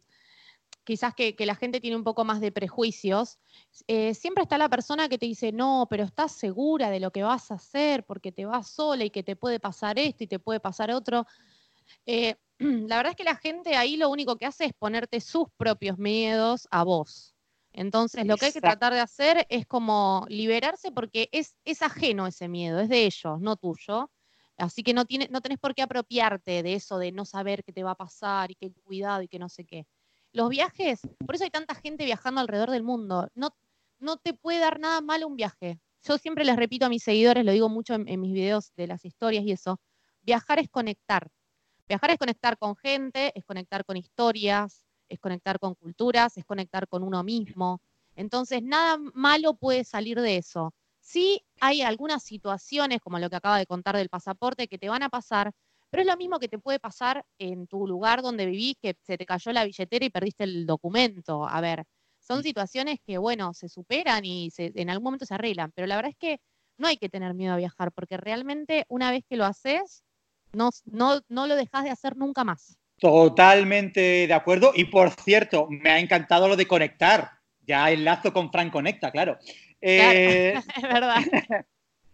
quizás 0.85 1.13
que, 1.13 1.35
la 1.39 1.55
gente 1.55 1.81
tiene 1.81 1.97
un 1.97 2.05
poco 2.05 2.23
más 2.23 2.39
de 2.39 2.53
prejuicios, 2.53 3.37
eh, 3.87 4.13
siempre 4.13 4.43
está 4.43 4.57
la 4.57 4.69
persona 4.69 5.09
que 5.09 5.17
te 5.17 5.25
dice, 5.25 5.51
no, 5.51 5.87
pero 5.89 6.05
estás 6.05 6.31
segura 6.31 6.89
de 6.89 7.01
lo 7.01 7.11
que 7.11 7.23
vas 7.23 7.51
a 7.51 7.55
hacer 7.55 8.05
porque 8.05 8.31
te 8.31 8.45
vas 8.45 8.69
sola 8.69 9.03
y 9.03 9.09
que 9.09 9.23
te 9.23 9.35
puede 9.35 9.59
pasar 9.59 9.99
esto 9.99 10.23
y 10.23 10.27
te 10.27 10.39
puede 10.39 10.61
pasar 10.61 10.89
otro. 10.91 11.27
Eh, 12.05 12.35
la 12.59 12.97
verdad 12.97 13.11
es 13.11 13.15
que 13.15 13.23
la 13.23 13.35
gente 13.35 13.75
ahí 13.75 13.97
lo 13.97 14.09
único 14.09 14.37
que 14.37 14.45
hace 14.45 14.65
es 14.65 14.73
ponerte 14.73 15.21
sus 15.21 15.47
propios 15.57 15.97
miedos 15.97 16.67
a 16.71 16.83
vos. 16.83 17.35
Entonces, 17.71 18.25
lo 18.25 18.37
que 18.37 18.47
hay 18.47 18.53
que 18.53 18.61
tratar 18.61 18.91
de 18.93 18.99
hacer 18.99 19.45
es 19.49 19.67
como 19.67 20.25
liberarse 20.29 20.91
porque 20.91 21.29
es, 21.31 21.55
es 21.63 21.83
ajeno 21.83 22.25
ese 22.25 22.47
miedo, 22.47 22.79
es 22.79 22.89
de 22.89 23.05
ellos, 23.05 23.39
no 23.39 23.55
tuyo. 23.55 24.09
Así 24.57 24.81
que 24.81 24.95
no, 24.95 25.05
tiene, 25.05 25.27
no 25.29 25.41
tenés 25.41 25.59
por 25.59 25.75
qué 25.75 25.83
apropiarte 25.83 26.63
de 26.63 26.73
eso, 26.73 26.97
de 26.97 27.11
no 27.11 27.23
saber 27.25 27.63
qué 27.63 27.71
te 27.71 27.83
va 27.83 27.91
a 27.91 27.95
pasar 27.95 28.49
y 28.49 28.55
qué 28.55 28.71
cuidado 28.83 29.21
y 29.21 29.27
qué 29.27 29.37
no 29.37 29.49
sé 29.49 29.63
qué. 29.65 29.85
Los 30.33 30.49
viajes, 30.49 31.01
por 31.23 31.35
eso 31.35 31.43
hay 31.43 31.51
tanta 31.51 31.75
gente 31.75 32.05
viajando 32.05 32.41
alrededor 32.41 32.71
del 32.71 32.81
mundo. 32.81 33.29
No, 33.35 33.49
no 33.99 34.17
te 34.17 34.33
puede 34.33 34.57
dar 34.59 34.79
nada 34.79 35.01
malo 35.01 35.27
un 35.27 35.35
viaje. 35.35 35.79
Yo 36.03 36.17
siempre 36.17 36.45
les 36.45 36.55
repito 36.55 36.87
a 36.87 36.89
mis 36.89 37.03
seguidores, 37.03 37.45
lo 37.45 37.51
digo 37.51 37.69
mucho 37.69 37.93
en, 37.93 38.07
en 38.07 38.19
mis 38.19 38.33
videos 38.33 38.71
de 38.75 38.87
las 38.87 39.05
historias 39.05 39.43
y 39.43 39.51
eso, 39.51 39.79
viajar 40.23 40.57
es 40.57 40.69
conectar. 40.69 41.29
Viajar 41.87 42.11
es 42.11 42.17
conectar 42.17 42.57
con 42.57 42.75
gente, 42.75 43.31
es 43.35 43.45
conectar 43.45 43.85
con 43.85 43.97
historias, 43.97 44.85
es 45.09 45.19
conectar 45.19 45.59
con 45.59 45.75
culturas, 45.75 46.37
es 46.37 46.45
conectar 46.45 46.87
con 46.87 47.03
uno 47.03 47.23
mismo. 47.23 47.81
Entonces, 48.15 48.61
nada 48.63 48.97
malo 49.13 49.55
puede 49.55 49.83
salir 49.83 50.19
de 50.19 50.37
eso. 50.37 50.73
Sí 50.99 51.41
hay 51.61 51.81
algunas 51.81 52.23
situaciones, 52.23 52.99
como 52.99 53.19
lo 53.19 53.29
que 53.29 53.37
acaba 53.37 53.57
de 53.57 53.65
contar 53.65 53.95
del 53.95 54.09
pasaporte, 54.09 54.67
que 54.67 54.77
te 54.77 54.89
van 54.89 55.03
a 55.03 55.09
pasar, 55.09 55.51
pero 55.89 56.01
es 56.01 56.07
lo 56.07 56.17
mismo 56.17 56.39
que 56.39 56.49
te 56.49 56.59
puede 56.59 56.79
pasar 56.79 57.25
en 57.37 57.67
tu 57.67 57.87
lugar 57.87 58.21
donde 58.21 58.45
vivís, 58.45 58.75
que 58.81 58.95
se 59.01 59.17
te 59.17 59.25
cayó 59.25 59.51
la 59.53 59.63
billetera 59.63 60.05
y 60.05 60.09
perdiste 60.09 60.43
el 60.43 60.65
documento. 60.65 61.47
A 61.47 61.61
ver, 61.61 61.85
son 62.19 62.43
situaciones 62.43 62.99
que, 63.05 63.17
bueno, 63.17 63.53
se 63.53 63.69
superan 63.69 64.25
y 64.25 64.49
en 64.57 64.89
algún 64.89 65.05
momento 65.05 65.25
se 65.25 65.35
arreglan, 65.35 65.71
pero 65.73 65.87
la 65.87 65.95
verdad 65.95 66.11
es 66.11 66.17
que 66.17 66.39
no 66.77 66.87
hay 66.87 66.97
que 66.97 67.09
tener 67.09 67.33
miedo 67.33 67.53
a 67.53 67.57
viajar, 67.57 67.91
porque 67.93 68.17
realmente 68.17 68.85
una 68.89 69.11
vez 69.11 69.23
que 69.29 69.37
lo 69.37 69.45
haces, 69.45 70.03
no, 70.53 70.69
no, 70.85 71.21
no 71.29 71.47
lo 71.47 71.55
dejas 71.55 71.83
de 71.83 71.89
hacer 71.89 72.17
nunca 72.17 72.43
más. 72.43 72.77
Totalmente 72.99 74.27
de 74.27 74.33
acuerdo. 74.33 74.71
Y 74.75 74.85
por 74.85 75.11
cierto, 75.11 75.67
me 75.69 75.89
ha 75.89 75.99
encantado 75.99 76.47
lo 76.47 76.55
de 76.55 76.67
conectar. 76.67 77.31
Ya 77.65 77.91
enlazo 77.91 78.33
con 78.33 78.51
Frank 78.51 78.71
Conecta, 78.71 79.11
claro. 79.11 79.37
Eh, 79.81 80.53
es 80.75 80.81
verdad. 80.81 81.17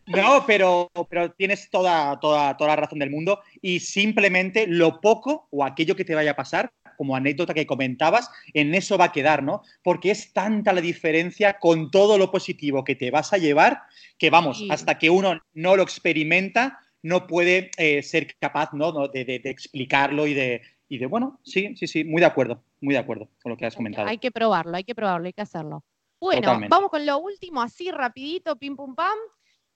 No, 0.05 0.43
pero, 0.45 0.91
pero 1.09 1.31
tienes 1.31 1.69
toda, 1.69 2.19
toda, 2.19 2.57
toda 2.57 2.71
la 2.71 2.75
razón 2.75 2.99
del 2.99 3.09
mundo. 3.09 3.39
Y 3.61 3.79
simplemente 3.79 4.67
lo 4.67 4.99
poco 4.99 5.47
o 5.49 5.63
aquello 5.63 5.95
que 5.95 6.03
te 6.03 6.13
vaya 6.13 6.31
a 6.31 6.35
pasar, 6.35 6.73
como 6.97 7.15
anécdota 7.15 7.53
que 7.53 7.65
comentabas, 7.65 8.29
en 8.53 8.75
eso 8.75 8.97
va 8.97 9.05
a 9.05 9.11
quedar, 9.11 9.43
¿no? 9.43 9.63
Porque 9.81 10.11
es 10.11 10.33
tanta 10.33 10.73
la 10.73 10.81
diferencia 10.81 11.57
con 11.59 11.89
todo 11.89 12.17
lo 12.17 12.31
positivo 12.31 12.83
que 12.83 12.95
te 12.95 13.11
vas 13.11 13.33
a 13.33 13.37
llevar 13.37 13.83
que, 14.17 14.29
vamos, 14.29 14.63
hasta 14.69 14.97
que 14.97 15.09
uno 15.09 15.41
no 15.53 15.75
lo 15.75 15.83
experimenta, 15.83 16.79
no 17.03 17.27
puede 17.27 17.69
eh, 17.77 18.01
ser 18.01 18.35
capaz 18.39 18.73
¿no? 18.73 19.07
de, 19.09 19.25
de, 19.25 19.41
explicarlo 19.43 20.25
y 20.25 20.33
de, 20.33 20.61
y 20.87 20.97
de, 20.97 21.05
bueno, 21.05 21.39
sí, 21.43 21.75
sí, 21.75 21.85
sí, 21.85 22.03
muy 22.03 22.21
de 22.21 22.25
acuerdo, 22.25 22.63
muy 22.81 22.93
de 22.93 22.99
acuerdo 22.99 23.29
con 23.43 23.51
lo 23.51 23.57
que 23.57 23.65
has 23.65 23.75
comentado. 23.75 24.07
Hay 24.07 24.17
que 24.17 24.31
probarlo, 24.31 24.75
hay 24.75 24.85
que 24.85 24.95
probarlo, 24.95 25.27
hay 25.27 25.33
que 25.33 25.41
hacerlo. 25.41 25.83
Bueno, 26.19 26.57
vamos 26.69 26.89
con 26.89 27.05
lo 27.05 27.19
último, 27.19 27.61
así 27.61 27.91
rapidito, 27.91 28.55
pim 28.55 28.77
pum 28.77 28.95
pam. 28.95 29.17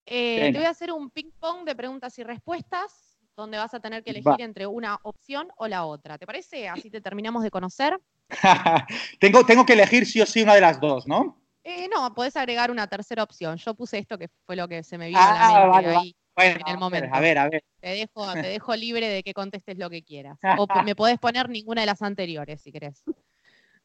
Eh, 0.05 0.49
te 0.53 0.57
voy 0.57 0.65
a 0.65 0.69
hacer 0.69 0.93
un 0.93 1.09
ping 1.09 1.29
pong 1.37 1.65
de 1.65 1.75
preguntas 1.75 2.17
y 2.17 2.23
respuestas, 2.23 3.19
donde 3.35 3.57
vas 3.57 3.73
a 3.73 3.81
tener 3.81 4.01
que 4.03 4.11
elegir 4.11 4.39
entre 4.39 4.65
una 4.65 4.97
opción 5.03 5.49
o 5.57 5.67
la 5.67 5.83
otra. 5.83 6.17
¿Te 6.17 6.25
parece? 6.25 6.69
Así 6.69 6.89
te 6.89 7.01
terminamos 7.01 7.43
de 7.43 7.51
conocer. 7.51 7.99
tengo, 9.19 9.45
tengo 9.45 9.65
que 9.65 9.73
elegir 9.73 10.05
sí 10.05 10.21
o 10.21 10.25
sí 10.25 10.43
una 10.43 10.55
de 10.55 10.61
las 10.61 10.79
dos, 10.79 11.05
¿no? 11.05 11.41
Eh, 11.65 11.89
no, 11.93 12.13
podés 12.15 12.37
agregar 12.37 12.71
una 12.71 12.87
tercera 12.87 13.23
opción. 13.23 13.57
Yo 13.57 13.73
puse 13.75 13.97
esto 13.97 14.17
que 14.17 14.29
fue 14.45 14.55
lo 14.55 14.69
que 14.69 14.83
se 14.83 14.97
me 14.97 15.07
vino 15.07 15.19
a 15.19 15.25
la 15.25 15.47
ah, 15.47 15.81
mente 15.81 15.95
ahí. 15.97 16.15
Bueno, 16.37 16.59
en 16.63 16.71
el 16.71 16.77
momento. 16.77 17.09
A 17.15 17.19
ver, 17.19 17.37
a 17.39 17.49
ver. 17.49 17.63
Te 17.79 17.89
dejo, 17.89 18.31
te 18.33 18.47
dejo 18.47 18.75
libre 18.75 19.09
de 19.09 19.23
que 19.23 19.33
contestes 19.33 19.75
lo 19.79 19.89
que 19.89 20.03
quieras. 20.03 20.37
O 20.57 20.67
me 20.83 20.95
podés 20.95 21.17
poner 21.17 21.49
ninguna 21.49 21.81
de 21.81 21.87
las 21.87 22.03
anteriores, 22.03 22.61
si 22.61 22.71
querés. 22.71 23.03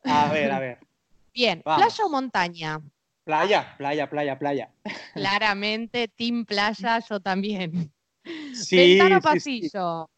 A 0.04 0.30
ver, 0.30 0.52
a 0.52 0.60
ver. 0.60 0.78
Bien, 1.34 1.62
¿playa 1.62 2.04
o 2.04 2.10
montaña? 2.10 2.78
Playa, 3.24 3.74
playa, 3.78 4.10
playa, 4.10 4.38
playa. 4.38 4.70
Claramente, 5.14 6.08
team 6.08 6.44
playa, 6.44 6.98
yo 6.98 7.20
también. 7.20 7.90
¿Ventana 8.70 9.16
o 9.16 9.20
pasillo? 9.22 10.10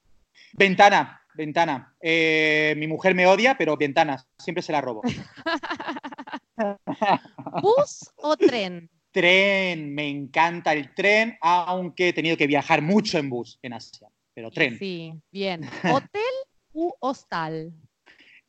Ventana, 0.55 1.23
ventana. 1.35 1.95
Eh, 2.01 2.75
mi 2.77 2.89
mujer 2.89 3.15
me 3.15 3.27
odia, 3.27 3.57
pero 3.57 3.77
ventanas, 3.77 4.27
siempre 4.39 4.63
se 4.63 4.73
la 4.73 4.81
robo. 4.81 5.03
¿Bus 7.63 8.11
o 8.17 8.37
tren? 8.37 8.91
Tren, 9.15 9.95
me 9.95 10.09
encanta 10.09 10.73
el 10.73 10.93
tren, 10.93 11.39
aunque 11.41 12.09
he 12.09 12.13
tenido 12.13 12.37
que 12.37 12.49
viajar 12.49 12.83
mucho 12.83 13.17
en 13.17 13.31
bus 13.31 13.61
en 13.63 13.73
Asia, 13.73 14.09
pero 14.35 14.51
tren. 14.51 14.77
Sí, 14.77 15.15
bien. 15.31 15.61
¿Hotel 16.11 16.35
u 16.73 16.93
hostal? 16.99 17.73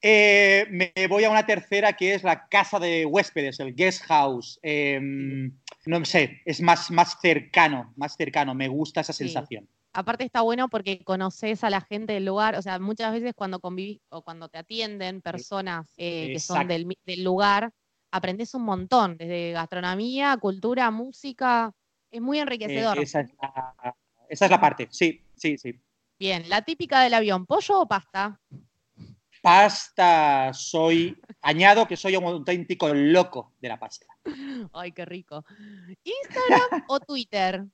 Eh, 0.02 0.66
me 0.72 0.92
voy 1.08 1.24
a 1.24 1.30
una 1.30 1.46
tercera 1.46 1.94
que 1.94 2.16
es 2.16 2.24
la 2.24 2.48
casa 2.48 2.80
de 2.80 3.06
huéspedes, 3.06 3.60
el 3.60 3.76
guest 3.76 4.02
house. 4.06 4.60
Em, 4.64 5.56
no 5.86 6.04
sé, 6.04 6.42
es 6.46 6.60
más, 6.62 6.90
más 6.90 7.20
cercano, 7.22 7.94
más 7.96 8.16
cercano, 8.16 8.56
me 8.56 8.68
gusta 8.68 9.02
esa 9.02 9.14
sensación. 9.14 9.70
Aparte 9.94 10.24
está 10.24 10.42
bueno 10.42 10.68
porque 10.68 11.04
conoces 11.04 11.64
a 11.64 11.70
la 11.70 11.82
gente 11.82 12.14
del 12.14 12.26
lugar, 12.26 12.56
o 12.56 12.62
sea, 12.64 12.80
muchas 12.80 13.14
veces 13.14 13.34
cuando 13.36 13.60
convivís 13.60 14.02
o 14.10 14.24
cuando 14.24 14.50
te 14.50 14.58
atienden 14.58 15.22
personas 15.22 15.94
eh, 15.98 16.34
que 16.34 16.40
son 16.40 16.68
del, 16.68 16.98
del 17.06 17.24
lugar, 17.24 17.72
aprendes 18.16 18.54
un 18.54 18.64
montón, 18.64 19.18
desde 19.18 19.52
gastronomía, 19.52 20.38
cultura, 20.38 20.90
música, 20.90 21.74
es 22.10 22.22
muy 22.22 22.40
enriquecedor. 22.40 22.98
esa, 22.98 23.20
es 24.30 24.50
la, 24.50 24.62
parte, 24.62 24.88
sí, 24.90 25.22
sí, 25.36 25.58
sí. 25.58 25.78
Bien, 26.18 26.48
la 26.48 26.62
típica 26.62 27.02
del 27.02 27.14
avión, 27.14 27.46
¿pollo 27.46 27.82
o 27.82 27.88
pasta? 27.88 28.40
Pasta, 29.42 30.52
soy, 30.54 31.18
añado 31.42 31.86
que 31.86 31.98
soy 31.98 32.16
un 32.16 32.24
auténtico 32.24 32.88
loco 32.94 33.54
de 33.60 33.68
la 33.68 33.78
pasta. 33.78 34.06
Ay, 34.74 34.94
qué 34.94 35.04
rico. 35.04 35.44
¿Instagram 36.04 36.86
o 36.88 37.00
Twitter? 37.02 37.66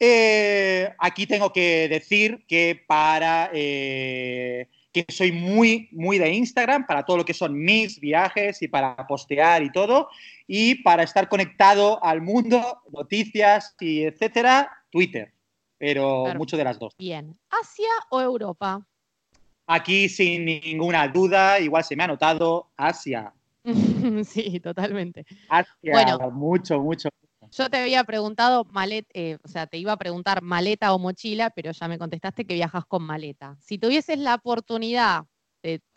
Eh, 0.00 0.90
aquí 0.98 1.26
tengo 1.26 1.52
que 1.52 1.86
decir 1.88 2.46
que 2.48 2.82
para 2.86 3.50
eh, 3.52 4.68
que 5.04 5.12
soy 5.12 5.30
muy, 5.30 5.90
muy 5.92 6.18
de 6.18 6.32
Instagram 6.32 6.86
para 6.86 7.04
todo 7.04 7.18
lo 7.18 7.24
que 7.24 7.34
son 7.34 7.52
mis 7.52 8.00
viajes 8.00 8.62
y 8.62 8.68
para 8.68 8.96
postear 9.06 9.62
y 9.62 9.70
todo. 9.70 10.08
Y 10.46 10.76
para 10.76 11.02
estar 11.02 11.28
conectado 11.28 12.02
al 12.02 12.22
mundo, 12.22 12.80
noticias 12.90 13.74
y 13.78 14.04
etcétera, 14.04 14.70
Twitter. 14.90 15.34
Pero 15.76 16.24
mucho 16.36 16.56
de 16.56 16.64
las 16.64 16.78
dos. 16.78 16.94
Bien. 16.96 17.36
¿Asia 17.50 17.90
o 18.08 18.22
Europa? 18.22 18.86
Aquí, 19.66 20.08
sin 20.08 20.46
ninguna 20.46 21.06
duda, 21.08 21.60
igual 21.60 21.84
se 21.84 21.94
me 21.94 22.04
ha 22.04 22.06
notado 22.06 22.70
Asia. 22.76 23.34
sí, 24.24 24.60
totalmente. 24.60 25.26
Asia, 25.50 25.92
bueno, 25.92 26.30
mucho, 26.30 26.80
mucho. 26.80 27.10
Yo 27.56 27.70
te 27.70 27.78
había 27.78 28.04
preguntado 28.04 28.64
maleta, 28.66 29.08
eh, 29.14 29.38
o 29.42 29.48
sea, 29.48 29.66
te 29.66 29.78
iba 29.78 29.92
a 29.92 29.96
preguntar 29.96 30.42
maleta 30.42 30.92
o 30.92 30.98
mochila, 30.98 31.48
pero 31.48 31.72
ya 31.72 31.88
me 31.88 31.96
contestaste 31.96 32.44
que 32.44 32.52
viajas 32.52 32.84
con 32.84 33.02
maleta. 33.02 33.56
Si 33.60 33.78
tuvieses 33.78 34.18
la 34.18 34.34
oportunidad, 34.34 35.24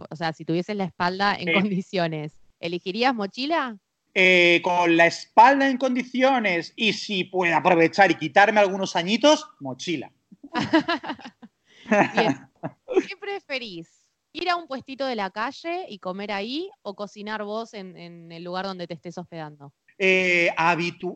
o 0.09 0.15
sea, 0.15 0.31
si 0.31 0.45
tuvieses 0.45 0.77
la 0.77 0.85
espalda 0.85 1.35
en 1.35 1.51
condiciones, 1.51 2.39
¿elegirías 2.61 3.13
mochila? 3.13 3.77
Eh, 4.13 4.61
con 4.63 4.95
la 4.95 5.07
espalda 5.07 5.69
en 5.69 5.77
condiciones 5.77 6.71
y 6.77 6.93
si 6.93 7.25
puedo 7.25 7.53
aprovechar 7.55 8.09
y 8.09 8.15
quitarme 8.15 8.61
algunos 8.61 8.95
añitos, 8.95 9.49
mochila. 9.59 10.13
¿Qué 13.07 13.17
preferís? 13.19 13.89
¿Ir 14.31 14.49
a 14.49 14.55
un 14.55 14.67
puestito 14.67 15.05
de 15.05 15.17
la 15.17 15.29
calle 15.29 15.87
y 15.89 15.99
comer 15.99 16.31
ahí 16.31 16.69
o 16.83 16.95
cocinar 16.95 17.43
vos 17.43 17.73
en 17.73 18.31
el 18.31 18.43
lugar 18.45 18.65
donde 18.65 18.87
te 18.87 18.93
estés 18.93 19.17
hospedando? 19.17 19.73
Eh, 20.01 20.49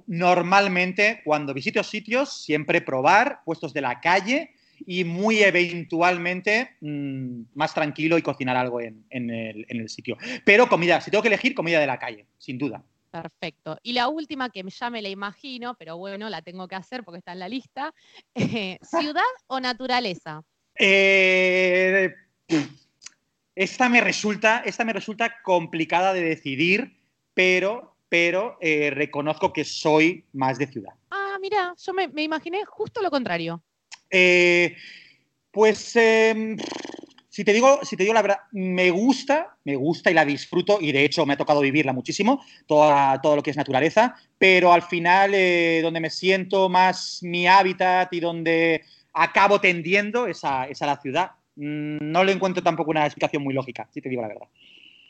normalmente 0.07 1.21
cuando 1.23 1.53
visito 1.53 1.81
sitios, 1.83 2.43
siempre 2.43 2.81
probar 2.81 3.39
puestos 3.45 3.73
de 3.73 3.79
la 3.79 4.01
calle 4.01 4.51
y 4.85 5.05
muy 5.05 5.41
eventualmente 5.41 6.71
mm, 6.81 7.43
más 7.53 7.73
tranquilo 7.73 8.17
y 8.17 8.21
cocinar 8.21 8.57
algo 8.57 8.81
en, 8.81 9.05
el, 9.09 9.89
sitio. 9.89 10.17
Pero 10.43 10.67
comida, 10.67 10.99
si 10.99 11.11
tengo 11.11 11.21
que 11.21 11.29
elegir, 11.29 11.55
comida 11.55 11.79
de 11.79 11.87
la 11.87 11.97
calle, 11.97 12.25
sin 12.37 12.57
duda. 12.57 12.83
Perfecto. 13.09 13.77
Y 13.83 13.93
la 13.93 14.09
última 14.09 14.49
que 14.49 14.63
ya 14.63 14.89
me 14.89 15.01
la 15.01 15.09
imagino, 15.09 15.75
pero 15.75 15.97
bueno, 15.97 16.29
la 16.29 16.41
tengo 16.41 16.67
que 16.67 16.75
hacer 16.75 17.03
porque 17.03 17.19
está 17.19 17.31
en 17.31 17.39
la 17.39 17.47
lista. 17.47 17.93
Eh, 18.35 18.79
¿Ciudad 18.81 19.21
o 19.47 19.59
naturaleza? 19.59 20.43
Eh, 20.77 22.13
esta, 23.55 23.87
me 23.87 24.01
resulta, 24.01 24.63
esta 24.65 24.83
me 24.83 24.93
resulta 24.93 25.41
complicada 25.43 26.11
de 26.11 26.21
decidir, 26.21 26.97
pero 27.33 27.92
pero 28.13 28.59
eh, 28.61 28.91
reconozco 28.91 29.51
que 29.51 29.63
soy 29.63 30.23
más 30.33 30.59
de 30.59 30.67
ciudad. 30.67 30.93
Ah, 31.09 31.39
mira, 31.41 31.73
yo 31.75 31.93
me, 31.95 32.07
imaginé 32.21 32.63
justo 32.63 33.01
lo 33.01 33.09
contrario. 33.09 33.63
Eh, 34.07 34.75
pues 35.49 35.95
em, 35.95 36.55
si 37.27 37.43
te 37.43 37.51
digo, 37.51 37.79
si 37.81 37.97
te 37.97 38.03
digo 38.03 38.13
la 38.13 38.21
verdad, 38.21 38.37
me 38.51 38.91
gusta, 38.91 39.57
me 39.63 39.75
gusta 39.75 40.11
y 40.11 40.13
la 40.13 40.25
disfruto, 40.25 40.77
y 40.79 40.91
de 40.91 41.03
hecho 41.03 41.25
me 41.25 41.33
ha 41.33 41.37
tocado 41.37 41.61
vivirla 41.61 41.91
muchísimo, 41.91 42.45
toda, 42.67 43.19
todo 43.19 43.37
lo 43.37 43.41
que 43.41 43.49
es 43.49 43.57
naturaleza, 43.57 44.15
pero 44.37 44.71
al 44.71 44.83
final 44.83 45.31
eh, 45.33 45.79
donde 45.81 45.99
me 45.99 46.11
siento 46.11 46.69
más 46.69 47.17
mi 47.23 47.47
hábitat 47.47 48.13
y 48.13 48.19
donde 48.19 48.83
acabo 49.11 49.59
tendiendo 49.59 50.27
es 50.27 50.43
a, 50.43 50.67
es 50.67 50.83
a 50.83 50.85
la 50.85 51.01
ciudad. 51.01 51.31
Mm, 51.55 51.97
no 52.11 52.23
le 52.23 52.33
encuentro 52.33 52.61
tampoco 52.61 52.91
una 52.91 53.07
explicación 53.07 53.41
muy 53.41 53.55
lógica, 53.55 53.89
si 53.91 54.01
te 54.01 54.09
digo 54.09 54.21
la 54.21 54.27
verdad. 54.27 54.49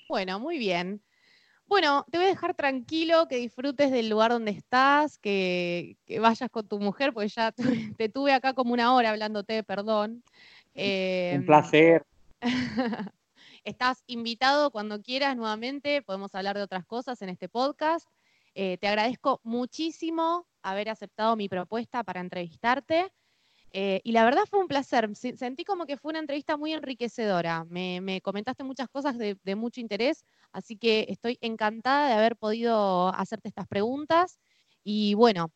Bueno, 0.08 0.40
muy 0.40 0.58
bien. 0.58 1.02
Bueno, 1.74 2.06
te 2.12 2.20
voy 2.20 2.28
a 2.28 2.30
dejar 2.30 2.54
tranquilo, 2.54 3.28
que 3.28 3.38
disfrutes 3.38 3.90
del 3.90 4.08
lugar 4.08 4.30
donde 4.30 4.52
estás, 4.52 5.18
que, 5.18 5.98
vayas 6.22 6.52
con 6.52 6.68
tu 6.68 6.80
mujer, 6.80 7.14
porque 7.14 7.30
ya 7.30 7.52
te 7.98 8.10
tuve 8.10 8.32
acá 8.32 8.54
como 8.54 8.74
una 8.74 8.94
hora 8.94 9.10
hablándote, 9.10 9.64
perdón. 9.64 10.12
Un 10.12 10.22
em, 10.76 11.46
placer. 11.48 12.06
Estás 13.64 14.04
invitado 14.06 14.70
cuando 14.70 15.02
quieras 15.02 15.36
nuevamente, 15.36 16.04
podemos 16.04 16.36
hablar 16.36 16.56
de 16.58 16.62
otras 16.62 16.86
cosas 16.86 17.20
en 17.24 17.30
este 17.30 17.50
podcast. 17.50 18.08
Eh, 18.54 18.78
te 18.78 18.88
agradezco 18.88 19.42
muchísimo 19.42 20.46
haber 20.62 20.90
aceptado 20.90 21.36
mi 21.36 21.50
propuesta 21.50 22.04
para 22.04 22.22
entrevistarte. 22.22 23.12
Eh, 23.76 24.02
y 24.04 24.12
la 24.12 24.24
verdad 24.24 24.44
fue 24.50 24.60
un 24.60 24.68
placer. 24.68 25.10
Sentí 25.16 25.66
como 25.66 25.88
que 25.88 25.98
fue 25.98 26.12
una 26.12 26.20
entrevista 26.20 26.58
muy 26.58 26.74
enriquecedora. 26.74 27.66
Me, 27.66 28.22
comentaste 28.22 28.64
muchas 28.64 28.88
cosas 28.88 29.18
de, 29.18 29.56
mucho 29.56 29.82
interés, 29.82 30.24
así 30.52 30.78
que 30.78 31.08
estoy 31.10 31.38
encantada 31.42 32.08
de 32.08 32.14
haber 32.14 32.36
podido 32.36 33.10
hacerte 33.16 33.50
estas 33.50 33.68
preguntas. 33.68 34.40
Y 34.84 35.16
bueno, 35.16 35.52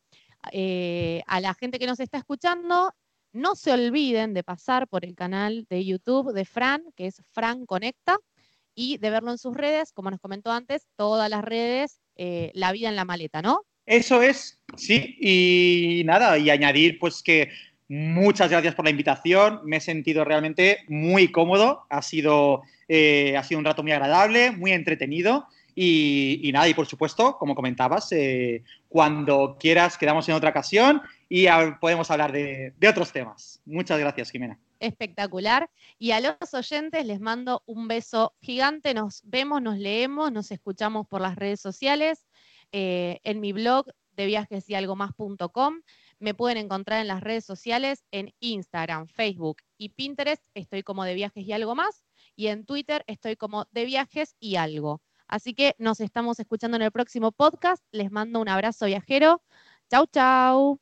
eh, 0.52 1.22
a 1.28 1.40
la 1.40 1.54
gente 1.54 1.78
que 1.78 1.86
nos 1.86 2.00
está 2.00 2.18
escuchando, 2.18 2.92
no 3.34 3.56
se 3.56 3.72
olviden 3.72 4.34
de 4.34 4.44
pasar 4.44 4.88
por 4.88 5.06
el 5.06 5.14
canal 5.14 5.68
de 5.70 5.86
YouTube 5.86 6.34
de 6.34 6.46
Fran, 6.46 6.84
que 6.96 7.06
es 7.06 7.22
Fran 7.34 7.68
Conecta, 7.68 8.18
y 8.74 8.98
de 8.98 9.10
verlo 9.12 9.32
en 9.32 9.38
sus 9.38 9.56
redes, 9.56 9.92
como 9.92 10.10
nos 10.10 10.20
comentó 10.20 10.52
antes, 10.52 10.88
todas 10.96 11.30
las 11.30 11.44
redes, 11.44 12.00
eh, 12.16 12.52
La 12.56 12.72
vida 12.72 12.90
en 12.90 12.96
la 12.96 13.06
maleta, 13.06 13.44
¿no? 13.44 13.62
Eso 13.86 14.22
es, 14.22 14.60
sí, 14.76 15.18
y 15.22 16.04
nada, 16.04 16.38
y 16.38 16.50
añadir 16.50 17.00
pues 17.00 17.24
que 17.24 17.50
Muchas 17.90 18.50
gracias 18.50 18.76
por 18.76 18.86
la 18.86 18.92
invitación. 18.92 19.62
Me 19.64 19.78
he 19.78 19.82
sentido 19.82 20.26
realmente 20.26 20.80
muy 20.88 21.32
cómodo. 21.32 21.86
Ha 21.90 22.02
sido, 22.02 22.64
eh, 22.88 23.38
ha 23.38 23.44
sido 23.44 23.60
un 23.60 23.66
rato 23.66 23.82
muy 23.82 23.94
agradable, 23.94 24.52
muy 24.52 24.72
entretenido. 24.74 25.48
Y, 25.80 26.50
nada, 26.54 26.68
y 26.68 26.74
por 26.74 26.88
supuesto, 26.88 27.38
como 27.38 27.54
comentabas, 27.54 28.12
eh, 28.12 28.64
cuando 28.90 29.58
quieras 29.60 29.96
quedamos 29.96 30.28
en 30.28 30.34
otra 30.34 30.50
ocasión 30.50 31.04
y 31.30 31.46
podemos 31.80 32.10
hablar 32.10 32.32
de, 32.32 32.74
otros 32.90 33.12
temas. 33.12 33.62
Muchas 33.64 34.00
gracias, 34.00 34.32
Jimena. 34.32 34.58
Espectacular. 34.80 35.70
Y 36.00 36.12
a 36.12 36.20
los 36.20 36.54
oyentes 36.54 37.06
les 37.06 37.20
mando 37.20 37.62
un 37.68 37.88
beso 37.88 38.34
gigante. 38.42 38.96
Nos 38.96 39.22
vemos, 39.26 39.62
nos 39.62 39.78
leemos, 39.78 40.32
nos 40.32 40.50
escuchamos 40.50 41.06
por 41.08 41.22
las 41.22 41.36
redes 41.36 41.62
sociales, 41.62 42.26
eh, 42.72 43.20
en 43.24 43.40
mi 43.40 43.54
blog 43.54 43.86
de 44.14 44.26
viajes 44.26 44.68
y 44.68 44.74
algo 44.74 44.96
más.com. 44.96 45.82
Me 46.20 46.34
pueden 46.34 46.58
encontrar 46.58 47.02
en 47.02 47.08
las 47.08 47.22
redes 47.22 47.46
sociales, 47.46 48.04
en 48.12 48.34
Instagram, 48.40 49.08
Facebook 49.08 49.58
y 49.78 49.90
Pinterest, 49.90 50.42
estoy 50.56 50.82
como 50.82 51.04
de 51.04 51.14
viajes 51.14 51.46
y 51.46 51.52
algo 51.52 51.76
más, 51.76 52.04
y 52.36 52.48
en 52.48 52.66
Twitter 52.66 53.04
estoy 53.06 53.36
como 53.36 53.68
de 53.72 53.86
viajes 53.86 54.36
y 54.40 54.56
algo. 54.56 55.02
Así 55.28 55.54
que 55.54 55.76
nos 55.78 56.00
estamos 56.00 56.40
escuchando 56.40 56.78
en 56.78 56.84
el 56.84 56.92
próximo 56.92 57.32
podcast. 57.32 57.84
Les 57.92 58.12
mando 58.12 58.40
un 58.40 58.50
abrazo 58.50 58.86
viajero. 58.86 59.44
Chau, 59.92 60.06
chau. 60.08 60.80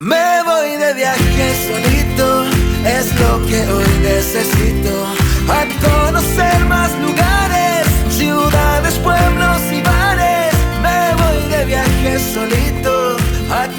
Me 0.00 0.42
voy 0.42 0.76
de 0.76 0.94
viaje 0.94 1.54
solito, 1.68 2.44
es 2.84 3.20
lo 3.20 3.46
que 3.46 3.60
hoy 3.68 3.98
necesito. 4.02 5.06
A 5.48 5.64
conocer 5.80 6.64
más 6.66 6.98
lugares, 6.98 7.86
ciudades, 8.10 8.98
pueblos 8.98 9.60
y 9.72 9.82
bares. 9.82 10.54
Me 10.82 11.14
voy 11.14 11.48
de 11.50 11.64
viaje 11.66 12.18
solito 12.18 12.95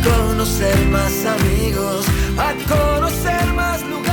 conocer 0.10 0.78
más 0.88 1.26
amigos, 1.26 2.06
a 2.38 2.54
conocer 2.68 3.54
más 3.54 3.82
lugares. 3.84 4.07